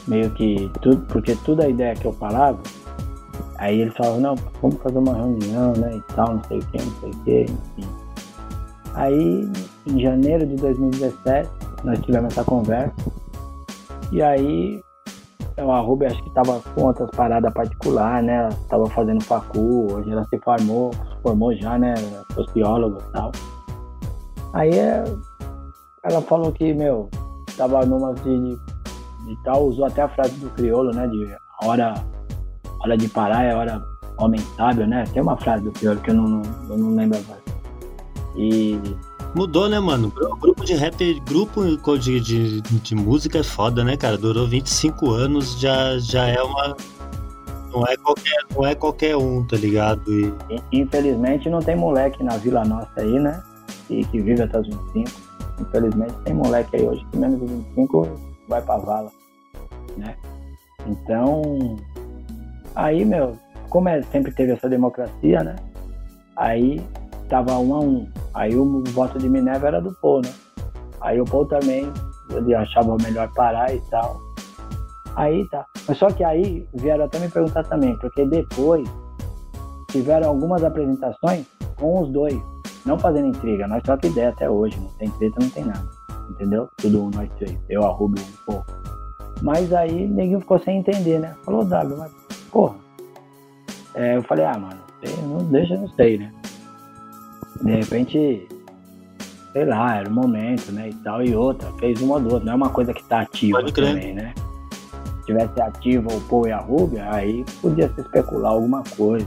meio 0.07 0.31
que 0.31 0.71
tudo, 0.83 1.05
porque 1.07 1.35
toda 1.45 1.65
a 1.65 1.69
ideia 1.69 1.95
que 1.95 2.05
eu 2.05 2.13
falava, 2.13 2.59
aí 3.59 3.81
eles 3.81 3.95
falavam, 3.95 4.21
não, 4.21 4.35
vamos 4.61 4.77
fazer 4.83 4.99
uma 4.99 5.15
reunião, 5.15 5.73
né, 5.73 5.97
e 5.97 6.13
tal, 6.15 6.35
não 6.35 6.45
sei 6.45 6.59
o 6.59 6.67
que, 6.67 6.79
não 6.79 7.01
sei 7.01 7.11
o 7.11 7.17
que, 7.25 7.43
enfim. 7.43 7.89
Aí, 8.95 9.51
em 9.87 10.01
janeiro 10.01 10.47
de 10.47 10.57
2017, 10.57 11.49
nós 11.85 11.99
tivemos 12.01 12.33
essa 12.33 12.45
conversa, 12.45 12.95
e 14.11 14.23
aí 14.23 14.83
o 15.63 15.71
Arrubi 15.71 16.07
acho 16.07 16.23
que 16.23 16.31
tava 16.31 16.61
com 16.75 16.83
outras 16.83 17.11
paradas 17.11 17.53
particulares, 17.53 18.27
né? 18.27 18.37
Ela 18.37 18.51
tava 18.69 18.87
fazendo 18.91 19.23
facu, 19.23 19.93
hoje 19.93 20.11
ela 20.11 20.25
se 20.25 20.39
formou, 20.39 20.93
se 20.93 21.23
formou 21.23 21.55
já, 21.55 21.79
né? 21.79 21.95
Socióloga 22.35 22.99
e 23.01 23.13
tal. 23.13 23.33
Aí 24.53 24.71
é, 24.71 25.05
ela 26.03 26.21
falou 26.23 26.51
que, 26.53 26.73
meu, 26.75 27.09
tava 27.57 27.85
numa 27.87 28.15
de, 28.15 28.57
de 28.57 29.43
tal, 29.45 29.67
usou 29.67 29.85
até 29.85 30.03
a 30.03 30.09
frase 30.09 30.35
do 30.37 30.51
crioulo, 30.51 30.91
né? 30.93 31.07
De 31.07 31.37
hora, 31.63 31.95
hora 32.81 32.97
de 32.97 33.09
parar 33.09 33.45
é 33.45 33.55
hora 33.55 33.81
homem 34.19 34.41
sábio, 34.57 34.87
né? 34.87 35.05
Tem 35.13 35.23
uma 35.23 35.37
frase 35.37 35.65
do 35.65 35.73
crioulo 35.73 36.01
que 36.01 36.11
eu 36.11 36.15
não, 36.15 36.43
não 36.69 36.97
lembro 36.97 37.19
agora. 37.19 37.43
E 38.37 38.81
Mudou, 39.35 39.69
né, 39.69 39.81
mano? 39.81 40.13
Grupo 40.41 40.65
de 40.65 40.75
rap, 40.75 41.21
grupo 41.21 41.99
de, 41.99 42.21
de, 42.21 42.61
de, 42.61 42.95
música 42.95 43.39
é 43.41 43.43
foda, 43.43 43.83
né, 43.83 43.97
cara? 43.97 44.17
Durou 44.17 44.47
25 44.47 45.11
anos, 45.11 45.59
já, 45.59 45.99
já 45.99 46.29
é 46.29 46.41
uma. 46.41 46.77
Não 47.73 47.85
é, 47.85 47.97
qualquer, 47.97 48.37
não 48.55 48.65
é 48.65 48.75
qualquer 48.77 49.17
um, 49.17 49.45
tá 49.45 49.57
ligado? 49.57 50.09
E... 50.13 50.33
Infelizmente 50.73 51.51
não 51.51 51.59
tem 51.59 51.75
moleque 51.75 52.23
na 52.23 52.37
vila 52.37 52.65
nossa 52.65 52.93
aí, 52.97 53.19
né? 53.19 53.43
E 53.91 54.05
que 54.05 54.21
vive 54.21 54.41
até 54.41 54.61
os 54.61 54.69
25. 54.69 55.11
Infelizmente 55.61 56.15
tem 56.25 56.35
moleque 56.35 56.77
aí 56.77 56.87
hoje 56.87 57.05
que 57.11 57.19
menos 57.19 57.41
de 57.41 57.47
25 57.47 58.09
vai 58.49 58.63
pra 58.63 58.77
vala, 58.77 59.11
né? 59.97 60.15
Então, 60.87 61.77
aí, 62.77 63.05
meu, 63.05 63.37
como 63.69 63.89
é, 63.89 64.01
sempre 64.03 64.31
teve 64.31 64.53
essa 64.53 64.69
democracia, 64.69 65.43
né? 65.43 65.57
Aí 66.37 66.81
tava 67.35 67.59
um 67.59 67.75
a 67.75 67.81
um. 67.81 68.09
Aí 68.33 68.55
o 68.55 68.85
voto 68.91 69.19
de 69.19 69.29
Minerva 69.29 69.67
era 69.67 69.81
do 69.81 69.93
Paul, 69.93 70.23
né? 70.23 70.33
Aí 71.01 71.21
o 71.21 71.25
Paul 71.25 71.45
também, 71.47 71.93
ele 72.31 72.55
achava 72.55 72.97
melhor 73.03 73.29
parar 73.35 73.75
e 73.75 73.81
tal. 73.91 74.21
Aí 75.17 75.45
tá. 75.49 75.67
Mas 75.89 75.99
só 75.99 76.07
que 76.07 76.23
aí 76.23 76.65
vieram 76.73 77.05
até 77.05 77.19
me 77.19 77.29
perguntar 77.29 77.65
também, 77.65 77.99
porque 77.99 78.25
depois 78.25 78.89
tiveram 79.91 80.29
algumas 80.29 80.63
apresentações 80.63 81.45
com 81.77 82.03
os 82.03 82.09
dois, 82.13 82.41
não 82.87 82.97
fazendo 82.97 83.27
intriga. 83.27 83.67
Nós 83.67 83.83
troca 83.83 84.07
ideia 84.07 84.29
até 84.29 84.49
hoje, 84.49 84.79
não 84.79 84.89
tem 84.99 85.11
treta, 85.11 85.37
não 85.41 85.51
tem 85.51 85.65
nada. 85.65 85.91
Entendeu? 86.31 86.69
Tudo 86.77 87.11
nós 87.13 87.29
três, 87.37 87.59
eu, 87.69 87.85
a 87.85 87.89
Rubio, 87.89 88.23
um 88.23 88.45
pouco. 88.47 88.67
Mas 89.43 89.73
aí 89.73 90.07
ninguém 90.07 90.39
ficou 90.39 90.61
sem 90.61 90.79
entender, 90.79 91.19
né? 91.19 91.35
Falou, 91.45 91.65
W, 91.65 91.99
mas 91.99 92.13
porra. 92.53 92.77
É, 93.93 94.17
eu 94.17 94.23
falei, 94.23 94.45
ah, 94.45 94.57
mano, 94.57 94.81
não 95.29 95.39
deixa, 95.39 95.77
não 95.77 95.89
sei, 95.89 96.19
né? 96.19 96.33
De 97.65 97.73
repente, 97.73 98.49
sei 99.53 99.65
lá, 99.65 99.97
era 99.97 100.09
o 100.09 100.13
momento, 100.13 100.71
né? 100.71 100.91
E 100.91 100.95
tal, 100.97 101.23
e 101.23 101.35
outra, 101.35 101.67
fez 101.79 102.01
uma 102.03 102.17
ou 102.17 102.25
outra, 102.25 102.41
não 102.41 102.53
é 102.53 102.57
uma 102.57 102.69
coisa 102.69 102.93
que 102.93 103.03
tá 103.05 103.21
ativa 103.21 103.63
também, 103.73 104.15
né? 104.15 104.35
Se 105.21 105.27
tivesse 105.27 105.61
ativo 105.63 106.15
o 106.15 106.21
Paul 106.23 106.47
e 106.47 106.53
a 106.53 106.59
Rubia, 106.59 107.11
aí 107.11 107.43
podia 107.63 107.91
se 107.95 108.03
especular 108.03 108.53
alguma 108.53 108.83
coisa, 108.97 109.27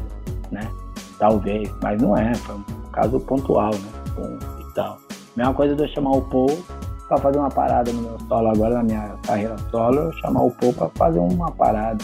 né? 0.51 0.69
Talvez, 1.17 1.71
mas 1.81 1.99
não 1.99 2.15
é, 2.15 2.35
foi 2.35 2.55
um 2.55 2.91
caso 2.91 3.19
pontual, 3.21 3.73
né? 3.73 3.89
Um, 4.19 4.37
e 4.61 4.73
tal. 4.75 4.99
Mesma 5.35 5.53
coisa 5.55 5.75
de 5.75 5.81
eu 5.81 5.87
chamar 5.87 6.11
o 6.11 6.21
Paul 6.21 6.59
para 7.07 7.17
fazer 7.17 7.39
uma 7.39 7.49
parada 7.49 7.91
no 7.91 8.01
meu 8.03 8.19
solo 8.27 8.49
agora, 8.49 8.75
na 8.75 8.83
minha 8.83 9.15
carreira 9.25 9.55
solo, 9.71 9.97
eu 9.97 10.13
chamar 10.13 10.43
o 10.43 10.51
Paul 10.51 10.73
para 10.73 10.89
fazer 10.89 11.19
uma 11.19 11.51
parada. 11.51 12.03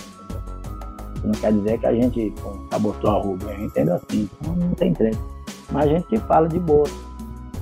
Não 1.23 1.31
quer 1.33 1.53
dizer 1.53 1.79
que 1.79 1.85
a 1.85 1.93
gente 1.93 2.33
sabotou 2.71 3.11
a 3.11 3.21
Rubia, 3.21 3.51
eu 3.51 3.65
entendo 3.65 3.91
assim, 3.91 4.27
então 4.41 4.55
não 4.55 4.71
tem 4.71 4.93
treta. 4.93 5.32
Mas 5.73 5.85
a 5.85 5.87
gente 5.87 6.17
fala 6.19 6.47
de 6.47 6.59
boa. 6.59 6.87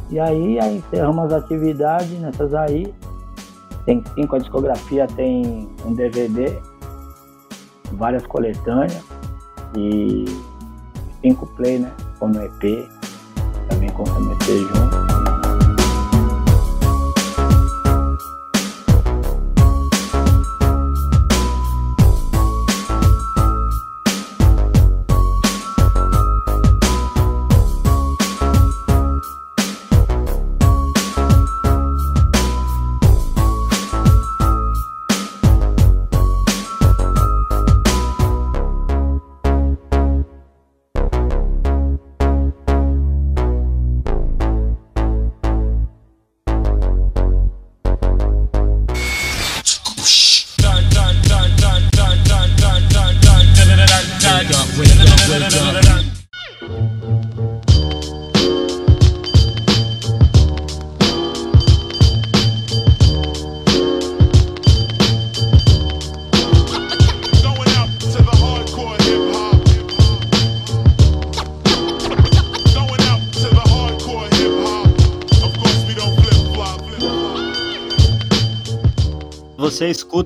E 0.10 0.20
aí, 0.20 0.60
aí 0.60 0.78
encerramos 0.78 1.26
as 1.26 1.44
atividades 1.44 2.20
nessas 2.20 2.54
aí. 2.54 2.94
Tem 3.86 4.04
cinco, 4.14 4.36
a 4.36 4.40
discografia 4.40 5.08
tem 5.08 5.68
um 5.86 5.94
DVD, 5.94 6.60
várias 7.94 8.28
coletâneas 8.28 9.02
e 9.76 10.26
cinco 11.22 11.48
play, 11.56 11.80
né? 11.80 11.92
Como 12.20 12.40
EP, 12.40 12.88
também 13.70 13.90
com 13.90 14.04
o 14.04 14.32
EP 14.34 14.44
junto. 14.44 15.01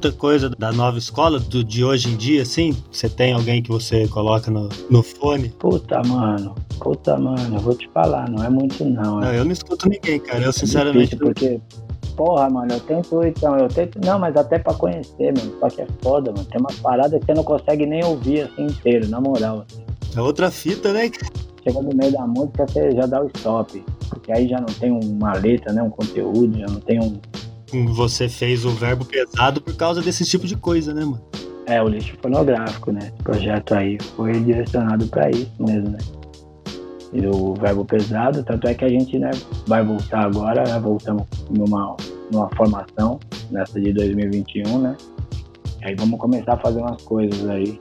Escuta 0.06 0.12
coisa 0.12 0.50
da 0.50 0.72
nova 0.72 1.00
escola, 1.00 1.40
do, 1.40 1.64
de 1.64 1.84
hoje 1.84 2.10
em 2.10 2.16
dia, 2.16 2.44
assim? 2.44 2.76
Você 2.92 3.10
tem 3.10 3.34
alguém 3.34 3.62
que 3.62 3.70
você 3.70 4.08
coloca 4.08 4.52
no, 4.52 4.70
no 4.90 5.02
fone? 5.02 5.50
Puta, 5.50 6.02
mano. 6.04 6.54
Puta, 6.80 7.18
mano, 7.18 7.56
eu 7.56 7.60
vou 7.60 7.74
te 7.74 7.90
falar, 7.90 8.30
não 8.30 8.44
é 8.44 8.50
muito 8.50 8.86
não. 8.86 9.20
Não, 9.20 9.34
eu 9.34 9.44
não 9.44 9.52
escuto 9.52 9.90
ninguém, 9.90 10.20
cara. 10.20 10.44
Eu, 10.44 10.54
sinceramente. 10.54 11.16
É 11.16 11.18
porque, 11.18 11.60
porra, 12.16 12.50
mano, 12.50 12.74
eu 12.74 12.80
tento, 12.82 13.24
então, 13.24 13.58
eu 13.58 13.68
tento. 13.68 14.00
Não, 14.06 14.20
mas 14.20 14.36
até 14.36 14.60
pra 14.60 14.74
conhecer, 14.76 15.34
mano. 15.36 15.56
Só 15.60 15.70
que 15.70 15.82
é 15.82 15.88
foda, 16.04 16.32
mano. 16.32 16.46
Tem 16.46 16.60
umas 16.60 16.76
paradas 16.80 17.20
que 17.20 17.26
você 17.26 17.34
não 17.34 17.44
consegue 17.44 17.86
nem 17.88 18.04
ouvir 18.04 18.42
assim 18.42 18.66
inteiro, 18.66 19.08
na 19.08 19.20
moral. 19.20 19.66
Assim. 19.68 19.84
É 20.16 20.22
outra 20.22 20.52
fita, 20.52 20.94
né? 20.94 21.10
Chega 21.64 21.82
no 21.82 21.96
meio 21.96 22.12
da 22.12 22.28
música, 22.28 22.68
você 22.68 22.92
já 22.92 23.08
dá 23.08 23.24
o 23.24 23.28
stop. 23.34 23.84
Porque 24.10 24.32
aí 24.32 24.48
já 24.48 24.60
não 24.60 24.68
tem 24.68 24.92
uma 24.92 25.34
letra, 25.34 25.74
né? 25.74 25.82
Um 25.82 25.90
conteúdo, 25.90 26.60
já 26.60 26.68
não 26.68 26.80
tem 26.80 27.00
um 27.00 27.20
você 27.88 28.30
fez 28.30 28.66
o 28.66 28.70
verbo 28.70 29.06
pesado 29.06 29.62
por 29.62 29.76
causa 29.76 30.02
desse 30.02 30.24
tipo 30.26 30.48
de 30.48 30.56
coisa, 30.56 30.94
né, 30.94 31.04
mano? 31.04 31.22
É, 31.66 31.82
o 31.82 31.88
lixo 31.88 32.16
fonográfico, 32.22 32.92
né? 32.92 33.12
Esse 33.14 33.24
projeto 33.24 33.74
aí 33.74 33.98
foi 34.16 34.34
direcionado 34.40 35.08
para 35.08 35.30
isso 35.32 35.52
mesmo, 35.60 35.90
né? 35.90 35.98
E 37.12 37.26
o 37.28 37.54
verbo 37.56 37.86
pesado, 37.86 38.44
tanto 38.44 38.68
é 38.68 38.74
que 38.74 38.86
a 38.86 38.90
gente 38.90 39.18
né, 39.18 39.32
vai 39.68 39.84
voltar 39.84 40.26
agora, 40.26 40.64
né, 40.64 40.80
voltamos 40.80 41.26
numa, 41.50 41.96
numa 42.32 42.50
formação, 42.56 43.20
nessa 43.50 43.80
de 43.80 43.94
2021, 43.94 44.80
né? 44.80 44.98
E 45.82 45.86
aí 45.88 45.96
vamos 45.96 46.20
começar 46.20 46.54
a 46.54 46.58
fazer 46.58 46.80
umas 46.80 47.02
coisas 47.04 47.48
aí. 47.48 47.80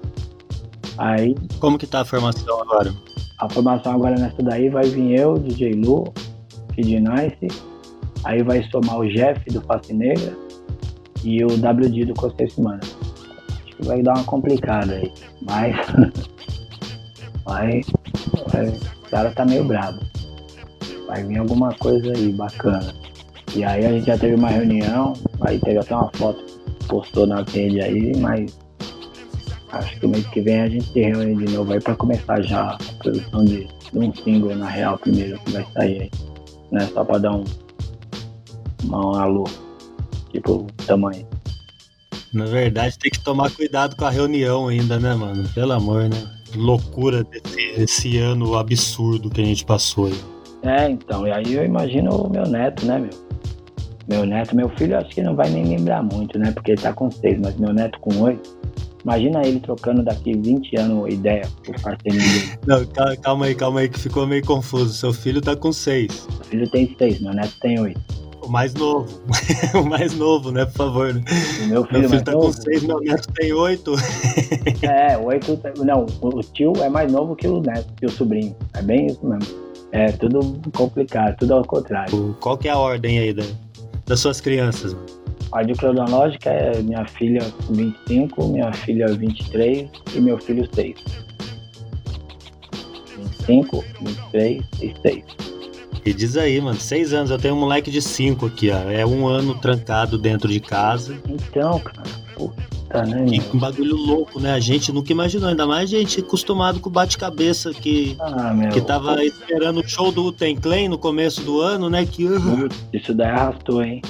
Aí 0.98 1.34
Como 1.58 1.76
que 1.78 1.86
tá 1.86 2.02
a 2.02 2.04
formação 2.04 2.62
agora? 2.62 2.94
a 3.38 3.48
formação 3.48 3.92
agora 3.92 4.14
nessa 4.16 4.42
daí 4.42 4.68
vai 4.68 4.84
vir 4.84 5.18
eu, 5.18 5.38
DJ 5.38 5.72
Lu, 5.72 6.04
Kid 6.74 7.00
Nice, 7.00 7.60
aí 8.24 8.42
vai 8.42 8.62
somar 8.70 8.98
o 8.98 9.08
Jeff 9.08 9.44
do 9.50 9.60
Face 9.62 9.92
Negra 9.92 10.36
e 11.22 11.44
o 11.44 11.48
WD 11.48 12.06
do 12.06 12.14
Costeiro 12.14 12.52
Semana. 12.52 12.80
Acho 12.82 13.76
que 13.76 13.84
vai 13.86 14.02
dar 14.02 14.14
uma 14.14 14.24
complicada 14.24 14.94
aí, 14.94 15.12
mas. 15.42 15.76
mas. 17.46 17.86
é, 18.54 19.06
o 19.06 19.10
cara 19.10 19.30
tá 19.30 19.44
meio 19.44 19.64
brabo. 19.64 20.00
Vai 21.06 21.24
vir 21.24 21.38
alguma 21.38 21.72
coisa 21.74 22.12
aí 22.12 22.32
bacana. 22.32 22.94
E 23.54 23.62
aí 23.62 23.86
a 23.86 23.92
gente 23.92 24.06
já 24.06 24.18
teve 24.18 24.34
uma 24.34 24.48
reunião, 24.48 25.12
aí 25.42 25.58
teve 25.60 25.78
até 25.78 25.94
uma 25.94 26.10
foto 26.14 26.44
postou 26.88 27.26
na 27.26 27.42
rede 27.42 27.80
aí, 27.80 28.16
mas 28.18 28.58
Acho 29.74 29.98
que 29.98 30.06
mês 30.06 30.24
que 30.28 30.40
vem 30.40 30.60
a 30.60 30.68
gente 30.68 30.86
se 30.86 31.00
reúne 31.00 31.34
de 31.34 31.52
novo 31.52 31.72
aí 31.72 31.80
pra 31.80 31.96
começar 31.96 32.40
já 32.42 32.70
a 32.70 32.78
produção 33.00 33.44
de, 33.44 33.66
de 33.92 33.98
um 33.98 34.14
single 34.14 34.54
na 34.54 34.68
real 34.68 34.96
primeiro 34.96 35.36
que 35.40 35.50
vai 35.50 35.66
sair 35.72 36.02
aí. 36.02 36.10
Né? 36.70 36.86
Só 36.92 37.04
pra 37.04 37.18
dar 37.18 37.34
um, 37.34 37.44
uma, 38.84 39.06
um 39.06 39.14
alô. 39.14 39.44
Tipo, 40.30 40.66
tamanho. 40.86 41.26
Na 42.32 42.46
verdade, 42.46 42.98
tem 42.98 43.10
que 43.12 43.20
tomar 43.20 43.50
cuidado 43.50 43.94
com 43.94 44.04
a 44.04 44.10
reunião 44.10 44.66
ainda, 44.66 44.98
né, 44.98 45.14
mano? 45.14 45.48
Pelo 45.54 45.72
amor, 45.72 46.08
né? 46.08 46.30
Loucura 46.56 47.24
desse, 47.76 48.18
ano 48.18 48.56
absurdo 48.56 49.30
que 49.30 49.40
a 49.40 49.44
gente 49.44 49.64
passou 49.64 50.06
aí. 50.06 50.20
É, 50.62 50.88
então, 50.88 51.26
e 51.26 51.30
aí 51.30 51.52
eu 51.54 51.64
imagino 51.64 52.10
o 52.10 52.30
meu 52.30 52.44
neto, 52.46 52.84
né, 52.86 52.98
meu? 52.98 53.10
Meu 54.08 54.26
neto, 54.26 54.54
meu 54.54 54.68
filho 54.70 54.98
acho 54.98 55.10
que 55.10 55.22
não 55.22 55.34
vai 55.36 55.48
nem 55.48 55.64
lembrar 55.64 56.02
muito, 56.02 56.38
né? 56.38 56.50
Porque 56.52 56.72
ele 56.72 56.80
tá 56.80 56.92
com 56.92 57.10
seis, 57.10 57.38
mas 57.40 57.56
meu 57.56 57.72
neto 57.72 57.98
com 58.00 58.14
oito. 58.22 58.58
Imagina 59.04 59.46
ele 59.46 59.60
trocando 59.60 60.02
daqui 60.02 60.32
20 60.34 60.76
anos 60.76 61.12
ideia 61.12 61.46
pro 61.62 61.80
parceirinho 61.80 62.22
dele. 62.24 62.58
Não, 62.66 62.84
ca- 62.86 63.16
calma 63.18 63.46
aí, 63.46 63.54
calma 63.54 63.80
aí, 63.80 63.88
que 63.88 63.98
ficou 63.98 64.26
meio 64.26 64.44
confuso. 64.44 64.94
Seu 64.94 65.12
filho 65.12 65.40
tá 65.42 65.54
com 65.54 65.72
seis. 65.72 66.26
Meu 66.36 66.44
filho 66.44 66.70
tem 66.70 66.94
seis, 66.98 67.20
meu 67.20 67.32
neto 67.34 67.52
tem 67.60 67.78
oito. 67.80 68.00
O 68.44 68.48
mais 68.50 68.74
novo. 68.74 69.20
o 69.74 69.84
mais 69.88 70.14
novo, 70.14 70.50
né, 70.50 70.64
por 70.66 70.72
favor. 70.74 71.14
né? 71.14 71.22
Meu 71.66 71.84
filho, 71.84 72.00
Meu 72.00 72.08
filho 72.08 72.10
mais 72.10 72.22
tá 72.22 72.32
novo, 72.32 72.46
com 72.46 72.52
seis, 72.52 72.82
meu 72.82 73.00
neto 73.00 73.28
tem 73.34 73.52
oito. 73.52 73.94
É, 74.82 75.16
oito. 75.18 75.58
Não, 75.84 76.04
o 76.22 76.40
tio 76.40 76.72
é 76.82 76.88
mais 76.88 77.10
novo 77.10 77.34
que 77.34 77.46
o 77.48 77.60
neto, 77.60 77.92
que 77.96 78.06
o 78.06 78.10
sobrinho. 78.10 78.54
É 78.74 78.82
bem 78.82 79.06
isso 79.06 79.24
mesmo. 79.26 79.64
É 79.92 80.10
tudo 80.12 80.60
complicado, 80.72 81.36
tudo 81.38 81.54
ao 81.54 81.64
contrário. 81.64 82.36
Qual 82.40 82.58
que 82.58 82.68
é 82.68 82.72
a 82.72 82.78
ordem 82.78 83.18
aí 83.18 83.32
da- 83.32 83.44
das 84.06 84.20
suas 84.20 84.40
crianças, 84.40 84.92
mano? 84.92 85.06
A 85.52 85.58
ordem 85.58 85.74
cronológica 85.76 86.50
é 86.50 86.82
minha 86.82 87.06
filha 87.06 87.40
com 87.66 87.72
25, 87.74 88.48
minha 88.48 88.72
filha 88.72 89.06
23 89.06 89.88
e 90.14 90.20
meu 90.20 90.36
filho 90.38 90.68
6. 90.74 90.96
25, 93.16 93.84
23 94.00 94.62
e 94.82 94.94
6. 95.02 95.24
E 96.04 96.12
diz 96.12 96.36
aí, 96.36 96.60
mano, 96.60 96.78
seis 96.78 97.12
anos. 97.14 97.30
Eu 97.30 97.38
tenho 97.38 97.54
um 97.54 97.60
moleque 97.60 97.90
de 97.90 98.02
cinco 98.02 98.46
aqui, 98.46 98.70
ó. 98.70 98.90
É 98.90 99.06
um 99.06 99.26
ano 99.26 99.54
trancado 99.54 100.18
dentro 100.18 100.48
de 100.48 100.60
casa. 100.60 101.18
Então, 101.26 101.80
cara, 101.80 102.02
puta, 102.36 103.06
né, 103.06 103.38
Que 103.38 103.56
bagulho 103.56 103.96
louco, 103.96 104.38
né? 104.38 104.52
A 104.52 104.60
gente 104.60 104.92
nunca 104.92 105.12
imaginou, 105.12 105.48
ainda 105.48 105.66
mais 105.66 105.88
gente 105.88 106.20
acostumado 106.20 106.78
com 106.78 106.90
o 106.90 106.92
bate-cabeça 106.92 107.72
que, 107.72 108.16
Ah, 108.20 108.54
que 108.72 108.82
tava 108.82 109.24
esperando 109.24 109.80
o 109.80 109.88
show 109.88 110.12
do 110.12 110.30
Ten 110.30 110.56
Clan 110.56 110.88
no 110.88 110.98
começo 110.98 111.40
do 111.42 111.60
ano, 111.60 111.88
né? 111.88 112.04
Que 112.04 112.26
Putz, 112.28 112.84
Isso 112.92 113.14
daí 113.14 113.30
arrastou, 113.30 113.82
hein? 113.82 114.02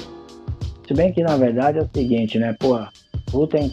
Se 0.85 0.93
bem 0.93 1.13
que 1.13 1.23
na 1.23 1.37
verdade 1.37 1.79
é 1.79 1.81
o 1.81 1.89
seguinte, 1.95 2.37
né? 2.37 2.53
Pô, 2.59 2.77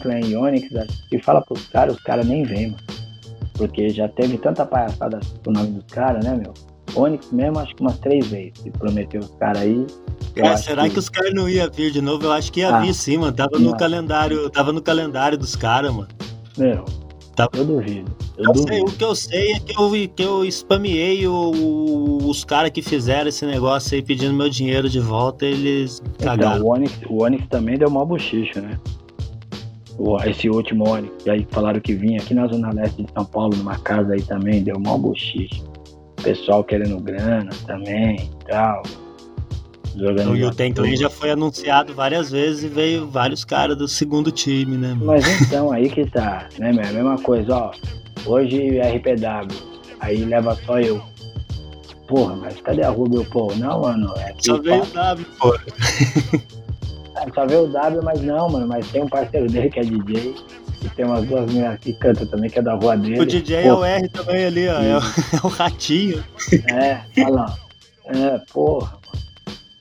Clan 0.01 0.19
e 0.21 0.35
Onyx, 0.35 0.69
se 1.09 1.19
fala 1.19 1.41
pros 1.41 1.67
caras, 1.67 1.95
os 1.95 2.01
caras 2.01 2.25
nem 2.25 2.43
vêm, 2.43 2.67
mano. 2.67 2.83
Porque 3.53 3.89
já 3.89 4.07
teve 4.07 4.37
tanta 4.37 4.65
palhaçada 4.65 5.19
com 5.43 5.51
o 5.51 5.53
nome 5.53 5.71
dos 5.71 5.85
caras, 5.91 6.23
né, 6.25 6.35
meu? 6.35 6.53
Onyx 6.95 7.31
mesmo, 7.31 7.59
acho 7.59 7.75
que 7.75 7.81
umas 7.81 7.97
três 7.99 8.27
vezes. 8.27 8.53
Se 8.61 8.69
prometeu 8.71 9.21
os 9.21 9.31
caras 9.39 9.61
aí. 9.61 9.85
Cara, 10.35 10.53
acho 10.53 10.63
será 10.63 10.89
que... 10.89 10.99
os 10.99 11.09
caras 11.09 11.33
não 11.33 11.47
iam 11.49 11.69
vir 11.71 11.91
de 11.91 12.01
novo? 12.01 12.25
Eu 12.25 12.31
acho 12.31 12.51
que 12.51 12.59
ia 12.61 12.75
Ah, 12.75 12.81
vir 12.81 12.93
sim, 12.93 13.17
mano. 13.17 13.33
Tava 13.33 13.57
no 13.59 13.71
não. 13.71 13.77
calendário, 13.77 14.49
tava 14.49 14.71
no 14.73 14.81
calendário 14.81 15.37
dos 15.37 15.55
caras, 15.55 15.93
mano. 15.93 16.07
Meu, 16.57 16.83
Tá. 17.35 17.49
eu 17.53 17.65
duvido. 17.65 18.11
Eu, 18.37 18.45
Eu 18.45 18.55
sei, 18.55 18.81
o 18.81 18.85
que 18.85 19.03
eu 19.03 19.15
sei 19.15 19.51
é 19.53 19.59
que 19.59 19.75
eu, 19.79 19.91
que 20.15 20.23
eu 20.23 20.51
spameei 20.51 21.27
o- 21.27 21.33
o- 21.51 22.29
os 22.29 22.43
caras 22.43 22.69
que 22.71 22.81
fizeram 22.81 23.27
esse 23.29 23.43
negócio 23.45 23.95
aí 23.95 24.01
pedindo 24.03 24.33
meu 24.33 24.49
dinheiro 24.49 24.87
de 24.89 24.99
volta, 24.99 25.45
eles 25.45 25.99
Então, 26.15 26.27
cagaram. 26.37 26.63
o 26.63 26.71
Onyx, 26.71 26.93
o 27.09 27.23
Onyx 27.23 27.47
também 27.49 27.77
deu 27.77 27.89
mó 27.89 28.05
bochicho, 28.05 28.59
né? 28.61 28.77
Esse 30.27 30.49
último 30.49 30.89
Onyx, 30.89 31.11
e 31.25 31.29
aí 31.29 31.47
falaram 31.51 31.79
que 31.79 31.93
vinha 31.93 32.19
aqui 32.19 32.33
na 32.33 32.47
Zona 32.47 32.71
Leste 32.73 33.03
de 33.03 33.11
São 33.13 33.23
Paulo, 33.25 33.55
numa 33.55 33.77
casa 33.77 34.13
aí 34.13 34.21
também, 34.23 34.63
deu 34.63 34.79
mó 34.79 34.97
bochicho. 34.97 35.63
Pessoal 36.23 36.63
querendo 36.63 36.99
grana 36.99 37.49
também 37.65 38.15
e 38.15 38.45
tal. 38.45 38.83
Os 39.95 40.01
O. 40.01 40.35
Yu-Ten 40.35 40.73
Clan 40.73 40.95
já 40.95 41.09
foi 41.09 41.31
anunciado 41.31 41.93
várias 41.93 42.31
vezes 42.31 42.63
e 42.63 42.67
veio 42.67 43.07
vários 43.07 43.45
caras 43.45 43.77
do 43.77 43.87
segundo 43.87 44.31
time, 44.31 44.75
né, 44.75 44.89
mano? 44.89 45.05
Mas 45.05 45.41
então, 45.41 45.71
aí 45.71 45.89
que 45.89 46.09
tá, 46.09 46.47
né, 46.57 46.71
meu? 46.71 46.83
A 46.83 46.91
mesma 46.91 47.17
coisa, 47.19 47.55
ó. 47.55 47.71
Hoje 48.25 48.79
RPW, 48.79 49.55
aí 49.99 50.25
leva 50.25 50.57
só 50.65 50.79
eu. 50.79 51.01
Porra, 52.07 52.35
mas 52.35 52.59
cadê 52.61 52.83
a 52.83 52.89
Rubio 52.89 53.25
Paul? 53.25 53.55
Não, 53.55 53.81
mano, 53.81 54.13
é 54.17 54.33
Só 54.39 54.59
veio 54.59 54.83
o 54.83 54.85
W, 54.85 55.25
pô. 55.39 55.55
É, 57.15 57.31
só 57.31 57.45
vê 57.45 57.55
o 57.55 57.67
W, 57.67 58.01
mas 58.03 58.21
não, 58.21 58.49
mano. 58.49 58.67
Mas 58.67 58.89
tem 58.91 59.03
um 59.03 59.07
parceiro 59.07 59.47
dele 59.47 59.69
que 59.69 59.79
é 59.79 59.83
DJ. 59.83 60.35
E 60.83 60.89
tem 60.89 61.05
umas 61.05 61.25
duas 61.25 61.45
meninas 61.45 61.79
que 61.79 61.93
cantam 61.93 62.25
também, 62.25 62.49
que 62.49 62.59
é 62.59 62.61
da 62.61 62.73
rua 62.73 62.97
dele. 62.97 63.19
O 63.19 63.25
DJ 63.25 63.55
é 63.57 63.63
Pô, 63.63 63.75
o 63.75 63.85
R 63.85 64.09
também 64.09 64.45
ali, 64.45 64.67
ó. 64.67 64.81
É 64.81 64.97
o, 64.97 64.99
é 65.37 65.39
o 65.43 65.47
ratinho. 65.47 66.23
É, 66.67 67.01
olha 67.17 67.29
lá. 67.29 67.57
É, 68.05 68.41
porra. 68.51 68.91
mano. 68.91 69.03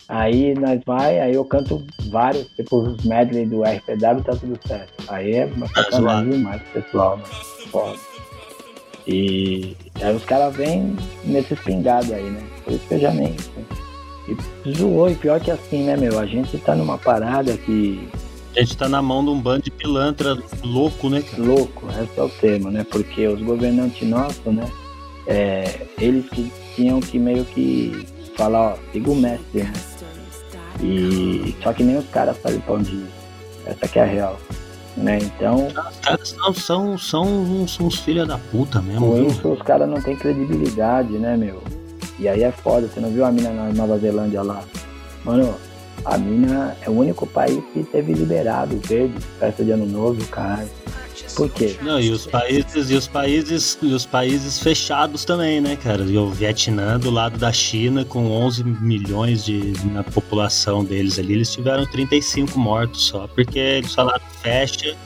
Aí 0.08 0.54
nós 0.54 0.78
vai, 0.84 1.20
aí 1.20 1.34
eu 1.34 1.44
canto 1.44 1.82
vários, 2.10 2.46
tipo 2.54 2.76
os 2.76 3.02
medley 3.02 3.46
do 3.46 3.62
RPW, 3.62 4.22
tá 4.22 4.36
tudo 4.36 4.58
certo. 4.66 4.92
Aí 5.08 5.32
é 5.32 5.46
uma 5.46 5.66
zoado. 5.66 5.90
sacanagem 5.90 6.30
demais, 6.30 6.62
pessoal, 6.70 7.16
mano. 7.16 7.34
Foda. 7.70 7.98
E 9.06 9.74
aí 10.02 10.14
os 10.14 10.24
caras 10.24 10.54
vêm 10.54 10.94
nesses 11.24 11.58
pingados 11.60 12.12
aí, 12.12 12.24
né? 12.24 12.42
Por 12.62 12.74
isso 12.74 12.86
que 12.86 12.94
eu 12.94 13.00
já 13.00 13.10
nem. 13.10 13.34
E 14.66 14.72
zoou, 14.72 15.10
e 15.10 15.14
pior 15.14 15.40
que 15.40 15.50
assim, 15.50 15.84
né, 15.84 15.96
meu? 15.96 16.18
A 16.18 16.26
gente 16.26 16.58
tá 16.58 16.74
numa 16.74 16.98
parada 16.98 17.56
que 17.56 18.06
A 18.56 18.60
gente 18.60 18.76
tá 18.76 18.88
na 18.88 19.00
mão 19.00 19.24
de 19.24 19.30
um 19.30 19.40
bando 19.40 19.62
de 19.62 19.70
pilantra 19.70 20.36
louco, 20.62 21.08
né, 21.08 21.22
cara? 21.22 21.42
louco, 21.42 21.86
esse 21.90 22.18
é 22.18 22.22
o 22.22 22.28
termo, 22.28 22.70
né? 22.70 22.84
Porque 22.84 23.26
os 23.26 23.40
governantes 23.40 24.06
nossos, 24.06 24.44
né? 24.46 24.68
é, 25.26 25.86
eles 25.98 26.28
que 26.28 26.52
tinham 26.74 27.00
que 27.00 27.18
meio 27.18 27.44
que 27.44 28.06
falar, 28.36 28.72
ó, 28.72 28.76
siga 28.92 29.10
o 29.10 29.14
mestre, 29.14 29.62
né? 29.62 29.72
E 30.80 31.54
só 31.62 31.72
que 31.72 31.84
nem 31.84 31.96
os 31.96 32.08
caras 32.08 32.36
fazem 32.38 32.60
pão 32.60 32.78
de 32.78 33.04
essa 33.66 33.86
que 33.86 33.98
é 33.98 34.02
a 34.02 34.06
real. 34.06 34.40
Né? 34.96 35.18
Então, 35.22 35.68
Os 35.68 35.98
caras 36.00 36.28
são, 36.28 36.54
são, 36.54 36.98
são 36.98 37.22
uns, 37.22 37.80
uns 37.80 38.00
filha 38.00 38.26
da 38.26 38.36
puta 38.36 38.82
mesmo, 38.82 39.14
viu? 39.14 39.28
isso 39.28 39.48
os 39.48 39.62
caras 39.62 39.88
não 39.88 40.00
têm 40.02 40.16
credibilidade, 40.16 41.12
né, 41.12 41.36
meu? 41.36 41.62
E 42.18 42.28
aí 42.28 42.42
é 42.42 42.52
foda, 42.52 42.88
você 42.88 43.00
não 43.00 43.10
viu 43.10 43.24
a 43.24 43.32
mina 43.32 43.50
na 43.50 43.72
Nova 43.72 43.98
Zelândia 43.98 44.42
lá? 44.42 44.62
Mano, 45.24 45.54
a 46.04 46.18
mina 46.18 46.76
é 46.82 46.90
o 46.90 46.92
único 46.92 47.26
país 47.26 47.62
que 47.72 47.84
teve 47.84 48.12
liberado 48.12 48.78
verde, 48.78 49.14
festa 49.38 49.64
de 49.64 49.70
ano 49.70 49.86
novo, 49.86 50.24
caralho. 50.26 50.68
Por 51.34 51.48
quê? 51.50 51.76
Não, 51.80 51.98
e 51.98 52.10
os 52.10 52.26
países, 52.26 52.90
e 52.90 52.94
os 52.94 53.06
países, 53.06 53.78
e 53.80 53.86
os 53.86 54.04
países 54.04 54.58
fechados 54.58 55.24
também, 55.24 55.60
né, 55.60 55.76
cara? 55.76 56.02
E 56.02 56.18
o 56.18 56.28
Vietnã 56.28 56.98
do 56.98 57.10
lado 57.10 57.38
da 57.38 57.52
China 57.52 58.04
com 58.04 58.30
11 58.30 58.64
milhões 58.64 59.44
de 59.44 59.72
na 59.92 60.02
população 60.02 60.84
deles 60.84 61.18
ali, 61.18 61.34
eles 61.34 61.50
tiveram 61.50 61.86
35 61.86 62.58
mortos 62.58 63.06
só, 63.06 63.26
porque 63.28 63.58
eles 63.58 63.94
falaram 63.94 64.22
fecha. 64.42 64.96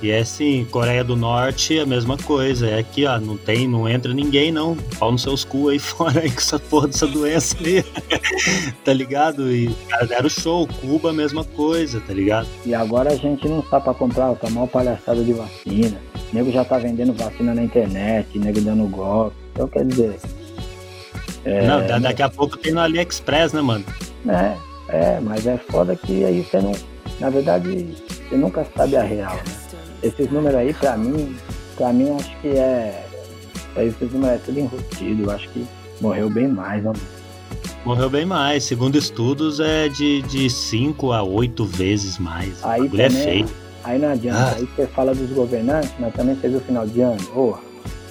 E 0.00 0.10
é 0.12 0.20
assim, 0.20 0.64
Coreia 0.70 1.02
do 1.02 1.16
Norte 1.16 1.78
a 1.78 1.84
mesma 1.86 2.16
coisa. 2.16 2.68
É 2.68 2.78
aqui, 2.78 3.04
ó, 3.04 3.18
não 3.18 3.36
tem, 3.36 3.66
não 3.66 3.88
entra 3.88 4.14
ninguém 4.14 4.52
não. 4.52 4.76
Pau 4.98 5.10
nos 5.10 5.22
seus 5.22 5.44
cu 5.44 5.68
aí 5.70 5.78
fora 5.80 6.20
aí 6.20 6.30
com 6.30 6.38
essa 6.38 6.58
porra 6.58 6.86
dessa 6.88 7.06
doença 7.06 7.56
aí. 7.64 7.84
tá 8.84 8.92
ligado? 8.92 9.50
E 9.52 9.74
cara, 9.88 10.06
deram 10.06 10.28
show, 10.28 10.66
Cuba 10.80 11.10
a 11.10 11.12
mesma 11.12 11.42
coisa, 11.44 12.00
tá 12.00 12.12
ligado? 12.14 12.46
E 12.64 12.74
agora 12.74 13.10
a 13.12 13.16
gente 13.16 13.48
não 13.48 13.58
está 13.60 13.80
pra 13.80 13.92
comprar, 13.92 14.34
tá 14.36 14.48
mal 14.50 14.68
palhaçada 14.68 15.22
de 15.24 15.32
vacina. 15.32 15.98
O 16.30 16.34
nego 16.34 16.52
já 16.52 16.64
tá 16.64 16.78
vendendo 16.78 17.12
vacina 17.12 17.54
na 17.54 17.62
internet, 17.62 18.38
nego 18.38 18.60
dando 18.60 18.86
golpe. 18.88 19.36
Então 19.52 19.66
quer 19.66 19.84
dizer, 19.84 20.16
É, 21.44 21.66
não, 21.66 21.84
da- 21.86 21.98
daqui 21.98 22.22
a 22.22 22.28
pouco 22.28 22.56
tem 22.56 22.72
no 22.72 22.80
AliExpress, 22.80 23.52
né, 23.52 23.60
mano? 23.60 23.84
né? 24.24 24.56
É, 24.88 25.18
mas 25.20 25.46
é 25.46 25.56
foda 25.56 25.94
que 25.96 26.24
aí 26.24 26.42
você 26.42 26.60
não. 26.60 26.72
Na 27.20 27.28
verdade, 27.30 27.88
você 28.28 28.36
nunca 28.36 28.66
sabe 28.76 28.96
a 28.96 29.02
real, 29.02 29.34
né? 29.36 29.67
Esses 30.02 30.30
números 30.30 30.56
aí, 30.58 30.72
pra 30.74 30.96
mim, 30.96 31.36
pra 31.76 31.92
mim 31.92 32.14
acho 32.16 32.36
que 32.40 32.48
é. 32.48 33.06
Esses 33.76 34.12
números 34.12 34.36
é 34.36 34.38
tudo 34.44 34.58
enrustido, 34.60 35.22
eu 35.24 35.30
acho 35.30 35.48
que 35.50 35.66
morreu 36.00 36.28
bem 36.30 36.48
mais, 36.48 36.84
ó. 36.86 36.92
Morreu 37.84 38.10
bem 38.10 38.26
mais. 38.26 38.64
Segundo 38.64 38.96
estudos, 38.98 39.60
é 39.60 39.88
de 39.88 40.50
5 40.50 41.12
a 41.12 41.22
8 41.22 41.64
vezes 41.64 42.18
mais. 42.18 42.62
Aí 42.64 42.86
é 42.86 42.88
também, 42.88 43.10
feio. 43.10 43.48
Aí 43.84 43.98
não 43.98 44.10
adianta. 44.10 44.40
Ah. 44.40 44.54
Aí 44.56 44.66
você 44.76 44.86
fala 44.88 45.14
dos 45.14 45.30
governantes, 45.30 45.92
mas 45.98 46.12
também 46.14 46.34
você 46.34 46.48
viu 46.48 46.58
o 46.58 46.60
final 46.60 46.86
de 46.86 47.00
ano. 47.00 47.22
Porra, 47.26 47.60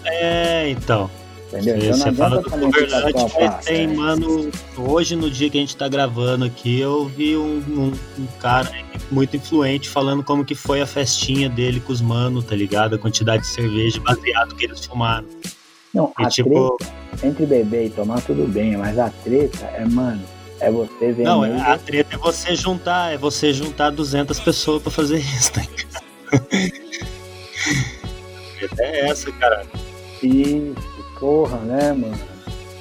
É, 0.06 0.70
então. 0.70 1.10
Entendeu? 1.48 1.78
Então 1.78 1.94
Você 1.98 2.12
fala 2.14 2.42
do 2.42 2.50
governante, 2.50 3.14
mas 3.14 3.34
pá, 3.34 3.50
tem, 3.64 3.84
é. 3.84 3.88
mano. 3.88 4.50
Hoje, 4.78 5.16
no 5.16 5.30
dia 5.30 5.50
que 5.50 5.58
a 5.58 5.62
gente 5.62 5.76
tá 5.76 5.88
gravando 5.88 6.46
aqui, 6.46 6.80
eu 6.80 7.06
vi 7.08 7.36
um, 7.38 7.58
um- 7.68 7.94
um 8.20 8.26
cara 8.40 8.70
muito 9.12 9.38
influente 9.38 9.88
falando 9.90 10.24
como 10.24 10.44
que 10.44 10.56
foi 10.56 10.82
a 10.82 10.86
festinha 10.86 11.50
dele 11.50 11.80
com 11.80 11.94
os 11.94 12.02
manos, 12.02 12.44
tá 12.46 12.56
ligado? 12.56 12.96
A 12.96 13.00
quantidade 13.00 13.44
de 13.44 13.50
cerveja 13.50 14.00
baseado 14.02 14.56
que 14.56 14.66
eles 14.66 14.86
fumaram. 14.86 15.28
Não, 15.94 16.12
E 16.20 16.26
a 16.26 16.30
tipo, 16.30 16.76
treta, 16.78 16.94
entre 17.26 17.46
beber 17.46 17.86
e 17.86 17.90
tomar 17.90 18.22
tudo 18.22 18.46
bem, 18.48 18.76
mas 18.78 19.00
a 19.00 19.10
treta 19.10 19.66
é, 19.68 19.86
mano, 19.86 20.22
é 20.60 20.70
você 20.70 21.14
ver 21.14 21.24
não, 21.24 21.44
a 21.44 21.78
treta 21.78 22.16
é 22.16 22.18
você 22.18 22.54
juntar, 22.56 23.14
é 23.14 23.18
você 23.18 23.54
juntar 23.54 23.90
200 23.92 24.38
pessoas 24.42 24.82
pra 24.84 24.92
fazer 24.92 25.20
isso, 25.38 25.54
tá 25.54 25.62
ligado? 25.62 26.04
A 26.34 26.40
treta 28.60 28.84
é 28.84 29.10
essa, 29.10 29.32
cara. 29.32 29.66
Isso, 30.22 30.76
porra, 31.20 31.58
né, 31.60 31.94
mano? 31.94 32.20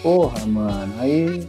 Porra, 0.03 0.47
mano. 0.47 0.95
Aí. 0.99 1.47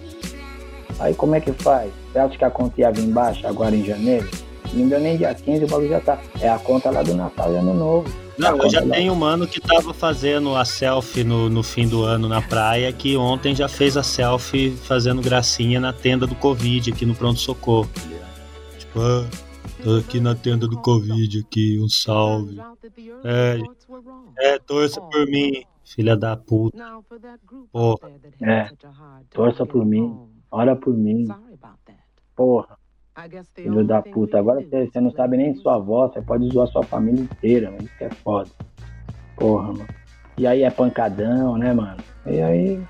Aí 0.99 1.13
como 1.13 1.35
é 1.35 1.39
que 1.39 1.51
faz? 1.53 1.91
Você 2.11 2.19
acha 2.19 2.37
que 2.37 2.45
a 2.45 2.49
conta 2.49 2.81
ia 2.81 2.91
vir 2.91 3.03
embaixo 3.03 3.45
agora 3.45 3.75
em 3.75 3.85
janeiro? 3.85 4.27
Não 4.73 4.87
deu 4.87 4.99
nem 4.99 5.15
dia 5.15 5.33
15, 5.33 5.63
o 5.63 5.67
bagulho 5.67 5.89
já 5.89 5.99
tá. 5.99 6.19
É 6.41 6.49
a 6.49 6.59
conta 6.59 6.89
lá 6.89 7.03
do 7.03 7.13
Natal 7.13 7.53
e 7.53 7.57
Ano 7.57 7.73
Novo. 7.73 8.27
Não, 8.37 8.57
eu 8.57 8.69
já 8.69 8.81
tenho 8.81 9.13
um 9.13 9.15
mano 9.15 9.47
que 9.47 9.59
tava 9.59 9.93
fazendo 9.93 10.55
a 10.55 10.63
selfie 10.63 11.23
no, 11.23 11.49
no 11.49 11.63
fim 11.63 11.87
do 11.87 12.03
ano 12.03 12.27
na 12.27 12.41
praia, 12.41 12.91
que 12.93 13.17
ontem 13.17 13.55
já 13.55 13.67
fez 13.67 13.97
a 13.97 14.03
selfie 14.03 14.71
fazendo 14.71 15.21
gracinha 15.21 15.79
na 15.79 15.91
tenda 15.91 16.27
do 16.27 16.35
Covid 16.35 16.91
aqui 16.91 17.05
no 17.05 17.15
pronto-socorro. 17.15 17.89
Tipo, 18.77 18.99
ah, 18.99 19.25
tô 19.83 19.95
aqui 19.97 20.19
na 20.19 20.35
tenda 20.35 20.67
do 20.67 20.77
Covid 20.77 21.39
aqui, 21.39 21.79
um 21.79 21.89
salve. 21.89 22.59
É, 23.23 23.59
é, 24.39 24.59
torça 24.59 25.01
por 25.01 25.25
mim, 25.25 25.63
filha 25.93 26.15
da 26.15 26.35
puta. 26.35 26.77
Pô. 27.71 27.99
É, 28.41 28.69
torça 29.29 29.65
por 29.65 29.85
mim. 29.85 30.29
Ora 30.51 30.75
por 30.75 30.95
mim. 30.95 31.25
Porra, 32.35 32.77
filho 33.55 33.85
da 33.85 34.01
puta. 34.01 34.39
Agora 34.39 34.61
você, 34.61 35.01
não 35.01 35.11
sabe 35.11 35.37
nem 35.37 35.55
sua 35.55 35.75
avó, 35.75 36.07
você 36.07 36.21
pode 36.21 36.47
zoar 36.49 36.67
sua 36.67 36.83
família 36.83 37.21
inteira, 37.21 37.71
mano. 37.71 37.83
Isso 37.83 37.97
que 37.97 38.03
é 38.03 38.09
foda. 38.09 38.49
Porra, 39.35 39.73
mano. 39.73 39.87
E 40.37 40.45
aí 40.45 40.63
é 40.63 40.69
pancadão, 40.69 41.57
né, 41.57 41.73
mano? 41.73 42.03
E 42.25 42.41
aí. 42.41 42.83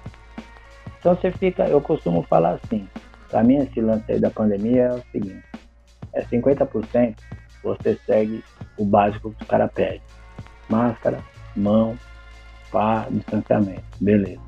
Então 0.99 1.15
você 1.15 1.31
fica. 1.31 1.67
Eu 1.67 1.79
costumo 1.79 2.23
falar 2.23 2.59
assim. 2.63 2.87
Pra 3.29 3.43
mim, 3.43 3.57
esse 3.57 3.79
lance 3.81 4.11
aí 4.11 4.19
da 4.19 4.29
pandemia 4.29 4.83
é 4.83 4.93
o 4.93 5.03
seguinte: 5.11 5.43
é 6.13 6.23
50% 6.23 7.15
você 7.63 7.99
segue 8.05 8.43
o 8.77 8.85
básico 8.85 9.31
que 9.31 9.43
os 9.43 9.47
caras 9.47 9.71
pedem. 9.73 10.01
Máscara, 10.69 11.23
mão, 11.55 11.97
pá, 12.71 13.07
distanciamento. 13.09 13.83
Beleza. 13.99 14.41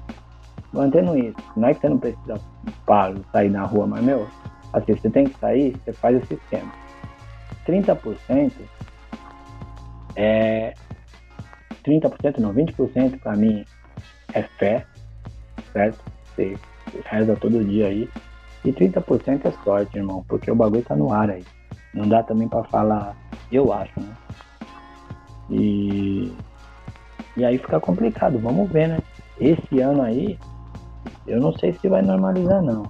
Mantendo 0.72 1.17
isso, 1.17 1.38
não 1.55 1.67
é 1.67 1.74
que 1.74 1.82
você 1.82 1.89
não 1.89 1.97
precisa 1.97 2.39
pá, 2.86 3.11
sair 3.32 3.49
na 3.49 3.63
rua, 3.65 3.88
mas 3.88 4.03
meu, 4.03 4.28
assim, 4.74 4.95
você 4.95 5.09
tem 5.09 5.26
que 5.26 5.39
sair, 5.39 5.76
você 5.84 5.93
faz 5.93 6.22
esse 6.22 6.36
esquema. 6.36 6.72
30% 7.65 8.51
é. 10.15 10.74
30% 11.84 12.39
não, 12.39 12.53
20% 12.53 13.20
pra 13.20 13.36
mim 13.36 13.65
é 14.34 14.43
fé, 14.43 14.86
certo? 15.72 15.99
Você 16.36 16.57
reza 17.05 17.36
todo 17.38 17.63
dia 17.63 17.88
aí. 17.88 18.09
E 18.65 18.74
30% 18.74 19.45
é 19.45 19.51
sorte, 19.63 19.97
irmão, 19.97 20.26
porque 20.28 20.51
o 20.51 20.55
bagulho 20.55 20.84
tá 20.84 20.95
no 20.95 21.13
ar 21.13 21.30
aí. 21.30 21.43
Não 21.93 22.07
dá 22.07 22.22
também 22.22 22.47
pra 22.47 22.63
falar, 22.65 23.15
eu 23.51 23.72
acho, 23.72 23.99
né? 23.99 24.13
E. 25.49 26.32
E 27.39 27.45
aí 27.45 27.57
fica 27.57 27.79
complicado, 27.79 28.37
vamos 28.37 28.69
ver, 28.69 28.89
né? 28.89 28.99
Esse 29.39 29.79
ano 29.79 30.01
aí, 30.01 30.37
eu 31.25 31.39
não 31.39 31.53
sei 31.53 31.71
se 31.71 31.87
vai 31.87 32.01
normalizar, 32.01 32.61
não. 32.61 32.83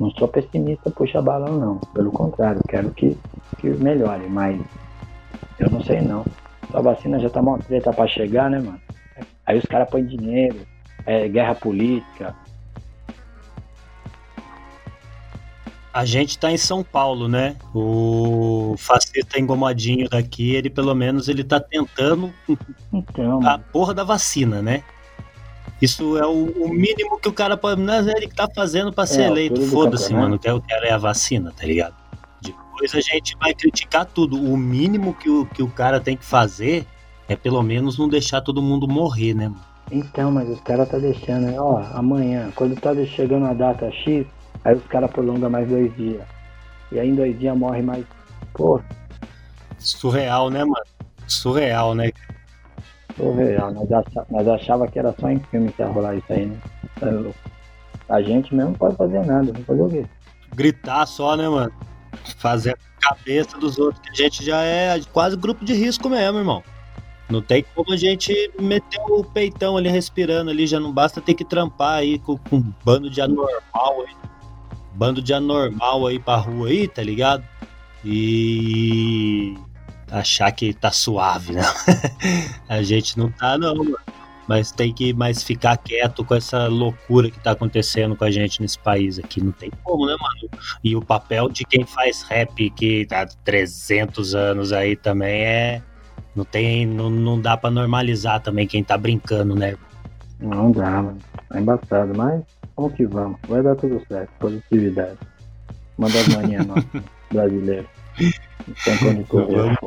Não 0.00 0.10
sou 0.12 0.26
pessimista, 0.28 0.90
puxa 0.90 1.20
balão, 1.20 1.58
não. 1.58 1.76
Pelo 1.92 2.10
contrário, 2.10 2.62
quero 2.66 2.90
que, 2.92 3.14
que 3.58 3.68
melhore, 3.68 4.26
mas 4.30 4.58
eu 5.58 5.68
não 5.68 5.82
sei, 5.82 6.00
não. 6.00 6.24
A 6.72 6.80
vacina 6.80 7.20
já 7.20 7.28
tá 7.28 7.42
uma 7.42 7.58
treta 7.58 7.92
pra 7.92 8.06
chegar, 8.06 8.48
né, 8.48 8.60
mano? 8.60 8.80
Aí 9.44 9.58
os 9.58 9.66
caras 9.66 9.90
põem 9.90 10.06
dinheiro, 10.06 10.56
é 11.04 11.28
guerra 11.28 11.54
política. 11.54 12.34
A 15.92 16.04
gente 16.06 16.38
tá 16.38 16.50
em 16.50 16.56
São 16.56 16.82
Paulo, 16.82 17.28
né? 17.28 17.56
O 17.74 18.74
fascista 18.78 19.38
engomadinho 19.38 20.08
daqui, 20.08 20.54
ele 20.54 20.70
pelo 20.70 20.94
menos 20.94 21.28
ele 21.28 21.44
tá 21.44 21.60
tentando 21.60 22.32
Então, 22.92 23.46
a 23.46 23.58
porra 23.58 23.92
da 23.92 24.02
vacina, 24.02 24.62
né? 24.62 24.82
Isso 25.82 26.16
é 26.16 26.26
o, 26.26 26.64
o 26.64 26.68
mínimo 26.72 27.18
que 27.18 27.28
o 27.28 27.32
cara 27.32 27.56
pode. 27.56 27.80
Não 27.80 27.92
é 27.92 27.98
ele 27.98 28.28
que 28.28 28.34
tá 28.34 28.48
fazendo 28.54 28.92
pra 28.92 29.04
ser 29.04 29.22
É, 29.22 29.26
eleito. 29.26 29.60
Foda-se, 29.62 30.14
mano. 30.14 30.36
O 30.36 30.38
que 30.38 30.48
eu 30.48 30.60
quero 30.62 30.86
é 30.86 30.92
a 30.92 30.98
vacina, 30.98 31.52
tá 31.54 31.66
ligado? 31.66 31.94
Depois 32.40 32.94
a 32.94 33.00
gente 33.00 33.36
vai 33.36 33.52
criticar 33.52 34.06
tudo. 34.06 34.36
O 34.36 34.56
mínimo 34.56 35.12
que 35.12 35.28
o, 35.28 35.44
que 35.44 35.62
o 35.62 35.68
cara 35.68 36.00
tem 36.00 36.16
que 36.16 36.24
fazer 36.24 36.86
é 37.28 37.36
pelo 37.36 37.62
menos 37.62 37.98
não 37.98 38.08
deixar 38.08 38.40
todo 38.40 38.62
mundo 38.62 38.88
morrer, 38.88 39.34
né, 39.34 39.48
mano? 39.48 39.72
então, 39.90 40.30
mas 40.30 40.48
os 40.48 40.60
caras 40.60 40.88
tá 40.88 40.98
deixando? 40.98 41.54
Ó, 41.56 41.82
amanhã, 41.92 42.50
quando 42.54 42.74
tá 42.80 42.94
chegando 43.04 43.46
a 43.46 43.52
data 43.52 43.90
X, 43.90 44.26
aí 44.64 44.74
os 44.74 44.86
caras 44.86 45.10
prolongam 45.10 45.50
mais 45.50 45.68
dois 45.68 45.94
dias. 45.96 46.22
E 46.90 46.98
aí 46.98 47.08
em 47.08 47.14
dois 47.14 47.38
dias 47.38 47.56
morre 47.56 47.82
mais. 47.82 48.04
Pô, 48.52 48.80
Surreal, 49.78 50.48
né, 50.48 50.60
mano? 50.64 50.86
Surreal, 51.26 51.94
né? 51.94 52.10
surreal. 53.16 53.72
Nós, 53.72 53.92
acha, 53.92 54.26
nós 54.30 54.48
achava 54.48 54.86
que 54.86 54.98
era 54.98 55.14
só 55.18 55.28
em 55.28 55.40
filme 55.50 55.72
que 55.72 55.82
ia 55.82 55.88
rolar 55.88 56.14
isso 56.16 56.32
aí, 56.32 56.46
né? 56.46 56.56
Tá 56.98 57.10
louco. 57.10 57.38
A 58.08 58.22
gente 58.22 58.54
mesmo 58.54 58.70
não 58.70 58.78
pode 58.78 58.96
fazer 58.96 59.24
nada, 59.24 59.52
vai 59.52 59.62
fazer 59.62 59.82
o 59.82 59.88
quê? 59.88 60.06
Gritar 60.54 61.06
só, 61.06 61.36
né, 61.36 61.48
mano? 61.48 61.72
Fazer 62.38 62.72
a 62.72 63.08
cabeça 63.08 63.58
dos 63.58 63.78
outros, 63.78 64.00
que 64.02 64.10
a 64.10 64.14
gente 64.14 64.44
já 64.44 64.62
é 64.62 65.00
quase 65.12 65.36
grupo 65.36 65.64
de 65.64 65.72
risco 65.72 66.08
mesmo, 66.08 66.38
irmão. 66.38 66.62
Não 67.30 67.40
tem 67.40 67.64
como 67.74 67.92
a 67.92 67.96
gente 67.96 68.50
meter 68.60 69.00
o 69.00 69.24
peitão 69.24 69.76
ali 69.76 69.88
respirando 69.88 70.50
ali, 70.50 70.66
já 70.66 70.78
não 70.78 70.92
basta 70.92 71.20
ter 71.20 71.34
que 71.34 71.44
trampar 71.44 71.98
aí 71.98 72.18
com, 72.18 72.36
com 72.36 72.56
um 72.56 72.72
bando 72.84 73.08
de 73.08 73.20
anormal 73.20 74.02
aí. 74.06 74.14
Bando 74.94 75.22
de 75.22 75.32
anormal 75.32 76.06
aí 76.06 76.18
pra 76.18 76.36
rua 76.36 76.68
aí, 76.68 76.86
tá 76.86 77.02
ligado? 77.02 77.44
E 78.04 79.54
achar 80.10 80.50
que 80.52 80.74
tá 80.74 80.90
suave, 80.90 81.52
né? 81.52 81.62
a 82.68 82.82
gente 82.82 83.18
não 83.18 83.30
tá 83.30 83.56
não, 83.56 83.74
mano. 83.76 83.96
Mas 84.46 84.72
tem 84.72 84.92
que 84.92 85.14
mais 85.14 85.42
ficar 85.42 85.76
quieto 85.76 86.24
com 86.24 86.34
essa 86.34 86.66
loucura 86.66 87.30
que 87.30 87.38
tá 87.38 87.52
acontecendo 87.52 88.16
com 88.16 88.24
a 88.24 88.30
gente 88.30 88.60
nesse 88.60 88.78
país 88.78 89.18
aqui. 89.18 89.42
Não 89.42 89.52
tem 89.52 89.70
como, 89.82 90.04
né, 90.04 90.16
mano? 90.20 90.50
E 90.82 90.96
o 90.96 91.00
papel 91.00 91.48
de 91.48 91.64
quem 91.64 91.86
faz 91.86 92.22
rap 92.22 92.70
que 92.70 93.06
tá 93.06 93.22
há 93.22 93.26
300 93.26 94.34
anos 94.34 94.72
aí 94.72 94.96
também 94.96 95.42
é. 95.42 95.82
Não 96.34 96.44
tem. 96.44 96.84
Não, 96.84 97.08
não 97.08 97.40
dá 97.40 97.56
pra 97.56 97.70
normalizar 97.70 98.40
também 98.40 98.66
quem 98.66 98.82
tá 98.82 98.98
brincando, 98.98 99.54
né? 99.54 99.76
Não 100.42 100.70
dá, 100.72 101.02
mano. 101.02 101.18
É 101.52 101.60
embaçado, 101.60 102.12
mas 102.16 102.42
vamos 102.76 102.94
que 102.94 103.06
vamos. 103.06 103.38
Vai 103.48 103.62
dar 103.62 103.76
tudo 103.76 104.02
certo. 104.08 104.30
Positividade. 104.38 105.18
Manda 105.98 106.18
as 106.18 106.28
manias 106.28 106.66
nossas, 106.66 107.02
brasileiras. 107.30 107.86
Tampão 108.84 109.14
de 109.14 109.24
correr. 109.24 109.78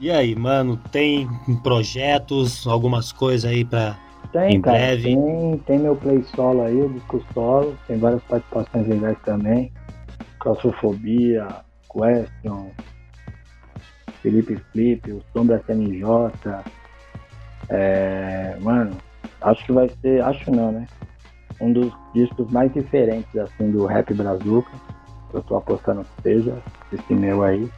E 0.00 0.10
aí, 0.10 0.34
mano, 0.34 0.76
tem 0.90 1.28
projetos, 1.62 2.66
algumas 2.66 3.12
coisas 3.12 3.50
aí 3.50 3.64
pra. 3.64 3.96
Tem, 4.32 4.56
Em 4.56 4.60
cara. 4.62 4.78
breve. 4.78 5.02
Tem, 5.14 5.58
tem 5.66 5.78
meu 5.78 5.94
play 5.94 6.24
solo 6.34 6.62
aí, 6.62 6.80
o 6.80 6.88
disco 6.88 7.22
solo. 7.34 7.76
Tem 7.86 7.98
várias 7.98 8.22
participações 8.24 8.88
legais 8.88 9.18
também. 9.24 9.70
Claustrofobia, 10.38 11.46
Question, 11.92 12.70
Felipe 14.22 14.56
Flip, 14.72 15.12
o 15.12 15.22
Sombra 15.32 15.62
SMJ. 15.66 16.02
É, 17.72 18.56
mano, 18.60 18.96
acho 19.40 19.64
que 19.64 19.72
vai 19.72 19.88
ser, 20.00 20.22
acho 20.22 20.50
não, 20.50 20.70
né? 20.70 20.86
Um 21.60 21.72
dos 21.72 21.92
discos 22.14 22.50
mais 22.50 22.72
diferentes 22.72 23.34
assim 23.36 23.70
do 23.70 23.86
rap 23.86 24.12
brazuca. 24.12 24.70
Eu 25.32 25.42
tô 25.42 25.56
apostando 25.56 26.04
que 26.04 26.22
seja 26.22 26.56
esse 26.92 27.14
meu 27.14 27.42
aí. 27.42 27.68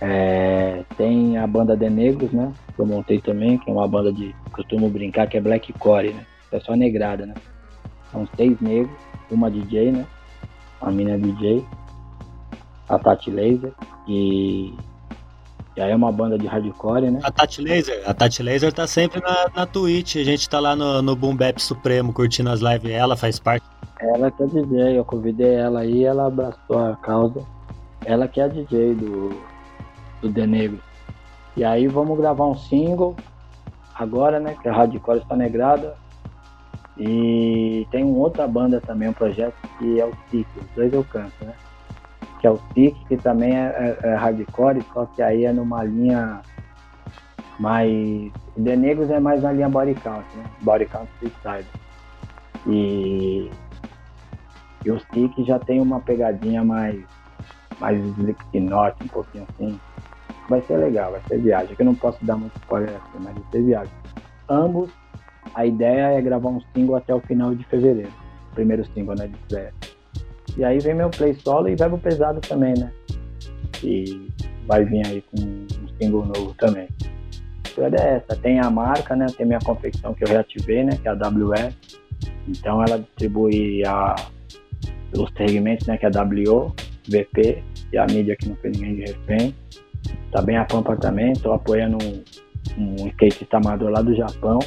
É, 0.00 0.82
tem 0.96 1.38
a 1.38 1.46
banda 1.46 1.76
De 1.76 1.88
Negros, 1.88 2.32
né? 2.32 2.52
Que 2.74 2.82
eu 2.82 2.86
montei 2.86 3.20
também, 3.20 3.58
que 3.58 3.70
é 3.70 3.72
uma 3.72 3.86
banda 3.86 4.12
de. 4.12 4.34
Costumo 4.52 4.88
brincar 4.88 5.28
que 5.28 5.36
é 5.36 5.40
Black 5.40 5.72
Core, 5.74 6.12
né? 6.12 6.26
É 6.50 6.58
só 6.60 6.74
negrada, 6.74 7.26
né? 7.26 7.34
São 8.10 8.26
seis 8.36 8.60
negros, 8.60 8.96
uma 9.30 9.50
DJ, 9.50 9.92
né? 9.92 10.06
a 10.80 10.90
mina 10.90 11.18
DJ, 11.18 11.64
a 12.88 12.98
Tati 12.98 13.30
Laser, 13.30 13.72
e, 14.06 14.74
aí 15.80 15.90
é 15.90 15.96
uma 15.96 16.10
banda 16.10 16.38
de 16.38 16.46
hardcore, 16.46 17.10
né? 17.10 17.20
A 17.22 17.30
Tati 17.30 17.60
Laser, 17.60 18.02
a 18.06 18.14
Tati 18.14 18.42
Laser 18.42 18.72
tá 18.72 18.86
sempre 18.86 19.20
na, 19.20 19.50
na 19.54 19.66
Twitch. 19.66 20.16
A 20.16 20.24
gente 20.24 20.48
tá 20.48 20.58
lá 20.58 20.74
no, 20.74 21.02
no 21.02 21.14
Boom 21.14 21.36
Bap 21.36 21.60
Supremo 21.60 22.12
curtindo 22.12 22.50
as 22.50 22.60
lives. 22.60 22.90
Ela 22.90 23.16
faz 23.16 23.38
parte. 23.38 23.66
Ela 24.00 24.30
que 24.30 24.42
é 24.42 24.46
DJ, 24.46 24.98
eu 24.98 25.04
convidei 25.04 25.54
ela 25.54 25.80
aí, 25.80 26.04
ela 26.04 26.26
abraçou 26.26 26.78
a 26.78 26.96
causa. 26.96 27.42
Ela 28.04 28.28
que 28.28 28.40
é 28.40 28.44
a 28.44 28.48
DJ 28.48 28.94
do, 28.94 29.40
do 30.22 30.32
The 30.32 30.46
Negro. 30.46 30.80
E 31.56 31.64
aí 31.64 31.86
vamos 31.88 32.18
gravar 32.18 32.46
um 32.46 32.56
single 32.56 33.16
agora, 33.94 34.40
né? 34.40 34.56
Que 34.62 34.68
é 34.68 34.72
Hardcore 34.72 35.18
está 35.18 35.36
negrada. 35.36 35.94
E 36.98 37.86
tem 37.90 38.02
uma 38.02 38.18
outra 38.18 38.48
banda 38.48 38.80
também, 38.80 39.08
um 39.08 39.12
projeto 39.12 39.54
que 39.78 40.00
é 40.00 40.06
o 40.06 40.12
SIC, 40.30 40.46
os 40.56 40.66
dois 40.74 40.92
eu 40.92 41.04
canto, 41.04 41.44
né? 41.44 41.52
Que 42.40 42.46
é 42.46 42.50
o 42.50 42.58
SIC, 42.74 42.94
que 43.08 43.16
também 43.16 43.56
é, 43.56 43.98
é, 44.02 44.08
é 44.08 44.14
hardcore, 44.14 44.82
só 44.92 45.06
que 45.06 45.22
aí 45.22 45.44
é 45.44 45.52
numa 45.52 45.82
linha 45.84 46.40
mais. 47.58 48.32
The 48.62 48.76
Negros 48.76 49.10
é 49.10 49.20
mais 49.20 49.42
na 49.42 49.52
linha 49.52 49.68
body 49.68 49.94
count, 49.94 50.24
né? 50.36 50.44
Body 50.62 50.86
count 50.86 51.10
freestyle. 51.18 51.66
E, 52.66 53.50
e 54.84 54.90
o 54.90 54.98
SIC 54.98 55.44
já 55.44 55.58
tem 55.58 55.80
uma 55.80 56.00
pegadinha 56.00 56.64
mais, 56.64 57.02
mais 57.80 58.04
Slipknot, 58.18 58.96
um 59.02 59.08
pouquinho 59.08 59.46
assim. 59.50 59.80
Vai 60.48 60.60
ser 60.62 60.76
legal, 60.76 61.12
vai 61.12 61.20
ser 61.28 61.38
viagem. 61.38 61.74
Que 61.74 61.82
eu 61.82 61.86
não 61.86 61.94
posso 61.94 62.24
dar 62.24 62.36
muito 62.36 62.56
spoiler 62.56 62.90
assim, 62.90 63.24
mas 63.24 63.34
vai 63.34 63.44
ser 63.50 63.62
viagem. 63.62 63.92
Ambos, 64.48 64.90
a 65.54 65.66
ideia 65.66 66.12
é 66.12 66.20
gravar 66.20 66.50
um 66.50 66.60
single 66.74 66.96
até 66.96 67.14
o 67.14 67.20
final 67.20 67.54
de 67.54 67.64
fevereiro. 67.64 68.12
Primeiro 68.54 68.84
single, 68.92 69.16
né, 69.16 69.26
de 69.26 69.36
estreia. 69.36 69.72
E 70.56 70.64
aí 70.64 70.78
vem 70.78 70.94
meu 70.94 71.10
play 71.10 71.34
solo 71.34 71.68
e 71.68 71.76
verbo 71.76 71.98
pesado 71.98 72.40
também, 72.40 72.74
né? 72.78 72.90
E 73.82 74.28
vai 74.66 74.84
vir 74.84 75.06
aí 75.06 75.22
com 75.22 75.40
um 75.40 75.66
single 76.00 76.24
novo 76.24 76.54
também. 76.54 76.88
A 77.78 78.02
é 78.02 78.16
essa, 78.16 78.40
tem 78.40 78.58
a 78.58 78.70
marca, 78.70 79.14
né? 79.14 79.26
Tem 79.36 79.46
minha 79.46 79.58
confecção 79.58 80.14
que 80.14 80.24
eu 80.24 80.28
reativei, 80.28 80.82
né? 80.82 80.98
Que 81.00 81.08
é 81.08 81.10
a 81.10 81.14
WE. 81.14 81.74
Então 82.48 82.82
ela 82.82 82.98
distribui 82.98 83.84
a, 83.84 84.14
os 85.14 85.30
segmentos, 85.36 85.86
né? 85.86 85.98
Que 85.98 86.06
é 86.06 86.08
a 86.08 86.22
WO, 86.22 86.74
VP 87.06 87.62
e 87.92 87.98
a 87.98 88.06
mídia 88.06 88.34
que 88.36 88.48
não 88.48 88.56
fez 88.56 88.78
ninguém 88.78 89.04
de 89.04 89.12
refém. 89.12 89.54
Tá 90.30 90.40
bem 90.40 90.56
a 90.56 90.64
Pampa 90.64 90.96
também, 90.96 91.32
tô 91.34 91.52
apoiando 91.52 91.98
um, 92.02 92.22
um 92.78 93.06
skatista 93.08 93.58
amador 93.58 93.90
lá 93.90 94.00
do 94.00 94.14
Japão. 94.14 94.58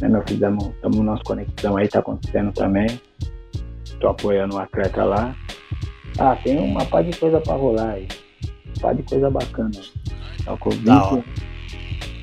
Né, 0.00 0.08
meu 0.08 0.22
fizemos, 0.26 0.68
estamos 0.74 0.98
nossa 0.98 1.22
conexão 1.22 1.76
aí, 1.76 1.88
tá 1.88 2.00
acontecendo 2.00 2.52
também. 2.52 2.86
Tô 4.02 4.08
apoiando 4.08 4.56
um 4.56 4.58
atleta 4.58 5.04
lá. 5.04 5.32
Ah, 6.18 6.34
tem 6.42 6.58
uma 6.58 6.84
par 6.84 7.04
de 7.04 7.16
coisa 7.16 7.40
pra 7.40 7.54
rolar 7.54 7.90
aí. 7.90 8.08
Uma 8.66 8.80
par 8.80 8.94
de 8.96 9.02
coisa 9.04 9.30
bacana. 9.30 9.70
Tá. 10.84 11.22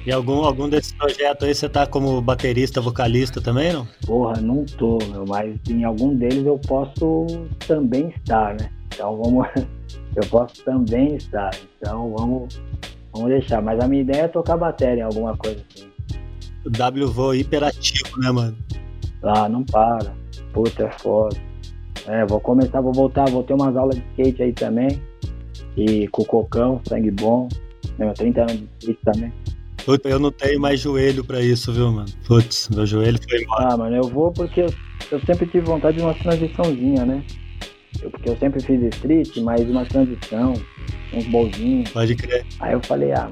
E 0.06 0.12
algum, 0.12 0.44
algum 0.44 0.68
desses 0.68 0.92
projetos 0.92 1.48
aí 1.48 1.56
você 1.56 1.70
tá 1.70 1.88
como 1.88 2.22
baterista, 2.22 2.82
vocalista 2.82 3.40
também, 3.40 3.72
não? 3.72 3.88
Porra, 4.06 4.42
não 4.42 4.66
tô, 4.66 4.98
meu, 5.10 5.24
mas 5.26 5.58
em 5.70 5.86
algum 5.86 6.14
deles 6.14 6.46
eu 6.46 6.60
posso 6.60 7.26
também 7.66 8.10
estar, 8.10 8.56
né? 8.56 8.70
Então 8.94 9.16
vamos. 9.16 9.48
Eu 10.16 10.26
posso 10.28 10.64
também 10.66 11.16
estar. 11.16 11.52
Então 11.78 12.14
vamos, 12.18 12.60
vamos 13.14 13.30
deixar. 13.30 13.62
Mas 13.62 13.80
a 13.80 13.88
minha 13.88 14.02
ideia 14.02 14.24
é 14.24 14.28
tocar 14.28 14.58
bateria 14.58 15.04
em 15.04 15.06
alguma 15.06 15.38
coisa 15.38 15.64
assim. 15.70 15.88
O 16.66 17.06
WVO 17.08 17.36
hiperativo, 17.36 18.20
né, 18.20 18.32
mano? 18.32 18.58
Ah, 19.22 19.48
não 19.48 19.64
para. 19.64 20.12
Puta, 20.52 20.86
é 20.86 20.92
foda. 20.92 21.49
É, 22.10 22.26
vou 22.26 22.40
começar, 22.40 22.82
vou 22.82 22.92
voltar, 22.92 23.30
vou 23.30 23.44
ter 23.44 23.54
umas 23.54 23.78
aulas 23.78 23.96
de 23.96 24.02
skate 24.10 24.42
aí 24.42 24.52
também. 24.52 25.00
E 25.78 26.08
com 26.08 26.24
o 26.24 26.26
Cocão, 26.26 26.82
sangue 26.88 27.12
bom. 27.12 27.48
Meu, 28.00 28.12
30 28.16 28.42
anos 28.42 28.54
de 28.56 28.66
skate 28.80 29.00
também. 29.06 29.34
Puta, 29.86 30.10
eu 30.10 30.18
não 30.18 30.32
tenho 30.32 30.60
mais 30.60 30.80
joelho 30.80 31.24
pra 31.24 31.40
isso, 31.40 31.72
viu, 31.72 31.92
mano? 31.92 32.10
Putz, 32.26 32.68
meu 32.70 32.84
joelho 32.88 33.20
foi 33.30 33.44
embora. 33.44 33.74
Ah, 33.74 33.78
mano, 33.78 33.96
eu 33.96 34.04
vou 34.04 34.32
porque 34.32 34.62
eu, 34.62 34.74
eu 35.12 35.20
sempre 35.22 35.46
tive 35.46 35.68
vontade 35.68 35.98
de 35.98 36.04
uma 36.04 36.16
transiçãozinha, 36.16 37.06
né? 37.06 37.24
Eu, 38.02 38.10
porque 38.10 38.30
eu 38.30 38.38
sempre 38.38 38.60
fiz 38.64 38.82
street, 38.96 39.38
mas 39.38 39.70
uma 39.70 39.86
transição, 39.86 40.54
uns 41.14 41.28
bolzinhos. 41.28 41.92
Pode 41.92 42.16
crer. 42.16 42.44
Aí 42.60 42.74
eu 42.74 42.82
falei, 42.82 43.12
ah. 43.12 43.32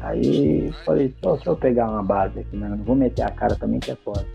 Aí 0.00 0.72
falei, 0.84 1.14
só 1.22 1.38
se 1.38 1.46
eu 1.46 1.56
pegar 1.56 1.88
uma 1.88 2.02
base 2.02 2.40
aqui, 2.40 2.56
né? 2.56 2.68
Não 2.68 2.78
vou 2.78 2.96
meter 2.96 3.22
a 3.22 3.30
cara 3.30 3.54
também 3.54 3.78
que 3.78 3.92
é 3.92 3.96
foda. 4.04 4.26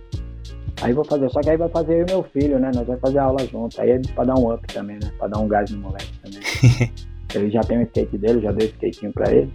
Aí 0.81 0.93
vou 0.93 1.05
fazer, 1.05 1.29
só 1.29 1.41
que 1.41 1.49
aí 1.49 1.57
vai 1.57 1.69
fazer 1.69 1.93
eu 1.99 2.01
e 2.07 2.11
meu 2.11 2.23
filho, 2.23 2.59
né? 2.59 2.71
Nós 2.73 2.85
vamos 2.87 3.01
fazer 3.01 3.19
a 3.19 3.23
aula 3.23 3.45
junto. 3.47 3.79
Aí 3.79 3.91
é 3.91 3.99
pra 4.15 4.23
dar 4.23 4.35
um 4.39 4.51
up 4.51 4.65
também, 4.73 4.97
né? 5.01 5.11
Pra 5.17 5.27
dar 5.27 5.39
um 5.39 5.47
gás 5.47 5.69
no 5.69 5.77
moleque 5.79 6.11
também. 6.23 6.39
ele 7.35 7.51
já 7.51 7.61
tem 7.61 7.77
o 7.79 7.83
skate 7.83 8.17
dele, 8.17 8.41
já 8.41 8.51
dei 8.51 8.67
o 8.67 8.71
skatinho 8.71 9.13
pra 9.13 9.31
ele. 9.31 9.51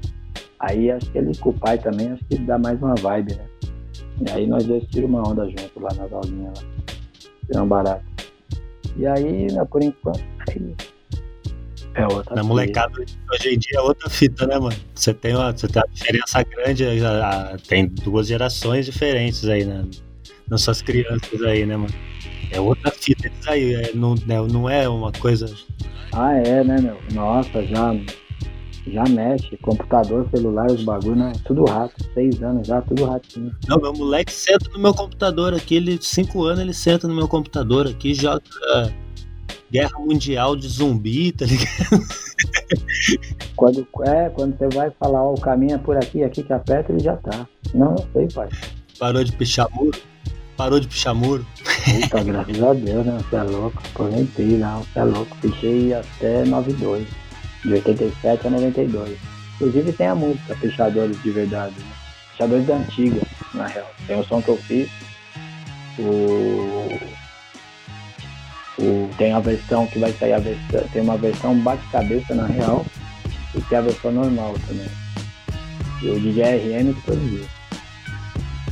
Aí 0.61 0.91
acho 0.91 1.11
que 1.11 1.19
ele 1.19 1.37
com 1.39 1.51
o 1.51 1.53
pai 1.53 1.79
também, 1.79 2.13
acho 2.13 2.25
que 2.27 2.39
dá 2.39 2.59
mais 2.59 2.81
uma 2.81 2.95
vibe, 2.95 3.35
né? 3.35 3.45
E 4.27 4.31
aí 4.31 4.47
nós 4.47 4.65
dois 4.65 4.85
tiramos 4.89 5.19
uma 5.19 5.29
onda 5.29 5.45
junto 5.49 5.81
lá 5.81 5.89
nas 5.95 6.13
aulinhas 6.13 6.59
lá. 6.63 6.69
Tiramos 7.47 7.69
barato. 7.69 8.05
E 8.97 9.07
aí, 9.07 9.47
né, 9.53 9.65
por 9.67 9.83
enquanto, 9.83 10.25
aí 10.49 10.75
é 11.95 12.05
outra 12.05 12.35
Na 12.35 12.43
fita. 12.43 12.45
molecada 12.45 12.93
hoje 13.33 13.49
em 13.55 13.59
dia 13.59 13.79
é 13.79 13.81
outra 13.81 14.09
fita, 14.09 14.47
né, 14.47 14.59
mano? 14.59 14.77
Você 14.95 15.13
tem 15.13 15.35
uma, 15.35 15.53
você 15.53 15.67
tem 15.69 15.83
uma 15.83 15.93
diferença 15.93 16.43
grande, 16.45 16.99
já- 16.99 17.19
já 17.21 17.57
tem 17.69 17.87
duas 17.89 18.27
gerações 18.27 18.87
diferentes 18.87 19.47
aí, 19.49 19.65
né? 19.67 19.85
Nas 20.49 20.63
suas 20.63 20.81
crianças 20.83 21.43
aí, 21.43 21.67
né, 21.67 21.77
mano? 21.77 21.95
É 22.51 22.61
outra 22.61 22.91
fita 22.93 23.27
isso 23.29 23.51
aí, 23.51 23.75
é, 23.75 23.93
não, 23.95 24.15
né, 24.27 24.41
não 24.51 24.69
é 24.69 24.89
uma 24.89 25.11
coisa. 25.13 25.53
Ah, 26.13 26.35
é, 26.35 26.63
né, 26.63 26.81
meu? 26.81 26.97
Nossa, 27.13 27.65
já, 27.65 27.95
já 28.87 29.05
mexe. 29.05 29.57
Computador, 29.59 30.29
celular, 30.31 30.71
os 30.71 30.85
bagulho, 30.85 31.17
né? 31.17 31.33
Tudo 31.45 31.65
rato. 31.65 31.95
Seis 32.15 32.43
anos 32.43 32.67
já, 32.69 32.81
tudo 32.83 33.05
ratinho. 33.05 33.55
Não, 33.67 33.79
meu 33.79 33.93
moleque 33.93 34.33
senta 34.33 34.71
no 34.73 34.79
meu 34.79 34.95
computador 34.95 35.53
aqui, 35.53 35.75
ele, 35.75 35.99
cinco 36.01 36.45
anos 36.45 36.61
ele 36.61 36.75
senta 36.75 37.09
no 37.09 37.15
meu 37.15 37.27
computador 37.27 37.89
aqui, 37.89 38.15
joga 38.15 38.43
Guerra 39.71 39.99
Mundial 39.99 40.55
de 40.55 40.69
Zumbi, 40.69 41.33
tá 41.33 41.45
ligado? 41.45 42.07
Quando, 43.57 43.87
é, 44.05 44.29
quando 44.31 44.57
você 44.57 44.69
vai 44.69 44.91
falar, 44.91 45.23
ó, 45.23 45.33
o 45.33 45.41
caminho 45.41 45.77
é 45.77 45.79
por 45.79 45.97
aqui, 45.97 46.23
aqui 46.23 46.43
que 46.43 46.53
aperta, 46.53 46.93
ele 46.93 47.03
já 47.03 47.17
tá. 47.17 47.47
Não, 47.73 47.93
eu 47.93 48.07
sei, 48.13 48.29
pai. 48.29 48.49
Parou 48.99 49.25
de 49.25 49.33
pichar 49.33 49.69
muro. 49.73 49.99
Parou 50.57 50.81
de 50.81 50.89
pichar 50.89 51.15
muro. 51.15 51.47
Puta, 51.85 52.25
graças 52.25 52.63
a 52.63 52.73
Deus, 52.73 53.07
né? 53.07 53.19
Você 53.19 53.37
é 53.37 53.43
louco. 53.43 53.83
Aposentei, 53.95 54.59
não. 54.59 54.83
Você 54.83 54.99
é 54.99 55.05
louco. 55.05 55.37
Pichei 55.43 55.93
até 55.93 56.45
92. 56.45 57.07
De 57.63 57.73
87 57.75 58.47
a 58.47 58.51
92. 58.51 59.19
Inclusive 59.57 59.93
tem 59.93 60.07
a 60.07 60.15
música 60.15 60.57
Pichadores 60.57 61.23
de 61.23 61.31
Verdade. 61.31 61.75
Né? 61.79 61.87
Pichadores 62.33 62.67
da 62.67 62.77
antiga, 62.77 63.21
na 63.55 63.67
real. 63.67 63.91
Tem 64.07 64.19
o 64.19 64.25
som 64.25 64.41
que 64.41 64.49
eu 64.49 64.57
fiz. 64.57 64.89
O... 65.99 66.89
o... 68.79 69.11
Tem 69.19 69.33
a 69.33 69.41
versão 69.41 69.87
que 69.87 69.99
vai 69.99 70.13
sair 70.13 70.33
a 70.33 70.39
versão. 70.39 70.89
Tem 70.93 71.03
uma 71.03 71.17
versão 71.19 71.59
bate-cabeça 71.59 72.35
na 72.35 72.47
real. 72.47 72.85
E 73.55 73.61
tem 73.63 73.79
a 73.79 73.83
versão 73.83 74.11
normal 74.11 74.55
também. 74.67 74.89
E 76.03 76.09
o 76.09 76.21
DJ 76.21 76.79
RM 76.81 76.95
que 76.95 77.03
produziu. 77.03 77.56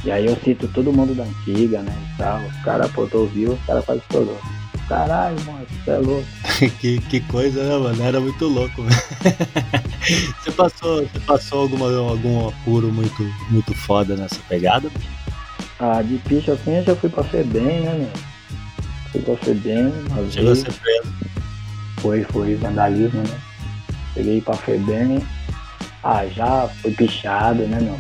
E 0.05 0.13
aí 0.13 0.27
eu 0.27 0.37
cito 0.37 0.69
todo 0.69 0.93
mundo 0.93 1.15
da 1.15 1.25
antiga, 1.25 1.81
né? 1.81 1.97
E 2.15 2.19
tal. 2.19 2.41
Os 2.45 2.57
caras, 2.63 2.91
pô, 2.93 3.07
tô 3.07 3.21
ouvindo, 3.21 3.55
os 3.55 3.67
caras 3.67 3.85
quase 3.85 4.01
estourou. 4.03 4.39
Caralho, 4.89 5.37
mano, 5.47 5.67
você 5.83 5.91
é 5.91 5.97
louco. 5.97 6.27
que, 6.81 6.99
que 7.01 7.21
coisa, 7.21 7.65
né, 7.65 7.79
mano? 7.79 8.03
Era 8.03 8.21
muito 8.21 8.47
louco, 8.47 8.83
velho. 8.83 9.03
você 10.39 10.51
passou, 10.53 11.03
você 11.03 11.21
passou 11.21 11.63
alguma, 11.63 11.91
algum 11.97 12.49
apuro 12.49 12.93
muito, 12.93 13.23
muito 13.51 13.75
foda 13.75 14.15
nessa 14.15 14.39
pegada? 14.47 14.91
Ah, 15.81 16.03
de 16.03 16.19
picha 16.19 16.53
assim 16.53 16.77
eu 16.77 16.85
já 16.85 16.95
fui 16.95 17.09
pra 17.09 17.25
Febem, 17.25 17.81
né, 17.81 17.95
meu? 17.95 18.11
Fui 19.11 19.23
pra 19.23 19.37
Febem, 19.37 19.93
uma 20.11 20.31
Chegou 20.31 20.53
a 20.53 20.57
ser 20.57 20.73
preso. 20.73 21.15
Foi, 21.99 22.23
foi 22.25 22.55
vandalismo, 22.57 23.23
né? 23.23 23.41
Cheguei 24.13 24.41
pra 24.43 24.55
Febem. 24.55 25.27
Ah, 26.03 26.27
já 26.27 26.69
fui 26.83 26.93
pichado, 26.93 27.67
né, 27.67 27.79
meu? 27.81 27.99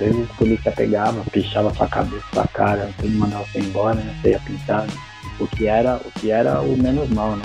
Às 0.00 0.06
vezes 0.12 0.30
a 0.30 0.34
polícia 0.34 0.72
pegava, 0.72 1.24
pichava 1.30 1.74
sua 1.74 1.88
cabeça, 1.88 2.24
sua 2.32 2.46
cara, 2.48 2.90
tudo 2.98 3.10
mandava 3.16 3.44
você 3.46 3.58
embora, 3.60 3.94
né? 3.94 4.14
Você 4.22 4.30
ia 4.30 4.38
pintado. 4.40 4.92
O 5.40 5.46
que 5.46 5.66
era, 5.66 5.96
o 5.96 6.10
que 6.20 6.30
era 6.30 6.60
o 6.60 6.76
menos 6.76 7.08
mal, 7.10 7.36
né? 7.36 7.44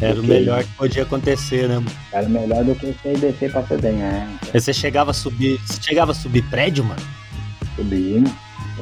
Era 0.00 0.20
o 0.20 0.24
melhor 0.24 0.62
que 0.64 0.70
podia 0.72 1.02
acontecer, 1.04 1.68
né? 1.68 1.76
mano? 1.76 1.90
Era 2.12 2.28
melhor 2.28 2.64
do 2.64 2.74
que 2.74 2.86
você 2.86 3.12
descer 3.16 3.50
pra 3.52 3.62
Febem, 3.62 4.02
é. 4.02 4.26
Aí 4.52 4.60
Você 4.60 4.72
chegava 4.74 5.12
a 5.12 5.14
subir. 5.14 5.58
Você 5.66 5.80
chegava 5.80 6.10
a 6.12 6.14
subir 6.14 6.42
prédio, 6.50 6.84
mano? 6.84 7.00
Subir, 7.76 8.20
né? 8.20 8.34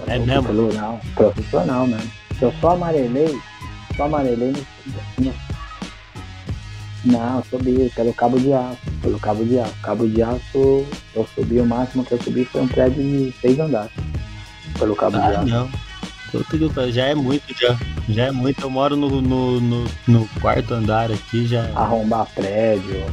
É 0.09 0.19
mesmo? 0.19 0.45
Plural, 0.49 1.01
profissional 1.15 1.87
mesmo. 1.87 2.11
Eu 2.41 2.53
só 2.61 2.70
amarelei, 2.70 3.39
só 3.97 4.05
amarelei 4.05 4.53
no, 5.19 5.24
no- 5.27 5.35
Não, 7.05 7.43
subi 7.51 7.91
pelo 7.95 8.12
cabo 8.15 8.39
de 8.39 8.53
aço, 8.53 8.79
pelo 9.03 9.19
cabo 9.19 9.45
de 9.45 9.59
aço. 9.59 9.74
Cabo 9.83 10.07
de 10.09 10.23
aço, 10.23 10.87
eu 11.15 11.27
subi, 11.35 11.59
o 11.61 11.66
máximo 11.66 12.05
que 12.05 12.12
eu 12.12 12.23
subi 12.23 12.45
foi 12.45 12.61
um 12.62 12.69
prédio 12.69 13.03
de 13.03 13.35
seis 13.41 13.59
andares. 13.59 13.91
Pelo 14.79 14.95
cabo 14.95 15.19
de 15.19 15.24
Ah, 15.24 15.41
aço. 15.41 15.47
não. 15.49 15.70
Já 16.93 17.07
é 17.09 17.15
muito, 17.15 17.43
já. 17.61 17.77
Já 18.09 18.24
é 18.27 18.31
muito. 18.31 18.62
Eu 18.62 18.70
moro 18.70 18.97
no, 18.97 19.20
no, 19.20 19.61
no, 19.61 19.85
no 20.09 20.29
quarto 20.41 20.73
andar 20.73 21.11
aqui, 21.12 21.47
já. 21.47 21.65
Arrombar 21.74 22.27
prédio, 22.35 23.05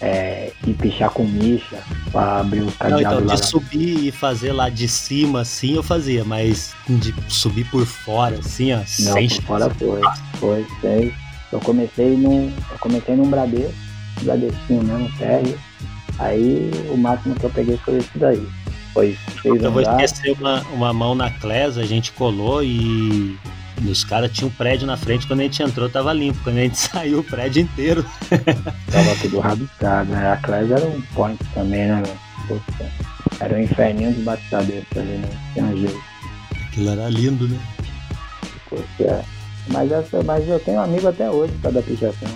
é, 0.00 0.52
e 0.66 0.74
pichar 0.74 1.08
com 1.10 1.24
micha 1.24 1.78
pra 2.12 2.40
abrir 2.40 2.60
os 2.60 2.66
Não, 2.66 2.72
cadeados 2.72 3.18
então, 3.22 3.26
lá. 3.28 3.34
de 3.34 3.46
subir 3.46 4.06
e 4.06 4.10
fazer 4.12 4.52
lá 4.52 4.68
de 4.68 4.86
cima, 4.88 5.40
assim, 5.40 5.74
eu 5.76 5.82
fazia, 5.82 6.22
mas 6.24 6.74
de 6.86 7.14
subir 7.28 7.64
por 7.70 7.86
fora, 7.86 8.38
assim, 8.40 8.72
ó, 8.74 8.78
Não, 8.78 8.84
sem 8.86 9.28
por 9.28 9.42
fora 9.44 9.70
foi. 9.70 10.00
Foi, 10.38 10.66
sei. 10.82 11.14
Eu 11.56 11.60
comecei 11.60 12.16
num. 12.16 12.52
Eu 12.70 12.78
comecei 12.78 13.16
num 13.16 13.30
Bradesco, 13.30 13.74
Bradesquinho 14.22 14.84
mesmo, 14.84 15.10
térreo. 15.16 15.58
Aí 16.18 16.70
o 16.90 16.96
máximo 16.98 17.34
que 17.34 17.44
eu 17.44 17.50
peguei 17.50 17.78
foi 17.78 17.96
esse 17.96 18.18
daí. 18.18 18.46
Foi 18.92 19.16
seis 19.40 19.62
Eu 19.62 19.72
vou 19.72 19.80
esquecer 19.80 20.36
uma, 20.38 20.60
uma 20.72 20.92
mão 20.92 21.14
na 21.14 21.30
Clesa, 21.30 21.80
a 21.80 21.86
gente 21.86 22.12
colou 22.12 22.62
e 22.62 23.38
os 23.88 24.04
caras 24.04 24.30
tinham 24.32 24.48
um 24.48 24.52
prédio 24.52 24.86
na 24.86 24.98
frente, 24.98 25.26
quando 25.26 25.40
a 25.40 25.42
gente 25.44 25.62
entrou 25.62 25.88
tava 25.88 26.12
limpo, 26.12 26.38
quando 26.44 26.58
a 26.58 26.62
gente 26.62 26.76
saiu 26.78 27.20
o 27.20 27.24
prédio 27.24 27.62
inteiro. 27.62 28.04
Tava 28.90 29.16
tudo 29.22 29.40
rabiscado, 29.40 30.10
né? 30.10 30.32
A 30.32 30.36
Class 30.36 30.70
era 30.70 30.86
um 30.86 31.00
point 31.14 31.42
também, 31.54 31.86
né? 31.86 32.02
Puta, 32.48 32.90
Era 33.40 33.54
um 33.56 33.62
inferninho 33.62 34.12
dos 34.12 34.24
batiçadeiros 34.24 34.86
ali, 34.94 35.18
né? 35.18 35.28
Tinha 35.54 35.76
jeito. 35.76 36.02
Aquilo 36.66 36.90
era 36.90 37.08
lindo, 37.08 37.48
né? 37.48 37.58
Poxa, 38.68 39.24
mas, 39.68 39.90
essa, 39.90 40.22
mas 40.22 40.48
eu 40.48 40.58
tenho 40.60 40.80
amigo 40.80 41.08
até 41.08 41.30
hoje 41.30 41.52
por 41.54 41.62
causa 41.62 41.80
da 41.80 41.86
pichação. 41.86 42.28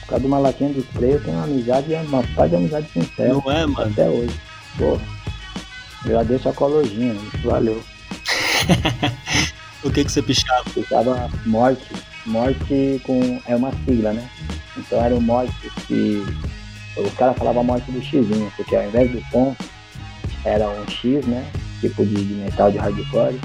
Por 0.00 0.08
causa 0.08 0.20
de 0.20 0.26
uma 0.26 0.38
latinha 0.38 0.72
de 0.72 0.80
spray, 0.80 1.12
eu 1.12 1.22
tenho 1.22 1.36
uma 1.36 1.44
amizade, 1.44 1.94
uma 1.94 2.22
paz 2.34 2.50
de 2.50 2.56
amizade 2.56 2.88
sincera. 2.92 3.32
Não 3.34 3.52
é, 3.52 3.66
mano? 3.66 3.90
Até 3.92 4.08
hoje. 4.08 4.40
Porra. 4.76 5.02
Eu 6.06 6.24
deixo 6.24 6.48
a 6.48 6.52
colojinha, 6.52 7.14
valeu. 7.42 7.82
O 9.84 9.90
que 9.90 10.04
que 10.04 10.10
você 10.10 10.20
pichava? 10.20 10.64
Pichava 10.70 11.30
morte. 11.46 11.86
Morte 12.26 13.00
com. 13.04 13.40
É 13.46 13.54
uma 13.54 13.72
sigla, 13.84 14.12
né? 14.12 14.28
Então 14.76 15.02
era 15.02 15.14
o 15.14 15.20
morte 15.20 15.54
que. 15.86 16.24
Os 16.96 17.14
caras 17.14 17.36
falavam 17.36 17.62
morte 17.62 17.90
do 17.92 18.02
Xzinho, 18.02 18.52
porque 18.56 18.74
ao 18.74 18.84
invés 18.84 19.10
do 19.12 19.22
ponto 19.30 19.64
era 20.44 20.68
um 20.68 20.88
X, 20.88 21.24
né? 21.26 21.48
Tipo 21.80 22.04
de 22.04 22.18
metal 22.34 22.72
de 22.72 22.78
hardcore. 22.78 23.40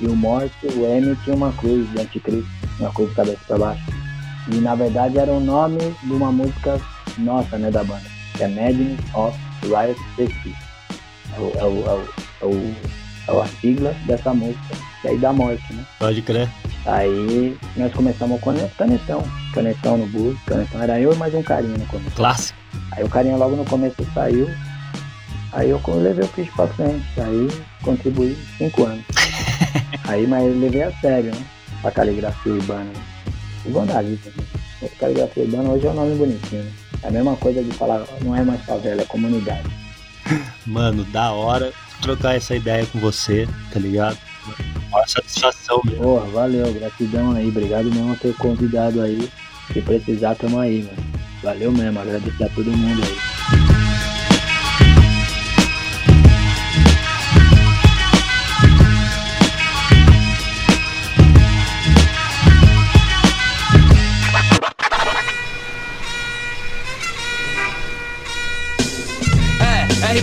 E 0.00 0.06
o 0.06 0.14
morte, 0.14 0.66
o 0.66 0.86
M 0.86 1.16
tinha 1.24 1.34
uma 1.34 1.52
cruz 1.52 1.90
de 1.90 2.00
anticristo, 2.00 2.50
uma 2.78 2.92
cruz 2.92 3.10
de 3.10 3.16
cabeça 3.16 3.40
pra 3.46 3.58
baixo. 3.58 3.84
E 4.52 4.56
na 4.56 4.74
verdade 4.74 5.18
era 5.18 5.32
o 5.32 5.40
nome 5.40 5.78
de 6.02 6.12
uma 6.12 6.30
música 6.30 6.80
nossa, 7.18 7.58
né, 7.58 7.70
da 7.70 7.82
banda. 7.82 8.04
Que 8.36 8.44
é 8.44 8.48
Madness 8.48 9.00
of 9.14 9.38
Riot 9.62 9.98
City. 10.14 10.54
É, 11.34 11.40
o, 11.40 11.52
é, 11.56 11.64
o, 11.64 11.84
é, 11.84 12.44
o, 12.44 12.74
é, 13.28 13.32
o, 13.32 13.40
é 13.40 13.42
a 13.42 13.46
sigla 13.60 13.96
dessa 14.06 14.32
música. 14.34 14.76
E 15.04 15.08
aí 15.08 15.18
dá 15.18 15.32
morte, 15.32 15.72
né? 15.72 15.84
Pode 15.98 16.22
crer. 16.22 16.48
Aí 16.84 17.56
nós 17.76 17.92
começamos 17.92 18.40
com 18.40 18.50
o 18.50 18.70
canetão. 18.70 19.24
Canetão 19.52 19.98
no 19.98 20.06
bus, 20.06 20.38
canetão 20.46 20.82
era 20.82 21.00
eu 21.00 21.12
e 21.12 21.16
mais 21.16 21.34
um 21.34 21.42
carinha 21.42 21.76
no 21.76 21.86
começo. 21.86 22.14
Clássico. 22.14 22.58
Aí 22.92 23.02
o 23.02 23.08
carinha 23.08 23.36
logo 23.36 23.56
no 23.56 23.64
começo 23.64 23.96
saiu. 24.14 24.48
Aí 25.52 25.70
eu 25.70 25.80
levei 25.86 26.24
o 26.24 26.28
picho 26.28 26.52
pra 26.54 26.66
frente. 26.68 27.04
Aí 27.18 27.48
contribuí 27.82 28.36
cinco 28.58 28.84
anos. 28.84 29.04
Aí, 30.06 30.26
mas 30.26 30.44
levei 30.56 30.82
a 30.82 30.92
sério, 31.00 31.34
né? 31.34 31.44
Pra 31.82 31.90
caligrafia 31.90 32.52
urbana. 32.52 32.90
E 33.64 33.70
vandalismo. 33.70 34.32
Né? 34.82 34.88
Caligrafia 34.98 35.44
urbana 35.44 35.70
hoje 35.70 35.86
é 35.86 35.90
um 35.90 35.94
nome 35.94 36.14
bonitinho, 36.14 36.62
né? 36.62 36.72
É 37.02 37.08
a 37.08 37.10
mesma 37.10 37.36
coisa 37.36 37.62
de 37.62 37.70
falar, 37.72 38.04
não 38.22 38.34
é 38.34 38.42
mais 38.42 38.62
favela, 38.64 39.02
é 39.02 39.04
comunidade. 39.04 39.68
Mano, 40.66 41.04
da 41.04 41.32
hora 41.32 41.72
trocar 42.00 42.36
essa 42.36 42.54
ideia 42.54 42.86
com 42.86 42.98
você, 42.98 43.48
tá 43.72 43.80
ligado? 43.80 44.18
Maior 44.90 45.08
satisfação 45.08 45.80
mesmo. 45.84 46.02
Porra, 46.02 46.26
valeu, 46.26 46.72
gratidão 46.72 47.32
aí. 47.32 47.48
Obrigado 47.48 47.84
mesmo 47.86 48.16
por 48.16 48.20
ter 48.20 48.36
convidado 48.36 49.02
aí. 49.02 49.28
Se 49.72 49.80
precisar, 49.82 50.34
tamo 50.36 50.58
aí, 50.58 50.82
mano. 50.84 51.16
Valeu 51.42 51.72
mesmo, 51.72 51.98
agradecer 52.00 52.44
a 52.44 52.48
todo 52.48 52.70
mundo 52.70 53.02
aí. 53.02 53.35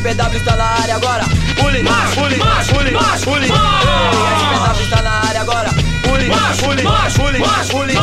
RPW 0.04 0.36
está 0.36 0.56
na 0.58 0.66
área 0.82 0.96
agora. 0.96 1.24
Pule, 1.56 1.82
pule, 2.14 2.36
pule, 2.74 2.92
pule. 3.24 3.48
RPW 3.48 4.84
está 4.84 5.02
na 5.02 5.22
área 5.30 5.42
agora. 5.42 5.70
Pule, 6.04 6.30
pule, 6.60 6.84
pule, 7.16 7.40
pule. 7.72 7.94
RPW 7.94 8.02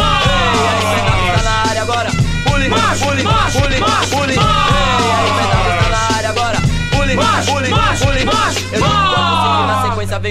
está 1.29 1.43
na 1.43 1.63
área 1.71 1.83
agora. 1.83 2.11
Pule, 2.47 2.71
pule, 2.71 3.23
pule, 3.53 3.81
pule. 4.11 4.60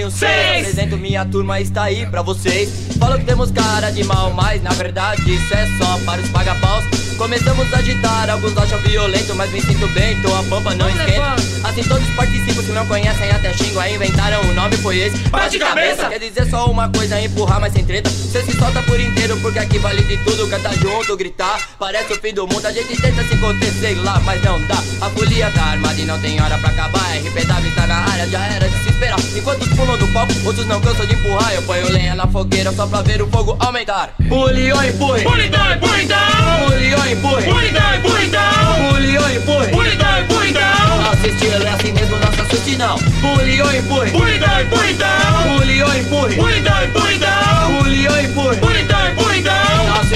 vem 0.00 0.04
o 0.04 0.10
6. 0.10 0.58
Apresento 0.60 0.96
minha 0.96 1.24
turma, 1.24 1.60
está 1.60 1.84
aí 1.84 2.06
pra 2.06 2.22
vocês. 2.22 2.70
Falo 2.98 3.18
que 3.18 3.24
temos 3.24 3.50
cara 3.50 3.90
de 3.90 4.04
mal, 4.04 4.30
mas 4.32 4.62
na 4.62 4.70
verdade 4.70 5.22
isso 5.34 5.54
é 5.54 5.66
só 5.78 5.98
para 6.04 6.20
os 6.20 6.28
pagapaus. 6.30 6.84
Começamos 7.20 7.70
a 7.74 7.76
agitar, 7.76 8.30
alguns 8.30 8.56
acham 8.56 8.78
violento, 8.78 9.34
mas 9.34 9.50
me 9.50 9.60
sinto 9.60 9.86
bem, 9.88 10.18
tô 10.22 10.34
a 10.34 10.42
pampa, 10.44 10.74
não 10.74 10.88
esquenta. 10.88 11.36
Assim 11.64 11.82
todos 11.82 12.08
participam, 12.16 12.62
se 12.62 12.72
não 12.72 12.86
conhecem 12.86 13.30
até 13.30 13.52
xingo, 13.52 13.78
aí 13.78 13.94
inventaram 13.94 14.40
o 14.40 14.54
nome, 14.54 14.74
foi 14.78 15.00
esse. 15.00 15.18
Bate 15.28 15.58
cabeça! 15.58 16.08
Quer 16.08 16.18
dizer 16.18 16.48
só 16.48 16.64
uma 16.70 16.88
coisa, 16.88 17.20
empurrar, 17.20 17.60
mas 17.60 17.74
sem 17.74 17.84
treta. 17.84 18.08
Cê 18.08 18.42
se 18.42 18.56
solta 18.56 18.82
por 18.84 18.98
inteiro, 18.98 19.36
porque 19.40 19.58
aqui 19.58 19.78
vale 19.78 20.02
de 20.02 20.16
tudo, 20.24 20.48
cantar 20.48 20.72
junto, 20.78 21.14
gritar. 21.14 21.60
Parece 21.78 22.14
o 22.14 22.20
fim 22.20 22.32
do 22.32 22.46
mundo, 22.46 22.64
a 22.64 22.72
gente 22.72 22.98
tenta 22.98 23.22
se 23.24 23.36
conter, 23.36 23.70
sei 23.70 23.96
lá, 23.96 24.18
mas 24.20 24.42
não 24.42 24.58
dá. 24.66 24.82
A 25.02 25.10
folia 25.10 25.50
tá 25.50 25.64
armada 25.64 26.00
e 26.00 26.06
não 26.06 26.18
tem 26.20 26.40
hora 26.40 26.56
pra 26.56 26.70
acabar. 26.70 27.16
RPW 27.18 27.74
tá 27.74 27.86
na 27.86 27.96
área, 27.96 28.26
já 28.28 28.46
era 28.46 28.66
de 28.66 28.82
se 28.82 28.88
esperar. 28.88 29.20
Enquanto 29.36 29.62
os 29.62 29.76
pulam 29.90 29.98
do 29.98 30.06
palco, 30.08 30.32
outros 30.44 30.66
não 30.66 30.80
cansam 30.80 31.06
de 31.06 31.14
empurrar. 31.14 31.52
Eu 31.54 31.62
ponho 31.62 31.90
lenha 31.92 32.14
na 32.14 32.26
fogueira 32.26 32.72
só 32.72 32.86
pra 32.86 33.02
ver 33.02 33.22
o 33.22 33.26
fogo 33.28 33.56
aumentar. 33.58 34.14
Pule 34.28 34.72
ou 34.72 34.84
empurre! 34.84 35.22
Pule 35.22 35.46
então, 35.46 35.72
empurre 35.72 36.02
então! 36.04 36.16
Pule 36.66 36.94
ou 36.94 37.06
empurre! 37.06 37.44
Pule 37.44 37.68
então, 37.68 37.94
empurre 37.96 38.26
então! 38.26 38.90
Pule 38.90 39.18
ou 39.18 39.30
empurre! 39.30 39.68
Pule 39.68 39.94
então, 39.94 40.20
empurre 40.20 40.50
então! 40.50 41.02
Nosso 41.02 41.26
estilo 41.26 41.64
é 41.64 41.68
assim 41.70 41.92
mesmo, 41.92 42.16
nossa 42.18 42.44
suti 42.56 42.76
não. 42.76 42.96
Pule 42.98 43.62
ou 43.62 43.74
empurre! 43.74 44.10
Pule 44.10 44.36
então, 44.36 44.60
empurre 44.60 44.92
então! 44.92 45.58
Pule 45.58 45.82
ou 45.82 45.94
empurre! 45.94 46.36
Pule 46.36 46.58
então, 46.58 46.84
empurre 46.84 47.09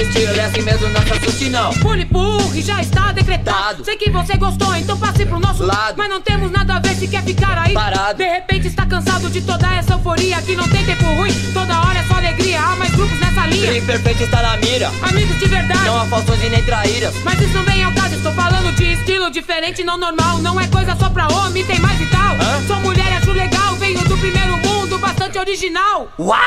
estilo 0.05 0.33
é 0.35 0.45
assim 0.45 0.61
mesmo, 0.61 0.87
nossa 0.89 1.19
suti 1.19 1.49
não. 1.49 1.71
Pule 1.79 2.03
empurre 2.03 2.61
já 2.61 2.81
está 2.81 3.11
decretado. 3.11 3.83
Sei 3.83 3.95
que 3.95 4.09
você 4.09 4.37
gostou, 4.37 4.75
então 4.75 4.97
passe 4.97 5.25
pro 5.25 5.39
nosso 5.39 5.65
Lado. 5.65 5.95
Mas 5.97 6.09
não 6.09 6.21
temos 6.21 6.51
nada 6.51 6.75
a 6.75 6.79
ver 6.79 6.95
se 6.95 7.07
quer 7.07 7.23
ficar 7.23 7.57
aí. 7.57 7.73
Parado. 7.73 8.17
De 8.17 8.25
repente 8.25 8.67
está 8.67 8.85
cansado 8.85 9.29
de 9.29 9.41
toda 9.41 9.71
essa 9.73 9.93
euforia. 9.93 10.41
Que 10.41 10.55
não 10.55 10.67
tem 10.67 10.85
tempo 10.85 11.05
ruim, 11.13 11.33
toda 11.53 11.79
hora 11.79 11.99
é 11.99 12.03
só 12.03 12.15
alegria. 12.15 12.61
Há 12.61 12.75
mais 12.75 12.91
grupos 12.91 13.19
nessa 13.19 13.47
linha. 13.47 13.67
Dream 13.67 13.85
perfeito 13.85 14.23
está 14.23 14.41
na 14.41 14.57
mira. 14.57 14.91
Amigos 15.01 15.39
de 15.39 15.45
verdade. 15.45 15.85
Não 15.85 16.01
há 16.01 16.05
falsões 16.05 16.43
e 16.43 16.49
nem 16.49 16.63
traíras. 16.63 17.13
Mas 17.23 17.41
isso 17.41 17.53
não 17.53 17.63
vem 17.63 17.83
ao 17.83 17.91
caso, 17.93 18.15
estou 18.15 18.33
falando 18.33 18.75
de 18.75 18.93
estilo 18.93 19.31
diferente, 19.31 19.83
não 19.83 19.97
normal. 19.97 20.39
Não 20.39 20.59
é 20.59 20.67
coisa 20.67 20.95
só 20.95 21.09
pra 21.09 21.27
homem, 21.27 21.63
tem 21.65 21.79
mais 21.79 21.99
e 21.99 22.05
tal. 22.07 22.35
Hã? 22.35 22.67
Sou 22.67 22.79
mulher, 22.81 23.13
acho 23.13 23.31
legal, 23.31 23.75
venho 23.75 24.03
do 24.03 24.17
primeiro 24.17 24.57
mundo, 24.57 24.97
bastante 24.99 25.37
original. 25.37 26.07
Uau! 26.19 26.39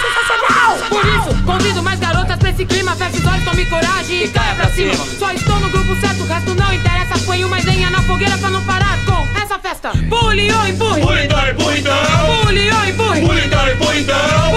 Sensacional! 0.00 0.76
Por 0.88 1.04
isso, 1.06 1.42
convido 1.44 1.82
mais 1.82 1.98
garotas 1.98 2.35
pra 2.56 2.62
esse 2.62 2.64
clima. 2.64 2.96
Feche 2.96 3.18
os 3.18 3.26
olhos, 3.26 3.44
tome 3.44 3.66
coragem 3.66 4.24
e, 4.24 4.28
caia 4.28 4.54
pra 4.54 4.68
cima. 4.70 4.94
Só 4.94 5.30
estou 5.32 5.60
no 5.60 5.68
grupo 5.68 5.94
certo, 6.00 6.22
o 6.22 6.26
resto 6.26 6.54
não 6.54 6.72
interessa. 6.72 7.18
Põe 7.24 7.44
uma 7.44 7.56
lenha 7.58 7.90
na 7.90 8.02
fogueira 8.02 8.36
pra 8.38 8.50
não 8.50 8.64
parar 8.64 8.98
com 9.04 9.40
essa 9.40 9.58
festa. 9.58 9.90
Pule 10.08 10.52
ou 10.52 10.66
empurre. 10.66 11.00
Pule 11.02 11.24
então, 11.24 11.48
empurre 11.50 11.78
então! 11.80 12.44
Pule 12.44 12.72
ou 12.72 12.84
empurre. 12.84 13.20
Pule 13.20 13.46
então, 13.46 13.72
empurre 13.72 14.00
então! 14.00 14.55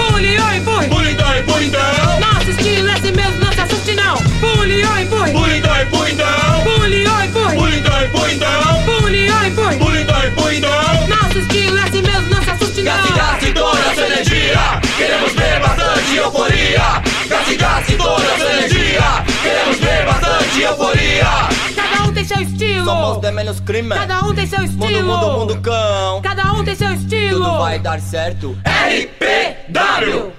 Gaste 18.20 18.28
toda 18.28 18.34
a 18.34 18.38
sua 18.38 18.52
energia! 18.52 19.24
Queremos 19.42 19.78
ver 19.78 20.04
bastante 20.06 20.60
euforia! 20.60 21.26
Cada 21.74 22.04
um 22.08 22.12
tem 22.12 22.24
seu 22.24 22.40
estilo. 22.40 22.84
Somos 22.84 23.20
de 23.20 23.30
menos 23.32 23.60
crime. 23.60 23.94
Cada 23.94 24.20
um 24.24 24.34
tem 24.34 24.46
seu 24.46 24.60
Mundo, 24.60 24.82
estilo. 24.84 25.06
mundo, 25.06 25.38
mundo 25.38 25.60
cão. 25.60 26.20
Cada 26.22 26.52
um 26.52 26.64
tem 26.64 26.74
seu 26.74 26.92
estilo. 26.92 27.44
Tudo 27.44 27.58
vai 27.58 27.78
dar 27.78 28.00
certo. 28.00 28.56
RPW! 28.64 30.32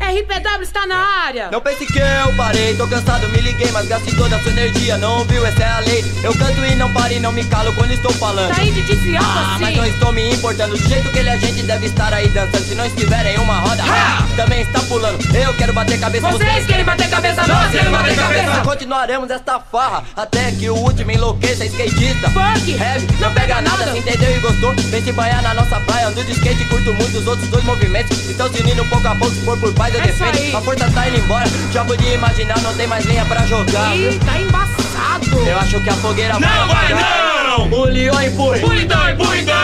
RPW 0.00 0.62
está 0.62 0.86
na 0.86 0.96
área. 0.96 1.48
Não 1.50 1.60
pense 1.60 1.84
que 1.86 1.98
eu 1.98 2.32
parei, 2.36 2.74
tô 2.76 2.86
cansado, 2.86 3.28
me 3.28 3.40
liguei, 3.40 3.70
mas 3.72 3.86
gastei 3.88 4.14
toda 4.14 4.36
a 4.36 4.40
sua 4.42 4.52
energia. 4.52 4.96
Não 4.96 5.18
ouviu, 5.18 5.44
essa 5.44 5.62
é 5.62 5.68
a 5.68 5.78
lei. 5.80 6.04
Eu 6.22 6.32
canto 6.34 6.64
e 6.64 6.74
não 6.76 6.92
paro 6.92 7.12
e 7.12 7.18
não 7.20 7.32
me 7.32 7.44
calo 7.44 7.72
quando 7.74 7.92
estou 7.92 8.12
falando. 8.14 8.54
Tá 8.54 8.62
aí 8.62 8.70
de 8.72 8.82
desfiando 8.82 9.26
Ah, 9.26 9.54
assim. 9.54 9.64
mas 9.64 9.76
não 9.76 9.86
estou 9.86 10.12
me 10.12 10.32
importando 10.32 10.76
Do 10.76 10.88
jeito 10.88 11.10
que 11.10 11.18
ele 11.18 11.28
é 11.28 11.38
gente 11.38 11.62
deve 11.62 11.86
estar 11.86 12.12
aí 12.12 12.28
dançando 12.28 12.64
Se 12.64 12.74
não 12.74 12.86
estiver 12.86 13.26
em 13.26 13.38
uma 13.38 13.58
roda, 13.60 13.82
Ha! 13.82 14.26
também 14.36 14.60
está 14.62 14.80
pulando 14.80 15.18
Eu 15.36 15.54
quero 15.54 15.72
bater 15.72 15.98
cabeça 16.00 16.30
Vocês 16.30 16.66
querem 16.66 16.84
bater 16.84 17.08
cabeça, 17.10 17.46
nós 17.46 17.70
queremos 17.70 17.92
bater 17.98 18.16
cabeça. 18.16 18.60
Continuaremos 18.62 19.30
esta 19.30 19.60
farra 19.60 20.04
Até 20.16 20.52
que 20.52 20.68
o 20.70 20.74
último 20.76 21.10
enlouqueça 21.10 21.64
skatista 21.66 22.30
Funk, 22.30 22.70
Heavy, 22.72 23.06
não 23.20 23.32
pega 23.34 23.60
nada, 23.60 23.90
se 23.92 23.98
entendeu 23.98 24.36
e 24.36 24.40
gostou 24.40 24.74
Vem 24.74 25.02
se 25.02 25.12
banhar 25.12 25.42
na 25.42 25.54
nossa 25.54 25.80
praia 25.80 26.08
Ando 26.08 26.22
de 26.24 26.32
skate, 26.32 26.64
curto 26.66 26.92
muito 26.94 27.18
os 27.18 27.26
outros 27.26 27.48
dois 27.48 27.64
movimentos 27.64 28.18
Estão 28.28 28.50
se 28.52 28.60
unindo 28.62 28.84
pouco 28.86 29.06
a 29.06 29.14
pouco, 29.14 29.34
se 29.34 29.40
for 29.44 29.58
por 29.58 29.72
paz 29.88 29.94
eu 29.94 30.00
É 30.00 30.06
defendo. 30.06 30.56
A 30.56 30.60
força 30.60 30.90
tá 30.90 31.08
indo 31.08 31.18
embora, 31.18 31.44
já 31.72 31.84
podia 31.84 32.14
imaginar 32.14 32.60
Não 32.60 32.74
tem 32.74 32.86
mais 32.86 33.04
lenha 33.04 33.24
pra 33.24 33.46
jogar 33.46 33.94
viu? 33.94 34.12
Ih, 34.12 34.18
tá 34.18 34.38
embaçado. 34.38 35.38
Eu 35.46 35.58
acho 35.58 35.80
que 35.80 35.90
a 35.90 35.94
fogueira 35.94 36.34
Não 36.34 36.40
vai 36.40 36.58
apagar. 36.58 37.44
não! 37.58 37.68
Puliou 37.68 38.20
e 38.20 38.26
empurre 38.26 38.60
Pulidão, 38.60 39.16
pulidão! 39.16 39.56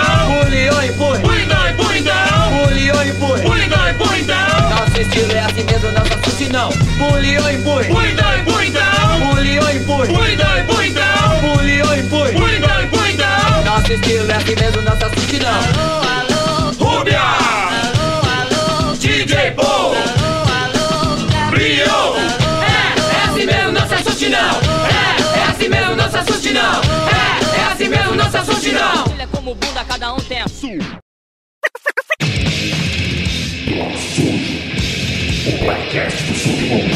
Puliou 0.42 0.82
e 0.82 0.88
empurre 0.88 1.18
Pulidão, 1.20 1.74
pulidão! 1.76 2.14
Puliou 2.64 3.04
e 3.04 3.12
Pulidão, 3.12 3.94
pulidão! 3.98 4.70
Nosso 4.70 5.00
estilo 5.00 5.32
é 5.32 5.40
assim 5.40 5.64
mesmo, 5.64 5.92
não 5.92 6.04
se 6.04 6.12
assuste 6.12 6.48
não 6.48 6.68
Puliou 6.70 7.50
e 7.50 7.54
empurre 7.54 7.84
Pulidão, 7.88 8.44
pulidão! 8.44 9.30
Puliou 9.30 9.70
e 9.70 9.76
empurre 9.76 10.14
Pulidão, 10.14 10.66
pulidão! 10.66 11.40
Puliou 11.40 11.94
e 11.94 12.02
Pulidão, 12.02 12.88
pulidão! 12.88 13.64
Nosso 13.64 13.92
estilo 13.92 14.30
é 14.30 14.36
assim 14.36 14.54
mesmo, 14.60 14.82
não 14.82 14.96
se 14.96 15.04
assuste 15.04 15.38
não 15.38 16.84
Rúbia! 16.86 17.20
DJ 17.20 17.63
não. 26.52 26.80
É, 26.82 27.60
é 27.60 27.64
assim 27.72 27.88
mesmo, 27.88 28.14
nossa 28.14 28.40
assuste 28.40 28.72
não. 28.72 29.04
Ele 29.12 29.22
é 29.22 29.26
como 29.26 29.54
bunda, 29.54 29.84
cada 29.84 30.12
um 30.12 30.16
tem 30.16 30.40
a 30.40 30.48
sua. 30.48 31.04
O 35.46 35.66
podcast 35.66 36.22
do 36.24 36.34
Submundo. 36.34 36.93